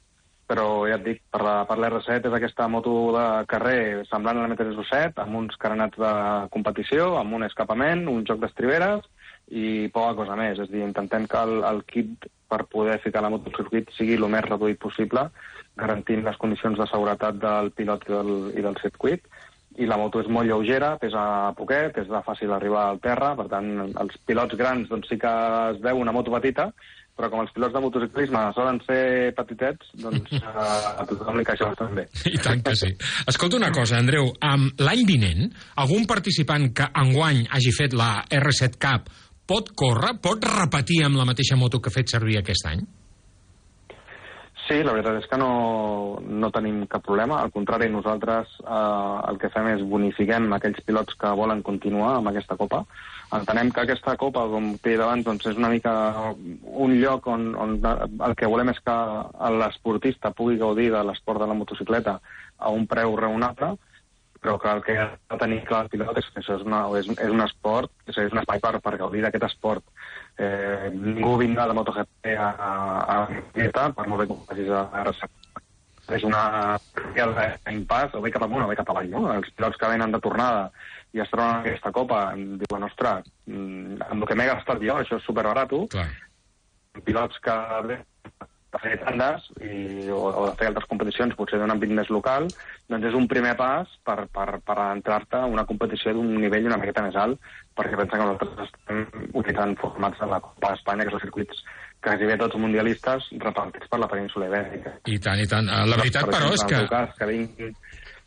Però, 0.47 0.86
ja 0.88 0.95
et 0.95 1.03
dic, 1.03 1.18
per 1.28 1.41
la, 1.43 1.55
per 1.68 1.76
l'R7 1.76 2.30
és 2.30 2.36
aquesta 2.38 2.70
moto 2.72 2.93
de 3.15 3.26
carrer 3.51 4.05
semblant 4.07 4.39
a 4.39 4.45
la 4.45 4.53
MT-07, 4.53 5.20
amb 5.24 5.41
uns 5.41 5.59
carenats 5.59 5.99
de 5.99 6.11
competició, 6.53 7.15
amb 7.20 7.36
un 7.36 7.43
escapament, 7.47 8.05
un 8.07 8.24
joc 8.28 8.39
d'estriberes 8.43 9.03
i 9.48 9.88
poca 9.93 10.16
cosa 10.22 10.36
més. 10.39 10.60
És 10.60 10.72
dir, 10.72 10.84
intentem 10.86 11.28
que 11.30 11.43
el, 11.43 11.62
el 11.68 11.84
kit 11.89 12.28
per 12.48 12.64
poder 12.72 13.00
ficar 13.04 13.24
la 13.24 13.32
moto 13.32 13.52
al 13.52 13.60
circuit 13.60 13.91
sigui 13.98 14.16
el 14.20 14.28
més 14.32 14.45
reduït 14.45 14.80
possible, 14.80 15.28
garantint 15.78 16.24
les 16.26 16.39
condicions 16.41 16.80
de 16.80 16.88
seguretat 16.89 17.38
del 17.41 17.72
pilot 17.76 18.08
i 18.08 18.16
del, 18.16 18.34
i 18.58 18.66
del 18.66 18.80
circuit 18.82 19.28
i 19.78 19.86
la 19.86 19.98
moto 20.00 20.22
és 20.24 20.30
molt 20.34 20.50
lleugera, 20.50 20.95
pesa 21.02 21.54
poquet, 21.58 22.00
és 22.02 22.08
de 22.10 22.22
fàcil 22.26 22.54
arribar 22.54 22.88
al 22.89 23.02
terra, 23.04 23.36
per 23.38 23.45
tant, 23.52 23.68
els 23.88 24.16
pilots 24.26 24.58
grans 24.58 24.89
doncs 24.89 25.12
sí 25.12 25.20
que 25.22 25.34
es 25.74 25.82
veu 25.84 26.02
una 26.02 26.14
moto 26.16 26.34
petita, 26.34 26.72
però 27.18 27.30
com 27.34 27.41
els 27.41 27.54
pilots 27.54 27.74
de 27.74 27.82
motociclisme 27.82 28.41
solen 28.54 28.80
ser 28.86 29.04
petitets, 29.38 29.91
doncs 30.02 30.34
eh, 30.38 30.41
a 30.48 31.06
tothom 31.10 31.38
li 31.38 31.45
caixa 31.45 31.70
bastant 31.70 31.93
bé. 31.98 32.08
I 32.30 32.41
tant 32.41 32.62
que 32.66 32.76
sí. 32.78 32.91
Escolta 33.30 33.58
una 33.58 33.72
cosa, 33.74 34.02
Andreu, 34.02 34.30
um, 34.34 34.68
l'any 34.82 35.06
vinent, 35.10 35.48
algun 35.82 36.06
participant 36.10 36.70
que 36.78 36.89
enguany 37.06 37.45
hagi 37.54 37.74
fet 37.78 37.98
la 37.98 38.12
R7 38.41 38.82
Cup 38.82 39.10
pot 39.48 39.74
córrer, 39.76 40.16
pot 40.24 40.43
repetir 40.43 41.04
amb 41.08 41.20
la 41.20 41.28
mateixa 41.28 41.58
moto 41.60 41.80
que 41.80 41.91
ha 41.91 41.98
fet 41.98 42.16
servir 42.16 42.39
aquest 42.39 42.68
any? 42.70 42.86
Sí, 44.68 44.82
la 44.84 44.91
veritat 44.91 45.22
és 45.22 45.28
que 45.32 45.38
no, 45.39 45.50
no 46.28 46.50
tenim 46.52 46.82
cap 46.91 47.06
problema. 47.06 47.38
Al 47.39 47.54
contrari, 47.56 47.88
nosaltres 47.88 48.50
eh, 48.66 49.30
el 49.30 49.38
que 49.39 49.50
fem 49.54 49.70
és 49.72 49.86
bonifiquem 49.88 50.50
aquells 50.58 50.82
pilots 50.84 51.16
que 51.22 51.32
volen 51.39 51.64
continuar 51.64 52.18
amb 52.18 52.34
aquesta 52.34 52.58
Copa. 52.60 52.82
Entenem 53.38 53.72
que 53.72 53.86
aquesta 53.86 54.18
Copa, 54.20 54.43
com 54.52 54.74
t'he 54.76 54.98
dit 54.98 55.04
abans, 55.04 55.24
doncs 55.24 55.48
és 55.54 55.60
una 55.60 55.72
mica 55.72 55.93
un 56.34 56.98
lloc 57.00 57.32
on, 57.32 57.48
on 57.56 57.78
el 58.28 58.36
que 58.39 58.52
volem 58.52 58.74
és 58.74 58.84
que 58.84 58.98
l'esportista 59.56 60.34
pugui 60.36 60.60
gaudir 60.60 60.89
de 60.91 61.06
l'esport 61.08 61.39
de 61.43 61.48
la 61.48 61.56
motocicleta 61.56 62.20
a 62.58 62.72
un 62.76 62.88
preu 62.91 63.16
raonable, 63.16 63.78
però 64.48 64.58
que 64.60 64.72
el 64.72 64.84
que 64.84 64.98
ha 64.98 65.08
de 65.12 65.38
tenir 65.41 65.64
clar 65.68 65.84
el 65.84 65.89
pilot 65.91 66.20
és 66.22 66.28
que 66.32 66.39
això 66.39 66.56
és, 66.56 66.64
una, 66.64 66.86
és, 66.95 67.08
és 67.20 67.34
un 67.34 67.43
esport, 67.43 67.91
és, 68.08 68.16
és 68.16 68.32
un 68.32 68.39
espai 68.39 68.62
per, 68.64 68.78
per 68.84 68.93
gaudir 69.02 69.26
d'aquest 69.26 69.43
esport 69.50 69.84
eh, 70.39 70.88
ningú 70.93 71.34
vindrà 71.41 71.66
de 71.68 71.76
MotoGP 71.76 72.32
a, 72.38 72.48
a, 72.56 73.18
a 73.28 73.89
per 73.98 74.08
molt 74.08 74.22
bé 74.22 74.28
que 74.30 74.38
ho 74.38 74.45
facis 74.48 74.72
a 74.72 74.86
RC. 75.04 75.28
És 76.16 76.24
una 76.24 76.78
impàs, 77.68 78.16
o 78.16 78.22
bé 78.24 78.32
cap 78.32 78.45
amunt 78.45 78.64
o 78.64 78.70
bé 78.70 78.78
cap 78.80 78.88
avall, 78.93 79.10
no? 79.12 79.26
Els 79.34 79.50
pilots 79.58 79.76
que 79.82 79.89
venen 79.91 80.16
de 80.16 80.22
tornada 80.24 80.70
i 81.12 81.20
es 81.20 81.32
troben 81.34 81.58
en 81.58 81.66
aquesta 81.66 81.91
copa 81.91 82.22
diuen, 82.38 82.86
ostres, 82.88 83.28
mm, 83.52 84.00
amb 84.08 84.24
el 84.24 84.30
que 84.30 84.38
m'he 84.39 84.48
gastat 84.48 84.80
jo, 84.80 84.95
això 84.95 85.20
és 85.20 85.28
superbarato. 85.28 85.84
Clar. 85.91 86.08
Pilots 87.04 87.43
que 87.43 87.58
de 88.74 88.82
fer 88.84 88.97
tandes 88.99 89.47
i, 89.63 90.09
o, 90.11 90.20
o 90.28 90.45
de 90.49 90.55
fer 90.59 90.70
altres 90.70 90.88
competicions, 90.91 91.36
potser 91.39 91.59
d'un 91.61 91.72
àmbit 91.72 91.93
més 91.95 92.09
local, 92.13 92.49
doncs 92.91 93.07
és 93.09 93.15
un 93.15 93.28
primer 93.32 93.55
pas 93.59 93.91
per, 94.07 94.20
per, 94.34 94.47
per 94.68 94.78
entrar-te 94.89 95.39
a 95.39 95.49
una 95.49 95.65
competició 95.70 96.13
d'un 96.15 96.34
nivell 96.41 96.68
una 96.68 96.80
miqueta 96.82 97.05
més 97.05 97.15
alt, 97.20 97.39
perquè 97.78 97.99
pensa 97.99 98.18
que 98.18 98.26
nosaltres 98.26 98.68
estem 98.68 99.30
utilitzant 99.32 99.78
formats 99.80 100.20
de 100.20 100.32
la 100.34 100.41
Copa 100.43 100.74
d'Espanya, 100.74 101.07
que 101.07 101.15
són 101.15 101.24
circuits 101.24 101.63
quasi 102.03 102.28
tots 102.39 102.59
mundialistes 102.61 103.32
repartits 103.41 103.89
per 103.89 103.99
la 103.99 104.09
península 104.11 104.51
ibèrica. 104.51 104.93
I 105.09 105.18
tant, 105.24 105.39
i 105.41 105.47
tant. 105.49 105.65
La 105.68 105.97
veritat, 105.97 106.28
per 106.28 106.36
però, 106.38 106.51
és 106.53 106.68
que... 106.68 106.84
Cas, 106.91 107.15
que 107.18 107.30
vinguin 107.32 107.74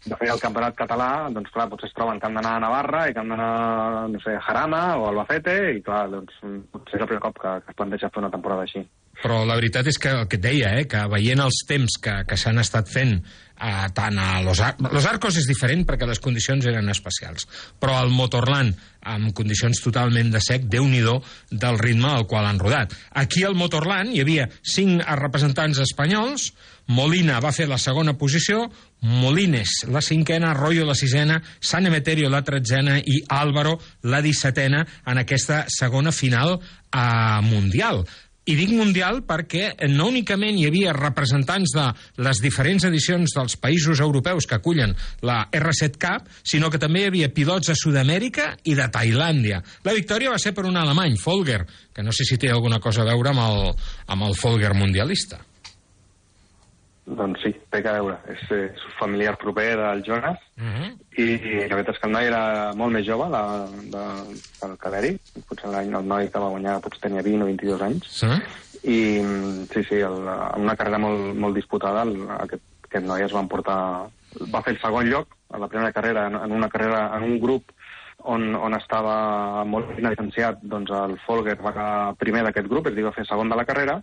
de 0.01 0.17
fer 0.17 0.31
el 0.33 0.41
campionat 0.41 0.77
català, 0.79 1.11
doncs 1.29 1.53
clar, 1.53 1.67
potser 1.69 1.91
es 1.91 1.97
troben 1.97 2.21
que 2.21 2.25
han 2.29 2.39
d'anar 2.39 2.55
a 2.57 2.63
Navarra 2.65 3.03
i 3.09 3.13
que 3.13 3.21
han 3.21 3.33
d'anar, 3.35 4.09
no 4.09 4.21
sé, 4.25 4.33
a 4.39 4.45
Jarama 4.47 4.81
o 4.97 5.05
a 5.05 5.11
Albacete, 5.13 5.57
i 5.77 5.83
clar, 5.85 6.07
doncs 6.13 6.41
potser 6.73 6.97
és 6.97 7.05
el 7.05 7.11
primer 7.11 7.23
cop 7.27 7.37
que, 7.43 7.53
que 7.67 7.75
es 7.75 7.77
planteja 7.77 8.09
fer 8.15 8.23
una 8.25 8.33
temporada 8.33 8.65
així. 8.65 8.81
Però 9.21 9.43
la 9.45 9.59
veritat 9.59 9.91
és 9.91 9.99
que 10.01 10.15
el 10.23 10.27
que 10.29 10.39
et 10.41 10.45
deia, 10.45 10.75
eh, 10.81 10.89
que 10.89 11.05
veient 11.13 11.43
els 11.45 11.63
temps 11.69 11.99
que, 12.01 12.23
que 12.29 12.39
s'han 12.41 12.63
estat 12.63 12.89
fent 12.89 13.19
eh, 13.61 13.89
tant 13.95 14.19
a 14.19 14.41
Los, 14.43 14.61
Ar 14.61 14.77
Los 14.91 15.07
Arcos 15.07 15.37
és 15.41 15.49
diferent 15.49 15.85
perquè 15.89 16.09
les 16.09 16.21
condicions 16.23 16.65
eren 16.67 16.89
especials, 16.93 17.47
però 17.81 17.99
al 18.01 18.11
Motorland, 18.15 18.77
amb 19.01 19.33
condicions 19.37 19.81
totalment 19.81 20.33
de 20.33 20.41
sec, 20.45 20.67
déu 20.73 20.87
nhi 20.89 21.01
del 21.51 21.79
ritme 21.81 22.11
al 22.11 22.27
qual 22.29 22.47
han 22.47 22.59
rodat. 22.61 22.93
Aquí 23.17 23.45
al 23.45 23.57
Motorland 23.57 24.13
hi 24.15 24.21
havia 24.21 24.49
cinc 24.63 25.05
representants 25.21 25.81
espanyols, 25.81 26.51
Molina 26.91 27.39
va 27.41 27.53
fer 27.55 27.69
la 27.71 27.79
segona 27.79 28.17
posició, 28.19 28.65
Molines 29.01 29.85
la 29.89 30.03
cinquena, 30.03 30.51
Arroyo 30.51 30.85
la 30.85 30.97
sisena, 30.99 31.39
San 31.61 31.87
Emeterio 31.87 32.29
la 32.29 32.43
tretzena 32.43 32.99
i 32.99 33.21
Álvaro 33.29 33.79
la 34.03 34.21
dissetena 34.21 34.83
en 35.07 35.23
aquesta 35.23 35.65
segona 35.71 36.13
final 36.13 36.59
a 36.91 37.41
Mundial. 37.47 38.05
I 38.51 38.57
dic 38.59 38.73
mundial 38.75 39.21
perquè 39.23 39.69
no 39.93 40.09
únicament 40.11 40.57
hi 40.59 40.65
havia 40.67 40.91
representants 40.97 41.71
de 41.77 41.85
les 42.27 42.41
diferents 42.43 42.83
edicions 42.89 43.31
dels 43.37 43.55
països 43.63 44.01
europeus 44.03 44.49
que 44.51 44.57
acullen 44.59 44.97
la 45.23 45.45
R7 45.55 46.01
Cup, 46.03 46.27
sinó 46.43 46.67
que 46.73 46.81
també 46.83 47.05
hi 47.05 47.11
havia 47.13 47.29
pilots 47.31 47.71
de 47.71 47.77
Sud-amèrica 47.79 48.49
i 48.67 48.75
de 48.75 48.89
Tailàndia. 48.91 49.61
La 49.87 49.95
victòria 49.95 50.33
va 50.35 50.41
ser 50.43 50.51
per 50.57 50.67
un 50.67 50.81
alemany, 50.81 51.15
Folger, 51.21 51.61
que 51.95 52.03
no 52.03 52.11
sé 52.11 52.27
si 52.27 52.41
té 52.43 52.51
alguna 52.51 52.81
cosa 52.83 53.05
a 53.05 53.09
veure 53.13 53.31
amb 53.31 53.45
el, 53.45 53.71
amb 54.17 54.27
el 54.27 54.35
Folger 54.41 54.75
mundialista. 54.75 55.39
Doncs 57.07 57.41
sí, 57.43 57.51
té 57.73 57.81
que 57.83 57.93
veure. 57.97 58.19
És, 58.31 58.43
és 58.55 58.83
un 58.87 58.97
familiar 58.99 59.37
proper 59.41 59.73
del 59.77 60.05
Jonas 60.07 60.39
Uh 60.61 60.67
-huh. 60.67 60.89
i, 61.17 61.23
i 61.23 61.69
la 61.69 61.77
veritat 61.77 61.95
és 61.95 62.01
que 62.01 62.07
el 62.07 62.13
noi 62.13 62.27
era 62.27 62.73
molt 62.75 62.93
més 62.93 63.07
jove 63.07 63.27
de, 63.33 63.45
de, 63.95 64.05
del 64.61 64.77
que 64.77 64.91
l'Eri. 64.91 65.19
Potser 65.49 65.71
l'any 65.71 65.95
el 65.95 66.07
noi 66.07 66.29
que 66.29 66.39
va 66.39 66.51
guanyar 66.53 66.81
potser 66.81 67.01
tenia 67.01 67.23
20 67.23 67.43
o 67.43 67.47
22 67.47 67.83
anys. 67.83 68.05
Sí? 68.07 68.27
I 68.83 68.99
sí, 69.73 69.85
sí, 69.89 69.95
el, 69.95 70.19
una 70.57 70.77
carrera 70.77 70.99
molt, 70.99 71.35
molt 71.35 71.55
disputada 71.55 72.03
el, 72.03 72.29
aquest, 72.41 72.63
aquest 72.85 73.07
noi 73.07 73.23
es 73.23 73.33
va 73.33 73.41
emportar... 73.41 74.11
Va 74.53 74.63
fer 74.63 74.75
el 74.75 74.81
segon 74.81 75.07
lloc 75.09 75.29
a 75.51 75.59
la 75.59 75.69
primera 75.69 75.93
carrera, 75.93 76.27
en, 76.27 76.35
en 76.35 76.53
una 76.53 76.69
carrera, 76.69 77.17
en 77.17 77.23
un 77.23 77.41
grup 77.41 77.73
on, 78.25 78.55
on 78.55 78.75
estava 78.75 79.65
molt 79.65 79.95
ben 79.95 80.09
distanciat, 80.09 80.61
doncs 80.63 80.91
el 80.91 81.17
Folger 81.27 81.57
va 81.61 81.73
quedar 81.73 82.15
primer 82.21 82.45
d'aquest 82.45 82.69
grup, 82.69 82.87
és 82.87 82.93
a 82.93 82.97
dir, 82.97 83.07
va 83.07 83.15
fer 83.17 83.25
segon 83.27 83.49
de 83.49 83.57
la 83.57 83.65
carrera, 83.65 84.01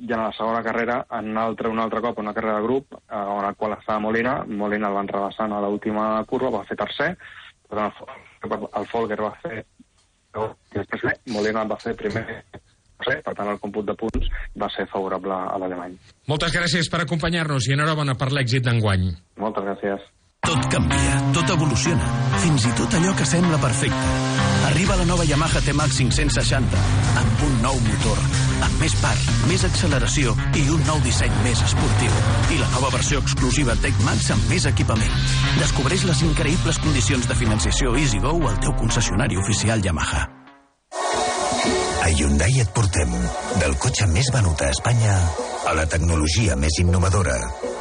i 0.00 0.08
en 0.08 0.22
la 0.22 0.32
segona 0.36 0.62
carrera, 0.64 1.02
en 1.18 1.30
un 1.34 1.38
altre, 1.38 1.68
un 1.68 1.80
altre 1.82 2.00
cop, 2.00 2.18
una 2.18 2.32
carrera 2.36 2.56
de 2.58 2.64
grup, 2.64 2.96
eh, 2.96 3.16
on 3.16 3.44
la 3.44 3.52
qual 3.54 3.76
estava 3.76 4.00
Molina, 4.00 4.40
Molina 4.46 4.88
el 4.88 4.96
van 4.96 5.12
rebassant 5.12 5.52
a 5.52 5.60
l'última 5.60 6.08
curva, 6.30 6.54
va 6.58 6.64
fer 6.68 6.78
tercer, 6.80 7.12
però 7.68 7.90
el, 7.90 8.66
el 8.80 8.90
Folger 8.90 9.20
va 9.20 9.34
fer 9.42 9.62
després 10.72 11.18
Molina 11.34 11.64
va 11.66 11.78
fer 11.82 11.96
primer 11.98 12.22
per 13.00 13.32
tant 13.34 13.48
el 13.48 13.58
còmput 13.60 13.86
de 13.88 13.96
punts 13.96 14.26
va 14.60 14.68
ser 14.74 14.86
favorable 14.92 15.32
a 15.32 15.58
l'alemany. 15.60 15.96
Moltes 16.28 16.52
gràcies 16.52 16.90
per 16.92 17.00
acompanyar-nos 17.04 17.68
i 17.68 17.74
enhorabona 17.76 18.16
per 18.20 18.28
l'èxit 18.34 18.66
d'enguany. 18.66 19.08
Moltes 19.40 19.64
gràcies. 19.64 20.04
Tot 20.40 20.66
canvia, 20.72 21.16
tot 21.36 21.50
evoluciona, 21.52 22.06
fins 22.40 22.64
i 22.64 22.70
tot 22.78 22.94
allò 22.96 23.12
que 23.16 23.26
sembla 23.28 23.58
perfecte. 23.60 24.14
Arriba 24.70 24.96
la 24.96 25.04
nova 25.04 25.26
Yamaha 25.28 25.60
T-Max 25.66 25.98
560, 26.00 26.80
amb 27.20 27.42
un 27.46 27.58
nou 27.60 27.76
motor, 27.84 28.18
amb 28.64 28.80
més 28.80 28.94
part, 29.02 29.28
més 29.50 29.66
acceleració 29.68 30.32
i 30.56 30.64
un 30.72 30.82
nou 30.88 31.00
disseny 31.04 31.32
més 31.44 31.60
esportiu. 31.66 32.16
I 32.56 32.60
la 32.62 32.70
nova 32.72 32.90
versió 32.96 33.20
exclusiva 33.20 33.76
Tech 33.84 34.00
Max 34.06 34.30
amb 34.34 34.48
més 34.50 34.66
equipament. 34.70 35.16
Descobreix 35.60 36.06
les 36.08 36.22
increïbles 36.26 36.80
condicions 36.82 37.28
de 37.28 37.36
financiació 37.36 37.94
EasyGo 38.00 38.36
al 38.48 38.60
teu 38.64 38.76
concessionari 38.80 39.38
oficial 39.40 39.84
Yamaha. 39.84 40.24
A 42.00 42.08
Hyundai 42.16 42.62
et 42.64 42.72
portem 42.72 43.12
del 43.60 43.76
cotxe 43.78 44.08
més 44.08 44.32
venut 44.32 44.64
a 44.64 44.72
Espanya 44.72 45.18
a 45.68 45.76
la 45.76 45.84
tecnologia 45.84 46.56
més 46.56 46.80
innovadora. 46.80 47.36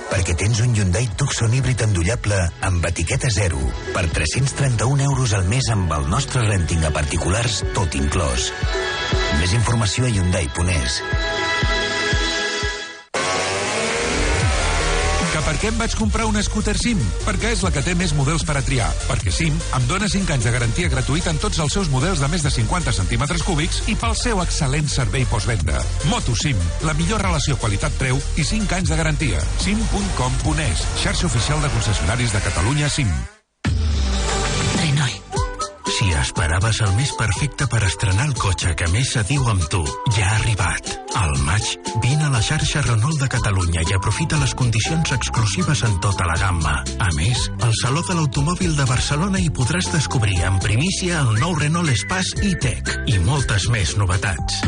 Perquè 0.10 0.36
tens 0.38 0.60
un 0.66 0.74
Hyundai 0.76 1.07
Tucson 1.18 1.53
híbrid 1.53 1.84
endollable 1.86 2.39
amb 2.66 2.86
etiqueta 2.89 3.30
zero 3.34 3.62
per 3.93 4.07
331 4.10 5.05
euros 5.05 5.36
al 5.38 5.45
mes 5.51 5.70
amb 5.74 5.93
el 5.95 6.10
nostre 6.10 6.43
renting 6.47 6.86
a 6.86 6.93
particulars 6.95 7.62
tot 7.78 7.97
inclòs. 7.99 8.49
Més 9.39 9.53
informació 9.57 10.10
a 10.10 10.14
Hyundai.es. 10.14 11.01
per 15.50 15.58
què 15.58 15.72
em 15.72 15.80
vaig 15.82 15.95
comprar 15.97 16.28
una 16.30 16.43
scooter 16.45 16.76
SIM? 16.78 17.00
Perquè 17.24 17.56
és 17.56 17.64
la 17.66 17.72
que 17.74 17.82
té 17.82 17.95
més 17.97 18.12
models 18.14 18.43
per 18.45 18.60
a 18.60 18.62
triar. 18.66 18.89
Perquè 19.08 19.34
SIM 19.34 19.56
em 19.58 19.88
dona 19.89 20.10
5 20.12 20.36
anys 20.36 20.45
de 20.45 20.54
garantia 20.54 20.91
gratuïta 20.93 21.34
en 21.34 21.41
tots 21.41 21.58
els 21.64 21.74
seus 21.74 21.89
models 21.89 22.22
de 22.22 22.30
més 22.30 22.45
de 22.45 22.52
50 22.54 22.93
centímetres 23.00 23.41
cúbics 23.47 23.82
i 23.89 23.97
pel 23.97 24.14
seu 24.20 24.43
excel·lent 24.43 24.91
servei 24.93 25.26
postvenda. 25.32 25.82
Moto 26.12 26.38
SIM, 26.38 26.62
la 26.86 26.93
millor 27.02 27.26
relació 27.26 27.58
qualitat-preu 27.58 28.22
i 28.38 28.45
5 28.45 28.78
anys 28.78 28.93
de 28.93 29.02
garantia. 29.02 29.41
sim.com.es, 29.66 30.86
xarxa 31.02 31.26
oficial 31.34 31.66
de 31.66 31.74
concessionaris 31.74 32.38
de 32.38 32.45
Catalunya 32.45 32.93
SIM. 32.93 33.39
Si 36.00 36.14
esperaves 36.16 36.78
el 36.86 36.93
més 36.95 37.10
perfecte 37.20 37.66
per 37.68 37.82
estrenar 37.84 38.30
el 38.30 38.36
cotxe 38.39 38.70
que 38.80 38.86
més 38.88 39.10
se 39.12 39.20
diu 39.28 39.43
amb 39.52 39.66
tu, 39.68 39.82
ja 40.16 40.30
ha 40.30 40.38
arribat. 40.38 40.93
Al 41.20 41.34
maig, 41.43 41.74
vine 42.00 42.24
a 42.24 42.30
la 42.32 42.39
xarxa 42.39 42.86
Renault 42.86 43.20
de 43.20 43.28
Catalunya 43.34 43.84
i 43.84 43.91
aprofita 43.97 44.39
les 44.39 44.54
condicions 44.56 45.12
exclusives 45.12 45.84
en 45.84 45.97
tota 46.00 46.30
la 46.30 46.38
gamma. 46.39 46.78
A 47.04 47.10
més, 47.18 47.50
al 47.60 47.76
Saló 47.82 48.06
de 48.08 48.16
l'Automòbil 48.16 48.80
de 48.80 48.88
Barcelona 48.88 49.43
hi 49.43 49.52
podràs 49.52 49.91
descobrir 49.91 50.39
en 50.47 50.64
primícia 50.64 51.20
el 51.20 51.36
nou 51.41 51.58
Renault 51.60 51.91
Espace 51.91 52.47
e-Tech 52.47 52.95
i 53.12 53.20
moltes 53.28 53.68
més 53.68 53.97
novetats. 54.00 54.64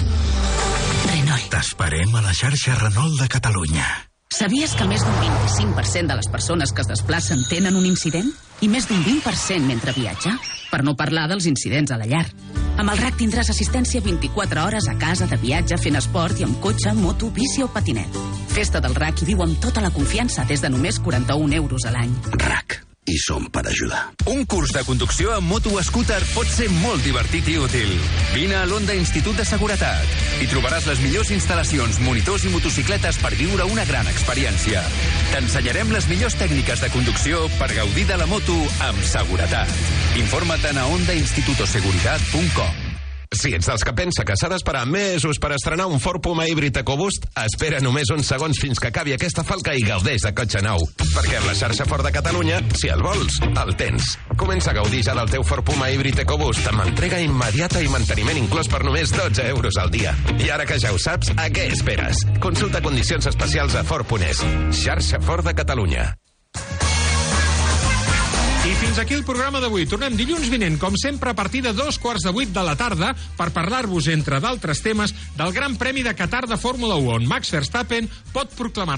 Renault. 1.14 1.48
T'esperem 1.56 2.12
a 2.12 2.28
la 2.28 2.36
xarxa 2.36 2.76
Renault 2.82 3.22
de 3.24 3.32
Catalunya. 3.32 3.88
Sabies 4.36 4.76
que 4.76 4.84
més 4.88 5.08
d'un 5.08 5.16
25% 5.24 6.12
de 6.12 6.20
les 6.20 6.28
persones 6.28 6.76
que 6.76 6.84
es 6.84 6.92
desplacen 6.92 7.48
tenen 7.48 7.80
un 7.80 7.88
incident? 7.88 8.28
I 8.60 8.68
més 8.68 8.92
d'un 8.92 9.00
20% 9.08 9.64
mentre 9.64 9.96
viatja? 9.96 10.36
Per 10.72 10.82
no 10.88 10.96
parlar 10.98 11.28
dels 11.32 11.48
incidents 11.50 11.92
a 11.92 12.00
la 12.00 12.08
llar. 12.08 12.26
Amb 12.80 12.94
el 12.94 13.02
RAC 13.02 13.18
tindràs 13.20 13.52
assistència 13.52 14.02
24 14.02 14.64
hores 14.64 14.88
a 14.90 14.96
casa, 15.00 15.28
de 15.28 15.38
viatge, 15.42 15.78
fent 15.78 16.00
esport 16.00 16.40
i 16.40 16.48
amb 16.48 16.62
cotxe, 16.64 16.96
moto, 16.98 17.30
bici 17.36 17.66
o 17.66 17.70
patinet. 17.72 18.22
Festa 18.56 18.82
del 18.84 18.96
RAC 18.96 19.22
i 19.22 19.34
viu 19.34 19.44
amb 19.44 19.60
tota 19.62 19.84
la 19.84 19.92
confiança 19.92 20.48
des 20.48 20.64
de 20.64 20.72
només 20.72 21.00
41 21.04 21.60
euros 21.60 21.86
a 21.86 21.94
l'any. 21.98 22.16
RAC. 22.40 22.91
I 23.06 23.18
som 23.18 23.48
per 23.50 23.66
ajudar. 23.68 24.14
Un 24.30 24.46
curs 24.46 24.72
de 24.76 24.84
conducció 24.86 25.32
amb 25.36 25.50
moto 25.50 25.74
o 25.74 25.82
scooter 25.84 26.22
pot 26.36 26.48
ser 26.48 26.70
molt 26.82 27.04
divertit 27.06 27.48
i 27.50 27.58
útil. 27.58 27.90
Vine 28.36 28.56
a 28.60 28.66
l'Onda 28.70 28.94
Institut 28.98 29.38
de 29.38 29.46
Seguretat. 29.48 30.14
Hi 30.42 30.50
trobaràs 30.52 30.86
les 30.90 31.02
millors 31.04 31.32
instal·lacions, 31.34 32.00
monitors 32.06 32.46
i 32.46 32.54
motocicletes 32.54 33.18
per 33.24 33.34
viure 33.40 33.66
una 33.72 33.86
gran 33.90 34.08
experiència. 34.12 34.84
T'ensenyarem 35.34 35.92
les 35.96 36.08
millors 36.12 36.38
tècniques 36.40 36.86
de 36.86 36.92
conducció 36.94 37.48
per 37.58 37.74
gaudir 37.74 38.06
de 38.12 38.22
la 38.22 38.30
moto 38.30 38.58
amb 38.88 39.02
seguretat. 39.16 39.70
Informa't 40.22 40.78
a 40.78 40.88
ondainstitutoseguridad.com 40.94 42.81
Si 43.32 43.54
ets 43.56 43.64
dels 43.64 43.84
que 43.88 43.94
pensa 43.96 44.26
que 44.28 44.36
s'ha 44.36 44.50
d'esperar 44.52 44.82
mesos 44.92 45.38
per 45.40 45.54
estrenar 45.56 45.86
un 45.88 46.02
Ford 46.04 46.20
Puma 46.20 46.44
híbrid 46.50 46.76
EcoBoost, 46.82 47.30
espera 47.40 47.80
només 47.80 48.12
uns 48.12 48.28
segons 48.28 48.60
fins 48.60 48.82
que 48.82 48.90
acabi 48.92 49.14
aquesta 49.16 49.46
falca 49.48 49.72
i 49.72 49.86
gaudeix 49.88 50.26
de 50.28 50.34
cotxe 50.36 50.60
nou. 50.66 50.84
Perquè 51.00 51.40
amb 51.40 51.48
la 51.48 51.56
xarxa 51.56 51.88
Ford 51.88 52.04
de 52.04 52.12
Catalunya, 52.12 52.60
si 52.76 52.92
el 52.92 53.00
vols, 53.02 53.40
el 53.48 53.72
tens. 53.80 54.12
Comença 54.36 54.74
a 54.74 54.78
gaudir 54.82 55.00
ja 55.08 55.16
del 55.16 55.32
teu 55.32 55.48
Ford 55.48 55.64
Puma 55.64 55.88
híbrid 55.90 56.20
EcoBoost 56.26 56.68
amb 56.74 56.84
entrega 56.84 57.24
immediata 57.24 57.80
i 57.80 57.88
manteniment 57.94 58.44
inclòs 58.44 58.68
per 58.68 58.84
només 58.84 59.16
12 59.16 59.48
euros 59.56 59.80
al 59.80 59.96
dia. 59.96 60.12
I 60.36 60.52
ara 60.52 60.68
que 60.68 60.82
ja 60.84 60.92
ho 60.92 61.00
saps, 61.00 61.32
a 61.40 61.48
què 61.56 61.70
esperes? 61.72 62.26
Consulta 62.44 62.84
condicions 62.84 63.32
especials 63.32 63.80
a 63.80 63.88
Ford.es. 63.88 64.44
Xarxa 64.84 65.24
Ford 65.24 65.48
de 65.48 65.56
Catalunya. 65.56 66.10
Fins 68.82 68.98
aquí 68.98 69.14
el 69.14 69.22
programa 69.22 69.60
d'avui. 69.62 69.84
Tornem 69.86 70.16
dilluns 70.18 70.48
vinent, 70.50 70.80
com 70.82 70.96
sempre, 70.98 71.30
a 71.30 71.38
partir 71.38 71.60
de 71.62 71.70
dos 71.78 72.00
quarts 72.02 72.24
de 72.26 72.32
vuit 72.34 72.50
de 72.50 72.64
la 72.66 72.74
tarda 72.74 73.12
per 73.38 73.52
parlar-vos, 73.54 74.08
entre 74.10 74.40
d'altres 74.42 74.82
temes, 74.82 75.14
del 75.38 75.54
Gran 75.54 75.76
Premi 75.78 76.02
de 76.02 76.16
Qatar 76.18 76.48
de 76.50 76.58
Fórmula 76.58 76.98
1, 76.98 77.12
on 77.14 77.28
Max 77.30 77.54
Verstappen 77.54 78.10
pot 78.34 78.50
proclamar 78.58 78.90